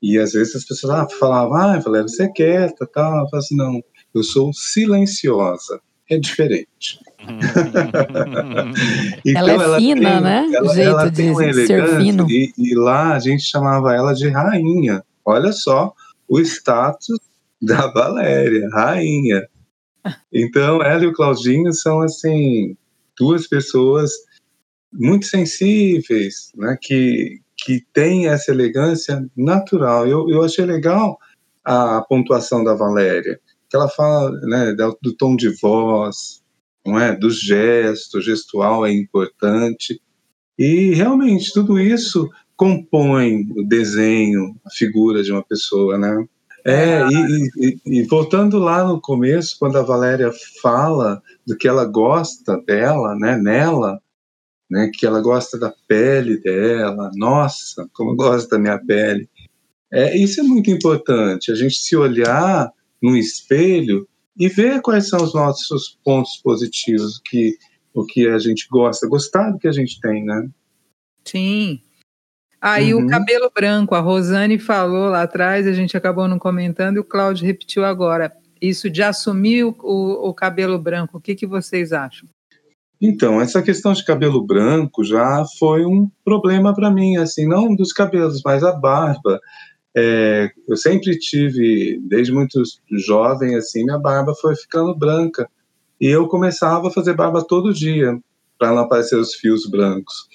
e 0.00 0.16
às 0.16 0.32
vezes 0.32 0.54
as 0.54 0.64
pessoas 0.64 0.92
ah, 0.92 1.08
falavam, 1.18 1.56
ah, 1.56 1.80
Valéria, 1.80 2.06
você 2.06 2.22
é 2.22 2.28
quieta, 2.28 2.86
tal. 2.86 3.24
Eu 3.24 3.28
falo 3.28 3.42
assim, 3.42 3.56
não, 3.56 3.82
eu 4.14 4.22
sou 4.22 4.52
silenciosa. 4.52 5.80
É 6.10 6.18
diferente. 6.18 7.00
então, 9.24 9.48
ela 9.48 9.76
é 9.76 9.80
fina, 9.80 10.12
tem, 10.12 10.20
né? 10.20 10.50
Ela, 10.52 10.70
o 10.70 10.74
jeito 10.74 10.90
ela 10.90 11.10
de 11.10 11.30
um 11.30 11.36
ser 11.66 11.96
fino. 11.96 12.30
E, 12.30 12.52
e, 12.58 12.74
lá 12.74 13.14
a 13.14 13.18
gente 13.18 13.42
chamava 13.42 13.94
ela 13.94 14.12
de 14.12 14.28
rainha. 14.28 15.02
Olha 15.24 15.50
só 15.52 15.94
o 16.28 16.38
status 16.40 17.18
da 17.60 17.86
Valéria, 17.92 18.68
rainha. 18.70 19.48
Então, 20.30 20.82
ela 20.82 21.02
e 21.02 21.06
o 21.06 21.14
Claudinho 21.14 21.72
são, 21.72 22.02
assim, 22.02 22.76
duas 23.18 23.46
pessoas 23.46 24.10
muito 24.92 25.24
sensíveis, 25.24 26.52
né? 26.54 26.76
Que, 26.80 27.40
que 27.56 27.82
têm 27.94 28.28
essa 28.28 28.50
elegância 28.50 29.26
natural. 29.34 30.06
Eu, 30.06 30.28
eu 30.28 30.44
achei 30.44 30.66
legal 30.66 31.18
a 31.64 32.02
pontuação 32.02 32.62
da 32.62 32.74
Valéria, 32.74 33.40
que 33.74 33.76
ela 33.76 33.88
fala 33.88 34.30
né, 34.42 34.72
do, 35.02 35.12
tom 35.16 35.34
de 35.34 35.48
voz, 35.60 36.40
não 36.86 36.96
é? 36.96 37.12
Dos 37.12 37.40
gestos, 37.40 38.24
gestual 38.24 38.86
é 38.86 38.92
importante. 38.92 40.00
E 40.56 40.94
realmente 40.94 41.52
tudo 41.52 41.80
isso 41.80 42.30
compõe 42.56 43.48
o 43.56 43.66
desenho, 43.66 44.54
a 44.64 44.70
figura 44.70 45.24
de 45.24 45.32
uma 45.32 45.42
pessoa, 45.42 45.98
né? 45.98 46.24
É, 46.64 47.02
e, 47.02 47.50
e, 47.58 47.80
e, 47.84 48.02
voltando 48.04 48.58
lá 48.58 48.84
no 48.84 49.00
começo, 49.00 49.56
quando 49.58 49.76
a 49.76 49.82
Valéria 49.82 50.30
fala 50.62 51.20
do 51.44 51.56
que 51.56 51.66
ela 51.66 51.84
gosta 51.84 52.56
dela, 52.64 53.14
né, 53.16 53.36
nela, 53.36 54.00
né, 54.70 54.90
que 54.94 55.04
ela 55.04 55.20
gosta 55.20 55.58
da 55.58 55.74
pele 55.88 56.40
dela, 56.40 57.10
nossa, 57.16 57.86
como 57.92 58.12
eu 58.12 58.16
gosto 58.16 58.48
da 58.48 58.58
minha 58.58 58.78
pele. 58.78 59.28
É, 59.92 60.16
isso 60.16 60.40
é 60.40 60.42
muito 60.44 60.70
importante, 60.70 61.50
a 61.50 61.54
gente 61.54 61.74
se 61.74 61.96
olhar 61.96 62.72
no 63.04 63.14
espelho 63.18 64.08
e 64.34 64.48
ver 64.48 64.80
quais 64.80 65.10
são 65.10 65.22
os 65.22 65.34
nossos 65.34 65.98
pontos 66.02 66.40
positivos, 66.42 67.20
que, 67.22 67.58
o 67.92 68.06
que 68.06 68.26
a 68.26 68.38
gente 68.38 68.66
gosta, 68.70 69.06
gostar 69.06 69.50
do 69.50 69.58
que 69.58 69.68
a 69.68 69.72
gente 69.72 70.00
tem, 70.00 70.24
né? 70.24 70.48
Sim. 71.22 71.82
Aí 72.58 72.94
uhum. 72.94 73.04
o 73.04 73.06
cabelo 73.06 73.52
branco, 73.54 73.94
a 73.94 74.00
Rosane 74.00 74.58
falou 74.58 75.10
lá 75.10 75.22
atrás, 75.22 75.66
a 75.66 75.72
gente 75.74 75.94
acabou 75.94 76.26
não 76.26 76.38
comentando 76.38 76.96
e 76.96 77.00
o 77.00 77.04
Cláudio 77.04 77.44
repetiu 77.44 77.84
agora. 77.84 78.32
Isso 78.58 78.88
de 78.88 79.02
assumir 79.02 79.64
o, 79.64 79.76
o, 79.82 80.30
o 80.30 80.32
cabelo 80.32 80.78
branco, 80.78 81.18
o 81.18 81.20
que, 81.20 81.34
que 81.34 81.46
vocês 81.46 81.92
acham? 81.92 82.26
Então, 82.98 83.38
essa 83.38 83.60
questão 83.60 83.92
de 83.92 84.02
cabelo 84.02 84.42
branco 84.46 85.04
já 85.04 85.44
foi 85.58 85.84
um 85.84 86.10
problema 86.24 86.74
para 86.74 86.90
mim, 86.90 87.18
assim, 87.18 87.46
não 87.46 87.76
dos 87.76 87.92
cabelos, 87.92 88.40
mas 88.42 88.64
a 88.64 88.72
barba. 88.72 89.38
É, 89.96 90.50
eu 90.68 90.76
sempre 90.76 91.16
tive, 91.18 92.00
desde 92.02 92.32
muito 92.32 92.62
jovem, 92.92 93.54
assim, 93.54 93.84
minha 93.84 93.98
barba 93.98 94.34
foi 94.34 94.56
ficando 94.56 94.94
branca. 94.94 95.48
E 96.00 96.08
eu 96.08 96.26
começava 96.26 96.88
a 96.88 96.90
fazer 96.90 97.14
barba 97.14 97.44
todo 97.44 97.72
dia, 97.72 98.18
para 98.58 98.72
não 98.72 98.78
aparecer 98.82 99.16
os 99.16 99.34
fios 99.34 99.68
brancos. 99.68 100.26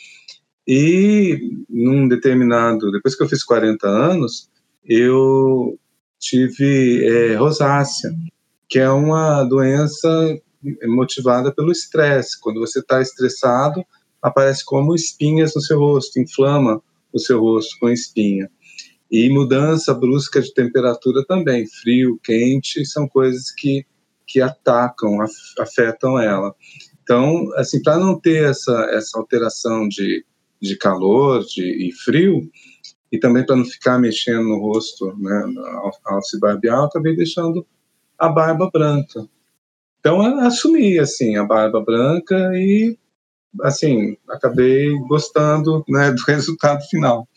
E 0.67 1.65
num 1.69 2.07
determinado, 2.07 2.91
depois 2.91 3.15
que 3.15 3.23
eu 3.23 3.27
fiz 3.27 3.43
40 3.43 3.87
anos, 3.87 4.49
eu 4.85 5.77
tive 6.19 7.05
é, 7.05 7.35
rosácea, 7.35 8.11
que 8.67 8.79
é 8.79 8.89
uma 8.89 9.43
doença 9.43 10.39
motivada 10.85 11.53
pelo 11.53 11.71
estresse. 11.71 12.39
Quando 12.39 12.59
você 12.59 12.79
está 12.79 13.01
estressado, 13.01 13.83
aparece 14.21 14.63
como 14.63 14.93
espinhas 14.93 15.55
no 15.55 15.61
seu 15.61 15.79
rosto, 15.79 16.19
inflama 16.19 16.81
o 17.11 17.19
seu 17.19 17.39
rosto 17.39 17.77
com 17.79 17.89
espinha. 17.89 18.49
E 19.11 19.29
mudança 19.29 19.93
brusca 19.93 20.41
de 20.41 20.53
temperatura 20.53 21.25
também, 21.25 21.65
frio, 21.67 22.19
quente, 22.23 22.85
são 22.85 23.07
coisas 23.07 23.51
que, 23.51 23.85
que 24.27 24.39
atacam, 24.39 25.17
afetam 25.57 26.19
ela. 26.19 26.53
Então, 27.01 27.51
assim, 27.55 27.81
para 27.81 27.97
não 27.97 28.19
ter 28.19 28.49
essa, 28.49 28.87
essa 28.91 29.17
alteração 29.17 29.87
de, 29.87 30.23
de 30.61 30.77
calor 30.77 31.43
de, 31.43 31.87
e 31.87 31.91
frio, 31.91 32.47
e 33.11 33.17
também 33.17 33.43
para 33.43 33.55
não 33.55 33.65
ficar 33.65 33.97
mexendo 33.97 34.43
no 34.43 34.59
rosto, 34.59 35.17
né, 35.17 35.43
ao, 36.05 36.21
se 36.21 36.39
barbear, 36.39 36.83
acabei 36.83 37.15
deixando 37.15 37.65
a 38.17 38.29
barba 38.29 38.69
branca. 38.71 39.27
Então, 39.99 40.23
eu 40.23 40.39
assumi, 40.41 40.99
assim, 40.99 41.35
a 41.35 41.43
barba 41.43 41.81
branca 41.81 42.35
e, 42.53 42.97
assim, 43.61 44.15
acabei 44.29 44.95
gostando, 45.07 45.83
né, 45.89 46.11
do 46.11 46.21
resultado 46.27 46.81
final. 46.89 47.27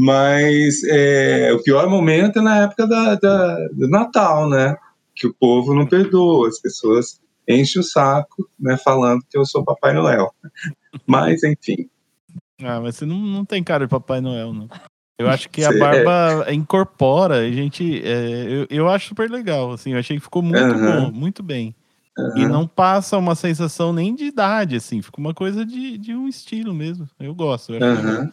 Mas 0.00 0.84
é, 0.84 1.52
o 1.52 1.60
pior 1.60 1.90
momento 1.90 2.38
é 2.38 2.42
na 2.42 2.58
época 2.58 2.86
da, 2.86 3.16
da, 3.16 3.68
do 3.72 3.88
Natal, 3.88 4.48
né, 4.48 4.76
que 5.12 5.26
o 5.26 5.34
povo 5.34 5.74
não 5.74 5.88
perdoa, 5.88 6.46
as 6.46 6.60
pessoas 6.60 7.20
enchem 7.48 7.80
o 7.80 7.84
saco, 7.84 8.48
né, 8.60 8.76
falando 8.76 9.24
que 9.28 9.36
eu 9.36 9.44
sou 9.44 9.64
Papai 9.64 9.92
Noel. 9.92 10.32
Mas, 11.04 11.42
enfim. 11.42 11.90
Ah, 12.62 12.80
mas 12.80 12.96
você 12.96 13.06
não, 13.06 13.18
não 13.18 13.44
tem 13.44 13.62
cara 13.62 13.86
de 13.86 13.90
Papai 13.90 14.20
Noel, 14.20 14.52
não. 14.52 14.68
Eu 15.18 15.28
acho 15.28 15.48
que 15.48 15.64
a 15.64 15.76
barba 15.76 16.44
é. 16.46 16.54
incorpora, 16.54 17.38
a 17.38 17.50
gente. 17.50 18.00
É, 18.04 18.46
eu, 18.48 18.66
eu 18.68 18.88
acho 18.88 19.08
super 19.08 19.30
legal, 19.30 19.72
assim, 19.72 19.92
eu 19.92 19.98
achei 19.98 20.16
que 20.16 20.22
ficou 20.22 20.42
muito 20.42 20.60
uhum. 20.60 21.06
bom, 21.06 21.12
muito 21.12 21.42
bem. 21.42 21.74
Uhum. 22.16 22.36
E 22.36 22.46
não 22.46 22.66
passa 22.66 23.16
uma 23.16 23.34
sensação 23.34 23.92
nem 23.92 24.14
de 24.14 24.24
idade, 24.24 24.76
assim, 24.76 25.02
fica 25.02 25.20
uma 25.20 25.34
coisa 25.34 25.64
de, 25.64 25.98
de 25.98 26.14
um 26.14 26.26
estilo 26.28 26.74
mesmo. 26.74 27.08
Eu 27.18 27.34
gosto. 27.34 27.74
Eu, 27.74 27.80
uhum. 27.80 28.32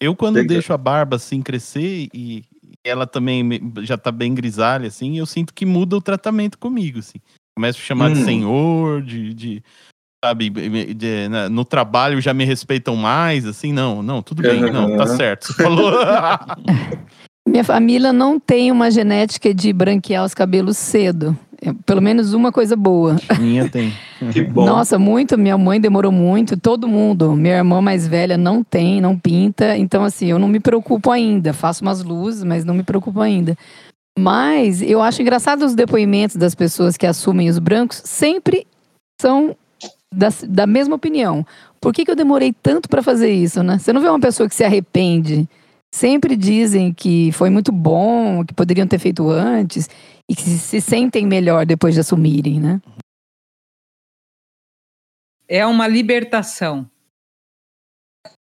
Eu 0.00 0.14
quando 0.14 0.36
legal. 0.36 0.48
deixo 0.48 0.72
a 0.72 0.78
barba 0.78 1.16
assim 1.16 1.42
crescer 1.42 2.08
e 2.12 2.44
ela 2.84 3.06
também 3.06 3.42
já 3.82 3.96
tá 3.98 4.12
bem 4.12 4.34
grisalha, 4.34 4.88
assim, 4.88 5.18
eu 5.18 5.26
sinto 5.26 5.52
que 5.52 5.66
muda 5.66 5.96
o 5.96 6.00
tratamento 6.00 6.58
comigo, 6.58 7.00
assim. 7.00 7.18
Começo 7.56 7.80
a 7.80 7.82
chamar 7.82 8.12
de 8.12 8.20
hum. 8.20 8.24
senhor, 8.24 9.02
de, 9.02 9.34
de 9.34 9.62
sabe, 10.24 10.50
de, 10.50 11.28
na, 11.28 11.48
no 11.48 11.64
trabalho 11.64 12.20
já 12.20 12.32
me 12.32 12.44
respeitam 12.44 12.94
mais, 12.96 13.46
assim, 13.46 13.72
não, 13.72 14.02
não, 14.02 14.22
tudo 14.22 14.42
bem, 14.42 14.64
uhum. 14.64 14.72
não, 14.72 14.96
tá 14.96 15.06
certo. 15.06 15.46
Você 15.52 15.54
falou. 15.62 15.92
Minha 17.48 17.64
família 17.64 18.12
não 18.12 18.40
tem 18.40 18.72
uma 18.72 18.90
genética 18.90 19.54
de 19.54 19.72
branquear 19.72 20.24
os 20.24 20.34
cabelos 20.34 20.76
cedo. 20.76 21.36
Pelo 21.74 22.00
menos 22.00 22.34
uma 22.34 22.52
coisa 22.52 22.76
boa. 22.76 23.16
Minha 23.38 23.68
tem. 23.68 23.92
Que 24.32 24.42
bom. 24.42 24.64
Nossa, 24.64 24.98
muito. 24.98 25.36
Minha 25.36 25.58
mãe 25.58 25.78
demorou 25.78 26.10
muito. 26.10 26.56
Todo 26.56 26.88
mundo. 26.88 27.36
Minha 27.36 27.58
irmã 27.58 27.82
mais 27.82 28.08
velha 28.08 28.38
não 28.38 28.64
tem, 28.64 28.98
não 28.98 29.18
pinta. 29.18 29.76
Então, 29.76 30.02
assim, 30.02 30.26
eu 30.28 30.38
não 30.38 30.48
me 30.48 30.58
preocupo 30.58 31.10
ainda. 31.10 31.52
Faço 31.52 31.82
umas 31.82 32.02
luzes, 32.02 32.42
mas 32.42 32.64
não 32.64 32.72
me 32.72 32.82
preocupo 32.82 33.20
ainda. 33.20 33.54
Mas 34.18 34.80
eu 34.80 35.02
acho 35.02 35.20
engraçado 35.20 35.66
os 35.66 35.74
depoimentos 35.74 36.36
das 36.36 36.54
pessoas 36.54 36.96
que 36.96 37.06
assumem 37.06 37.50
os 37.50 37.58
brancos 37.58 38.00
sempre 38.04 38.66
são 39.20 39.54
da, 40.12 40.28
da 40.48 40.66
mesma 40.66 40.96
opinião. 40.96 41.46
Por 41.80 41.92
que, 41.92 42.04
que 42.04 42.10
eu 42.10 42.16
demorei 42.16 42.54
tanto 42.62 42.88
para 42.88 43.02
fazer 43.02 43.30
isso, 43.30 43.62
né? 43.62 43.78
Você 43.78 43.92
não 43.92 44.00
vê 44.00 44.08
uma 44.08 44.18
pessoa 44.20 44.48
que 44.48 44.54
se 44.54 44.64
arrepende. 44.64 45.46
Sempre 45.94 46.36
dizem 46.36 46.92
que 46.92 47.32
foi 47.32 47.48
muito 47.48 47.72
bom, 47.72 48.44
que 48.44 48.52
poderiam 48.52 48.86
ter 48.86 48.98
feito 48.98 49.28
antes 49.30 49.88
e 50.28 50.34
que 50.34 50.42
se 50.42 50.80
sentem 50.80 51.26
melhor 51.26 51.64
depois 51.64 51.94
de 51.94 52.00
assumirem, 52.00 52.60
né? 52.60 52.80
É 55.48 55.64
uma 55.64 55.86
libertação. 55.86 56.90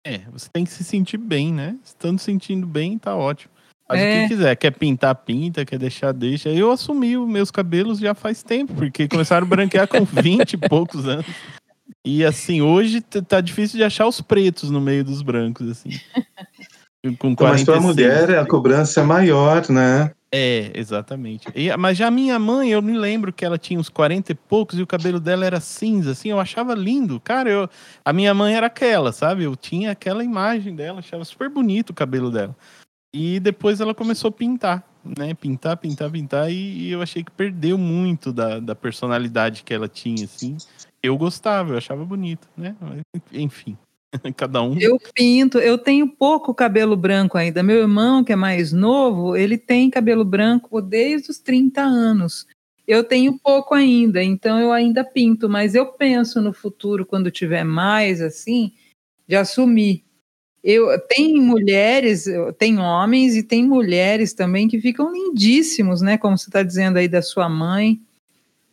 É, 0.05 0.19
você 0.31 0.49
tem 0.53 0.65
que 0.65 0.71
se 0.71 0.85
sentir 0.85 1.19
bem, 1.19 1.53
né? 1.53 1.79
Estando 1.85 2.19
sentindo 2.19 2.67
bem, 2.67 2.99
tá 2.99 3.15
ótimo. 3.15 3.53
Faz 3.89 4.01
é. 4.01 4.05
o 4.05 4.07
que 4.07 4.19
é. 4.19 4.29
quiser. 4.29 4.57
Quer 4.57 4.71
pintar, 4.73 5.15
pinta. 5.15 5.65
Quer 5.65 5.79
deixar, 5.79 6.13
deixa. 6.13 6.49
Eu 6.49 6.71
assumi 6.71 7.17
os 7.17 7.29
meus 7.29 7.51
cabelos 7.51 7.99
já 7.99 8.15
faz 8.15 8.43
tempo, 8.43 8.75
porque 8.75 9.09
começaram 9.09 9.47
a 9.47 9.51
branquear 9.51 9.87
com 9.87 10.05
20 10.07 10.55
e 10.55 10.57
poucos 10.57 11.07
anos. 11.07 11.27
E 12.05 12.25
assim, 12.25 12.63
hoje 12.63 13.01
tá 13.01 13.41
difícil 13.41 13.79
de 13.79 13.85
achar 13.85 14.07
os 14.07 14.21
pretos 14.21 14.71
no 14.71 14.81
meio 14.81 15.05
dos 15.05 15.23
brancos, 15.23 15.69
assim. 15.69 15.91
Com 17.19 17.35
46. 17.35 17.39
Mas 17.39 17.65
para 17.65 17.77
a 17.77 17.81
mulher 17.81 18.39
a 18.39 18.47
cobrança 18.47 19.01
é 19.01 19.05
maior, 19.05 19.69
né? 19.69 20.11
É, 20.33 20.71
exatamente. 20.75 21.49
E, 21.55 21.75
mas 21.77 21.97
já 21.97 22.09
a 22.09 22.11
minha 22.11 22.39
mãe, 22.39 22.71
eu 22.71 22.83
me 22.83 22.97
lembro 22.97 23.33
que 23.33 23.45
ela 23.45 23.57
tinha 23.57 23.79
uns 23.79 23.89
40 23.89 24.33
e 24.33 24.35
poucos 24.35 24.79
e 24.79 24.83
o 24.83 24.87
cabelo 24.87 25.21
dela 25.21 25.47
era 25.47 25.61
cinza, 25.61 26.11
assim, 26.11 26.31
eu 26.31 26.41
achava 26.41 26.75
lindo. 26.75 27.21
Cara, 27.21 27.49
eu, 27.49 27.71
a 28.05 28.13
minha 28.13 28.35
mãe 28.35 28.55
era 28.55 28.67
aquela, 28.67 29.13
sabe? 29.13 29.45
Eu 29.45 29.55
tinha 29.57 29.93
aquela 29.93 30.25
imagem 30.25 30.75
dela, 30.75 30.99
achava 30.99 31.25
super 31.25 31.49
bonito 31.49 31.91
o 31.91 31.95
cabelo 31.95 32.31
dela. 32.31 32.57
E 33.15 33.41
depois 33.41 33.81
ela 33.81 33.95
começou 33.95 34.29
a 34.29 34.33
pintar, 34.33 34.87
né? 35.17 35.33
Pintar, 35.33 35.77
pintar, 35.77 36.11
pintar. 36.11 36.51
E, 36.51 36.89
e, 36.89 36.91
eu 36.91 37.01
achei 37.01 37.23
que 37.25 37.31
perdeu 37.31 37.79
muito 37.79 38.33
da, 38.33 38.59
da 38.59 38.75
personalidade 38.75 39.63
que 39.63 39.73
ela 39.73 39.89
tinha, 39.89 40.25
assim. 40.25 40.57
Eu 41.03 41.17
gostava, 41.17 41.73
eu 41.73 41.79
achava 41.79 42.05
bonito, 42.05 42.49
né? 42.57 42.77
Enfim, 43.33 43.79
cada 44.37 44.63
um. 44.63 44.79
Eu 44.79 44.99
pinto, 45.15 45.59
eu 45.59 45.79
tenho 45.79 46.09
pouco 46.09 46.55
cabelo 46.55 46.97
branco 46.97 47.37
ainda. 47.37 47.63
Meu 47.63 47.77
irmão, 47.77 48.25
que 48.25 48.33
é 48.33 48.37
mais 48.37 48.73
novo, 48.73 49.37
ele 49.37 49.59
tem 49.59 49.91
cabelo 49.91 50.25
branco 50.25 50.81
desde 50.81 51.31
os 51.31 51.39
30 51.39 51.83
anos. 51.83 52.47
Eu 52.87 53.03
tenho 53.03 53.39
pouco 53.39 53.75
ainda, 53.75 54.23
então 54.23 54.61
eu 54.61 54.73
ainda 54.73 55.03
pinto, 55.03 55.49
mas 55.49 55.75
eu 55.75 55.87
penso 55.87 56.41
no 56.41 56.53
futuro, 56.53 57.05
quando 57.05 57.33
tiver 57.33 57.65
mais 57.65 58.21
assim, 58.21 58.73
de 59.27 59.35
assumir 59.35 60.07
eu, 60.69 60.99
tem 61.07 61.41
mulheres, 61.41 62.25
tem 62.59 62.81
homens 62.81 63.37
e 63.37 63.43
tem 63.45 63.65
mulheres 63.65 64.35
também 64.35 64.67
que 64.67 64.81
ficam 64.81 65.13
lindíssimos, 65.13 66.03
né? 66.03 66.19
Como 66.19 66.37
você 66.37 66.49
está 66.49 66.61
dizendo 66.65 66.97
aí 66.97 67.07
da 67.07 67.23
sua 67.23 67.49
mãe. 67.49 68.01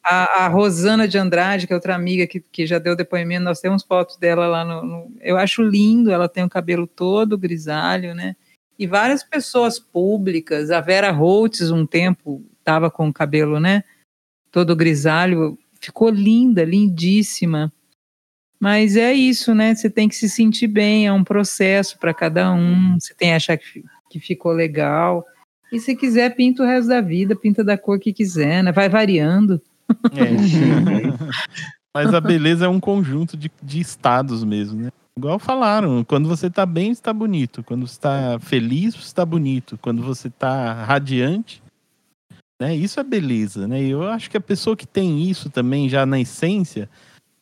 A, 0.03 0.43
a, 0.43 0.47
Rosana 0.47 1.07
de 1.07 1.17
Andrade, 1.17 1.65
que 1.65 1.71
é 1.71 1.75
outra 1.75 1.95
amiga 1.95 2.27
que, 2.27 2.41
que 2.41 2.65
já 2.67 2.77
deu 2.77 2.95
depoimento, 2.95 3.45
nós 3.45 3.61
temos 3.61 3.83
fotos 3.83 4.17
dela 4.17 4.47
lá 4.47 4.65
no, 4.65 4.83
no, 4.83 5.11
Eu 5.21 5.37
acho 5.37 5.61
lindo, 5.61 6.11
ela 6.11 6.27
tem 6.27 6.43
o 6.43 6.49
cabelo 6.49 6.85
todo 6.85 7.37
grisalho, 7.37 8.13
né? 8.13 8.35
E 8.77 8.85
várias 8.85 9.23
pessoas 9.23 9.79
públicas, 9.79 10.71
a 10.71 10.81
Vera 10.81 11.11
Holtz, 11.11 11.71
um 11.71 11.85
tempo, 11.85 12.43
estava 12.59 12.91
com 12.91 13.07
o 13.07 13.13
cabelo, 13.13 13.59
né? 13.59 13.83
Todo 14.51 14.75
grisalho, 14.75 15.57
ficou 15.79 16.09
linda, 16.09 16.63
lindíssima. 16.63 17.71
Mas 18.59 18.95
é 18.95 19.13
isso, 19.13 19.53
né? 19.53 19.75
Você 19.75 19.89
tem 19.89 20.07
que 20.07 20.15
se 20.15 20.29
sentir 20.29 20.67
bem, 20.67 21.05
é 21.05 21.11
um 21.11 21.23
processo 21.23 21.99
para 21.99 22.13
cada 22.13 22.53
um. 22.53 22.97
Você 22.99 23.13
tem 23.13 23.29
que 23.29 23.35
achar 23.35 23.57
que, 23.57 23.83
que 24.09 24.19
ficou 24.19 24.53
legal. 24.53 25.25
E 25.71 25.79
se 25.79 25.95
quiser, 25.95 26.33
pinta 26.35 26.63
o 26.63 26.65
resto 26.65 26.87
da 26.87 27.01
vida, 27.01 27.35
pinta 27.35 27.63
da 27.63 27.77
cor 27.77 27.99
que 27.99 28.13
quiser, 28.13 28.63
né? 28.63 28.71
Vai 28.71 28.87
variando. 28.87 29.61
É. 30.11 31.13
Mas 31.95 32.13
a 32.13 32.19
beleza 32.19 32.65
é 32.65 32.69
um 32.69 32.79
conjunto 32.79 33.37
de, 33.37 33.51
de 33.61 33.79
estados 33.79 34.43
mesmo, 34.43 34.81
né? 34.81 34.89
Igual 35.15 35.37
falaram, 35.37 36.03
quando 36.03 36.27
você 36.27 36.49
tá 36.49 36.65
bem, 36.65 36.89
está 36.89 37.13
bonito. 37.13 37.61
Quando 37.63 37.87
você 37.87 37.99
tá 37.99 38.39
feliz, 38.39 38.95
está 38.95 39.23
bonito. 39.23 39.77
Quando 39.79 40.01
você 40.01 40.27
tá 40.27 40.73
radiante, 40.85 41.61
né? 42.59 42.75
Isso 42.75 42.99
é 42.99 43.03
beleza, 43.03 43.67
né? 43.67 43.81
E 43.81 43.91
eu 43.91 44.07
acho 44.09 44.29
que 44.29 44.37
a 44.37 44.41
pessoa 44.41 44.75
que 44.75 44.87
tem 44.87 45.21
isso 45.21 45.49
também 45.49 45.87
já 45.87 46.05
na 46.05 46.19
essência, 46.19 46.89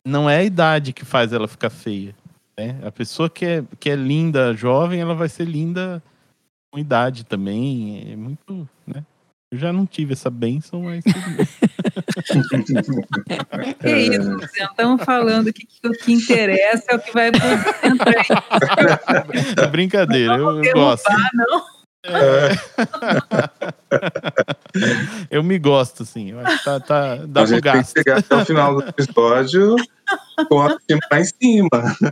não 0.04 0.28
é 0.28 0.38
a 0.38 0.44
idade 0.44 0.92
que 0.92 1.04
faz 1.04 1.32
ela 1.32 1.48
ficar 1.48 1.70
feia. 1.70 2.14
Né? 2.58 2.78
A 2.84 2.90
pessoa 2.90 3.30
que 3.30 3.44
é, 3.44 3.64
que 3.80 3.88
é 3.88 3.96
linda, 3.96 4.52
jovem, 4.52 5.00
ela 5.00 5.14
vai 5.14 5.28
ser 5.28 5.44
linda 5.44 6.02
com 6.70 6.78
idade 6.78 7.24
também. 7.24 8.12
É 8.12 8.16
muito. 8.16 8.68
Né? 8.86 9.04
Eu 9.52 9.58
já 9.58 9.70
não 9.70 9.84
tive 9.84 10.14
essa 10.14 10.30
benção, 10.30 10.84
mas. 10.84 11.04
que 11.04 11.10
isso, 13.86 14.38
estamos 14.40 15.04
falando 15.04 15.52
que, 15.52 15.66
que 15.66 15.86
o 15.86 15.92
que 15.92 16.14
interessa 16.14 16.86
é 16.88 16.96
o 16.96 16.98
que 16.98 17.12
vai 17.12 17.28
entrar. 17.28 18.24
É 19.62 19.66
brincadeira, 19.66 20.38
eu, 20.38 20.64
eu 20.64 20.72
gosto. 20.72 21.06
Não. 21.34 21.82
É. 22.04 22.48
eu 25.36 25.44
me 25.44 25.58
gosto, 25.58 26.02
assim. 26.02 26.30
Eu 26.30 26.40
acho 26.40 26.58
que 26.58 26.64
tá, 26.64 26.80
tá, 26.80 27.16
dá 27.26 27.42
a 27.42 27.46
gente 27.46 27.60
gasto. 27.60 27.92
tem 27.92 28.02
que 28.04 28.10
chegar 28.10 28.20
até 28.20 28.34
o 28.34 28.46
final 28.46 28.74
do 28.76 28.88
episódio 28.88 29.76
com 30.48 30.62
a 30.62 30.78
cima 30.80 31.00
lá 31.10 31.20
em 31.20 31.24
cima. 31.24 31.68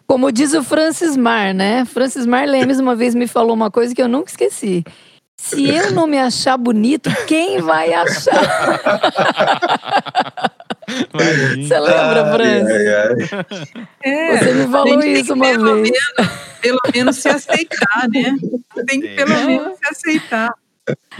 Como 0.07 0.30
diz 0.30 0.53
o 0.53 0.62
Francis 0.62 1.16
Mar, 1.16 1.55
né? 1.55 1.86
Francis 1.86 2.26
Mar 2.26 2.47
Lemes 2.47 2.78
uma 2.78 2.95
vez 2.95 3.14
me 3.14 3.26
falou 3.26 3.55
uma 3.55 3.70
coisa 3.70 3.95
que 3.95 4.03
eu 4.03 4.09
nunca 4.09 4.30
esqueci. 4.30 4.84
Se 5.43 5.68
eu 5.68 5.91
não 5.93 6.07
me 6.07 6.18
achar 6.18 6.57
bonito, 6.57 7.11
quem 7.26 7.61
vai 7.62 7.93
achar? 7.93 9.01
Você 11.57 11.78
lembra, 11.78 12.32
Francis? 12.32 13.30
É, 14.03 14.36
Você 14.38 14.53
me 14.53 14.68
falou 14.70 15.01
isso 15.01 15.34
uma 15.34 15.47
pelo 15.47 15.82
vez. 15.82 15.91
Menos, 15.91 16.32
pelo 16.61 16.80
menos 16.95 17.16
se 17.16 17.28
aceitar, 17.28 18.09
né? 18.12 18.36
Tem 18.86 19.01
que 19.01 19.09
pelo 19.09 19.32
é. 19.32 19.47
menos 19.47 19.78
se 19.78 19.88
aceitar. 19.88 20.53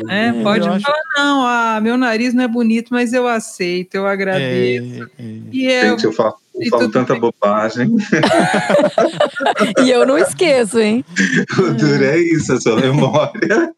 É, 0.09 0.33
pode 0.43 0.67
eu 0.67 0.81
falar, 0.81 0.95
acho... 0.99 1.17
não, 1.17 1.47
ah, 1.47 1.81
meu 1.81 1.97
nariz 1.97 2.35
não 2.35 2.45
é 2.45 2.49
bonito, 2.49 2.89
mas 2.91 3.13
eu 3.13 3.27
aceito, 3.27 3.95
eu 3.95 4.07
agradeço. 4.07 5.05
É, 5.19 5.23
é. 5.23 5.33
E 5.53 5.67
eu, 5.67 5.91
Gente, 5.91 6.05
eu 6.05 6.13
falo, 6.13 6.35
eu 6.61 6.71
falo 6.71 6.91
tanta 6.91 7.15
bobagem. 7.17 7.97
e 9.85 9.91
eu 9.91 10.07
não 10.07 10.19
esqueço, 10.19 10.79
hein? 10.79 11.05
O 11.59 11.75
duro 11.75 12.05
é 12.05 12.19
isso, 12.19 12.53
a 12.53 12.61
sua 12.61 12.77
memória. 12.77 13.73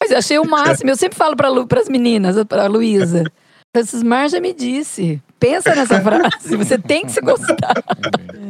Mas 0.00 0.10
eu 0.10 0.18
achei 0.18 0.38
o 0.38 0.48
máximo. 0.48 0.90
Eu 0.90 0.96
sempre 0.96 1.16
falo 1.16 1.36
para 1.36 1.80
as 1.80 1.88
meninas, 1.88 2.42
para 2.44 2.64
a 2.64 2.68
Luísa. 2.68 3.24
Francis 3.76 4.02
Mar 4.02 4.28
já 4.30 4.40
me 4.40 4.54
disse. 4.54 5.20
Pensa 5.38 5.74
nessa 5.74 6.00
frase, 6.00 6.56
você 6.56 6.78
tem 6.78 7.04
que 7.04 7.12
se 7.12 7.20
gostar. 7.20 7.74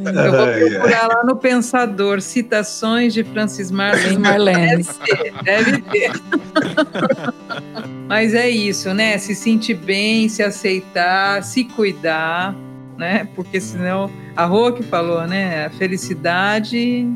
Eu 0.07 0.30
vou 0.30 0.70
procurar 0.70 1.09
lá 1.09 1.24
no 1.24 1.34
Pensador 1.34 2.20
citações 2.20 3.12
de 3.12 3.24
Francis 3.24 3.72
Marlene. 3.72 4.18
Marlene. 4.18 4.84
Deve 4.84 4.93
ter, 4.95 5.32
deve 5.43 5.78
ter. 5.82 6.12
Mas 8.09 8.34
é 8.34 8.48
isso, 8.48 8.92
né? 8.94 9.18
Se 9.18 9.34
sentir 9.34 9.74
bem, 9.74 10.28
se 10.28 10.42
aceitar, 10.42 11.42
se 11.42 11.64
cuidar, 11.64 12.54
né? 12.96 13.28
Porque 13.34 13.61
senão, 13.61 14.11
a 14.36 14.44
Rô 14.44 14.72
que 14.72 14.82
falou, 14.82 15.26
né? 15.26 15.66
A 15.66 15.70
felicidade 15.70 17.07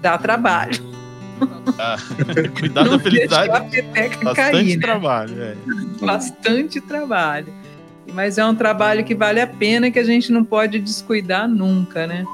dá 0.00 0.16
trabalho. 0.18 0.84
Ah, 1.78 1.96
cuidar 2.58 2.84
da 2.84 2.90
Não 2.90 2.98
felicidade. 2.98 3.48
deixa 3.50 3.56
a 3.56 3.60
peteca 3.92 4.24
Bastante 4.24 4.52
cair, 4.52 4.76
né? 4.76 4.82
trabalho. 4.82 5.42
É. 5.42 5.54
bastante 6.00 6.80
trabalho. 6.80 7.52
Mas 8.14 8.38
é 8.38 8.46
um 8.46 8.54
trabalho 8.54 9.04
que 9.04 9.14
vale 9.14 9.40
a 9.40 9.46
pena 9.46 9.90
que 9.90 9.98
a 9.98 10.04
gente 10.04 10.30
não 10.32 10.44
pode 10.44 10.78
descuidar 10.78 11.46
nunca, 11.48 12.06
né? 12.06 12.24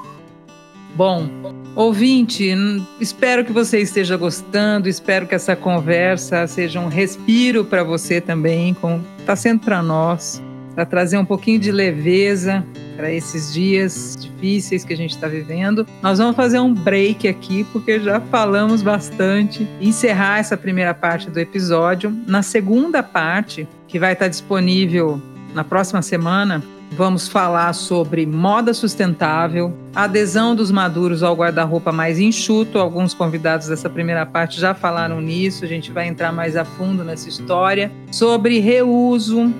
Bom, 0.95 1.27
ouvinte, 1.75 2.55
espero 3.01 3.45
que 3.47 3.53
você 3.53 3.81
esteja 3.81 4.15
gostando, 4.17 4.91
espero 4.91 5.27
que 5.27 5.35
essa 5.35 5.57
conversa 5.57 6.47
seja 6.47 6.79
um 6.81 6.89
respiro 6.89 7.65
para 7.65 7.83
você 7.83 8.21
também, 8.21 8.75
como 8.75 9.03
está 9.19 9.35
sendo 9.35 9.61
para 9.61 9.83
nós, 9.83 10.43
para 10.75 10.85
trazer 10.85 11.17
um 11.17 11.25
pouquinho 11.25 11.59
de 11.59 11.73
leveza 11.73 12.63
para 12.95 13.11
esses 13.11 13.55
dias 13.55 14.19
difíceis 14.21 14.85
que 14.85 14.93
a 14.93 14.97
gente 14.97 15.13
está 15.13 15.27
vivendo. 15.27 15.87
Nós 16.03 16.19
vamos 16.19 16.37
fazer 16.37 16.61
um 16.61 16.75
break 16.75 17.27
aqui, 17.27 17.65
porque 17.73 17.99
já 17.99 18.21
falamos 18.21 18.83
bastante. 18.83 19.67
Encerrar 19.81 20.41
essa 20.41 20.59
primeira 20.59 20.93
parte 20.93 21.31
do 21.31 21.41
episódio. 21.41 22.15
Na 22.27 22.43
segunda 22.43 23.03
parte, 23.03 23.67
que 23.89 23.99
vai 23.99 24.13
estar 24.13 24.29
disponível 24.29 25.21
na 25.55 25.65
próxima 25.65 26.03
semana, 26.03 26.63
vamos 26.95 27.29
falar 27.29 27.73
sobre 27.73 28.27
moda 28.27 28.75
sustentável, 28.75 29.77
adesão 29.95 30.55
dos 30.55 30.71
maduros 30.71 31.23
ao 31.23 31.35
guarda-roupa 31.35 31.93
mais 31.93 32.19
enxuto. 32.19 32.79
Alguns 32.79 33.15
convidados 33.15 33.69
dessa 33.69 33.89
primeira 33.89 34.25
parte 34.27 34.61
já 34.61 34.75
falaram 34.75 35.21
nisso, 35.21 35.65
a 35.65 35.69
gente 35.69 35.91
vai 35.91 36.07
entrar 36.07 36.33
mais 36.33 36.57
a 36.57 36.65
fundo 36.65 37.03
nessa 37.03 37.29
história. 37.29 37.91
Sobre 38.11 38.59
reuso, 38.59 39.53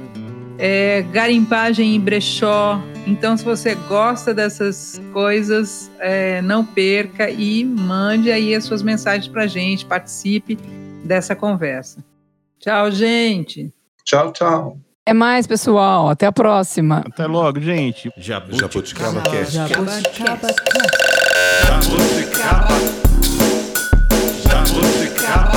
é, 0.59 1.03
garimpagem 1.13 1.95
em 1.95 2.01
brechó. 2.01 2.81
Então, 3.07 3.37
se 3.37 3.45
você 3.45 3.75
gosta 3.75 4.33
dessas 4.33 5.01
coisas, 5.13 5.91
é, 5.99 6.41
não 6.43 6.65
perca 6.65 7.29
e 7.29 7.65
mande 7.65 8.31
aí 8.31 8.55
as 8.55 8.65
suas 8.65 8.83
mensagens 8.83 9.27
para 9.27 9.47
gente, 9.47 9.85
participe 9.85 10.57
dessa 11.05 11.35
conversa. 11.35 12.05
Tchau, 12.61 12.91
gente! 12.93 13.73
Tchau, 14.05 14.33
tchau. 14.33 14.92
É 15.05 15.13
mais, 15.13 15.49
pessoal. 15.49 16.09
Até 16.09 16.27
a 16.27 16.33
próxima. 16.33 17.03
Até 17.05 17.27
logo, 17.27 17.61
gente. 17.61 18.09
Jabuticaba 18.17 19.21
Cast. 19.23 19.53
Jabuticaba 19.53 20.49
Jabuticaba. 21.65 22.69
Jabuticaba. 24.45 25.53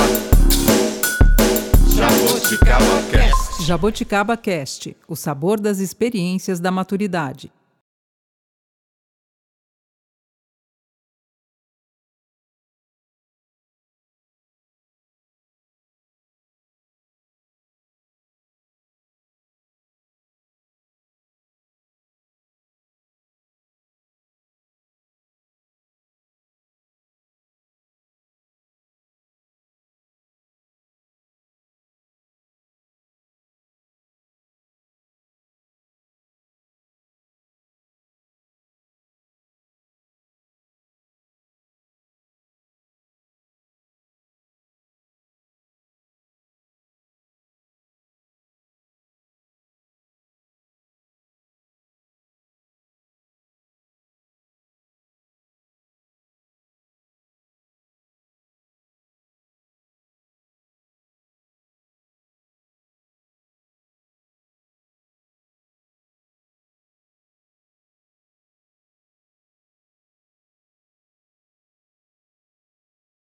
Jabuticaba 1.94 3.02
Cast. 3.10 3.64
Jaboticaba 3.64 4.36
Cast, 4.36 4.96
o 5.08 5.14
sabor 5.14 5.60
das 5.60 5.78
experiências 5.78 6.58
da 6.58 6.72
maturidade. 6.72 7.52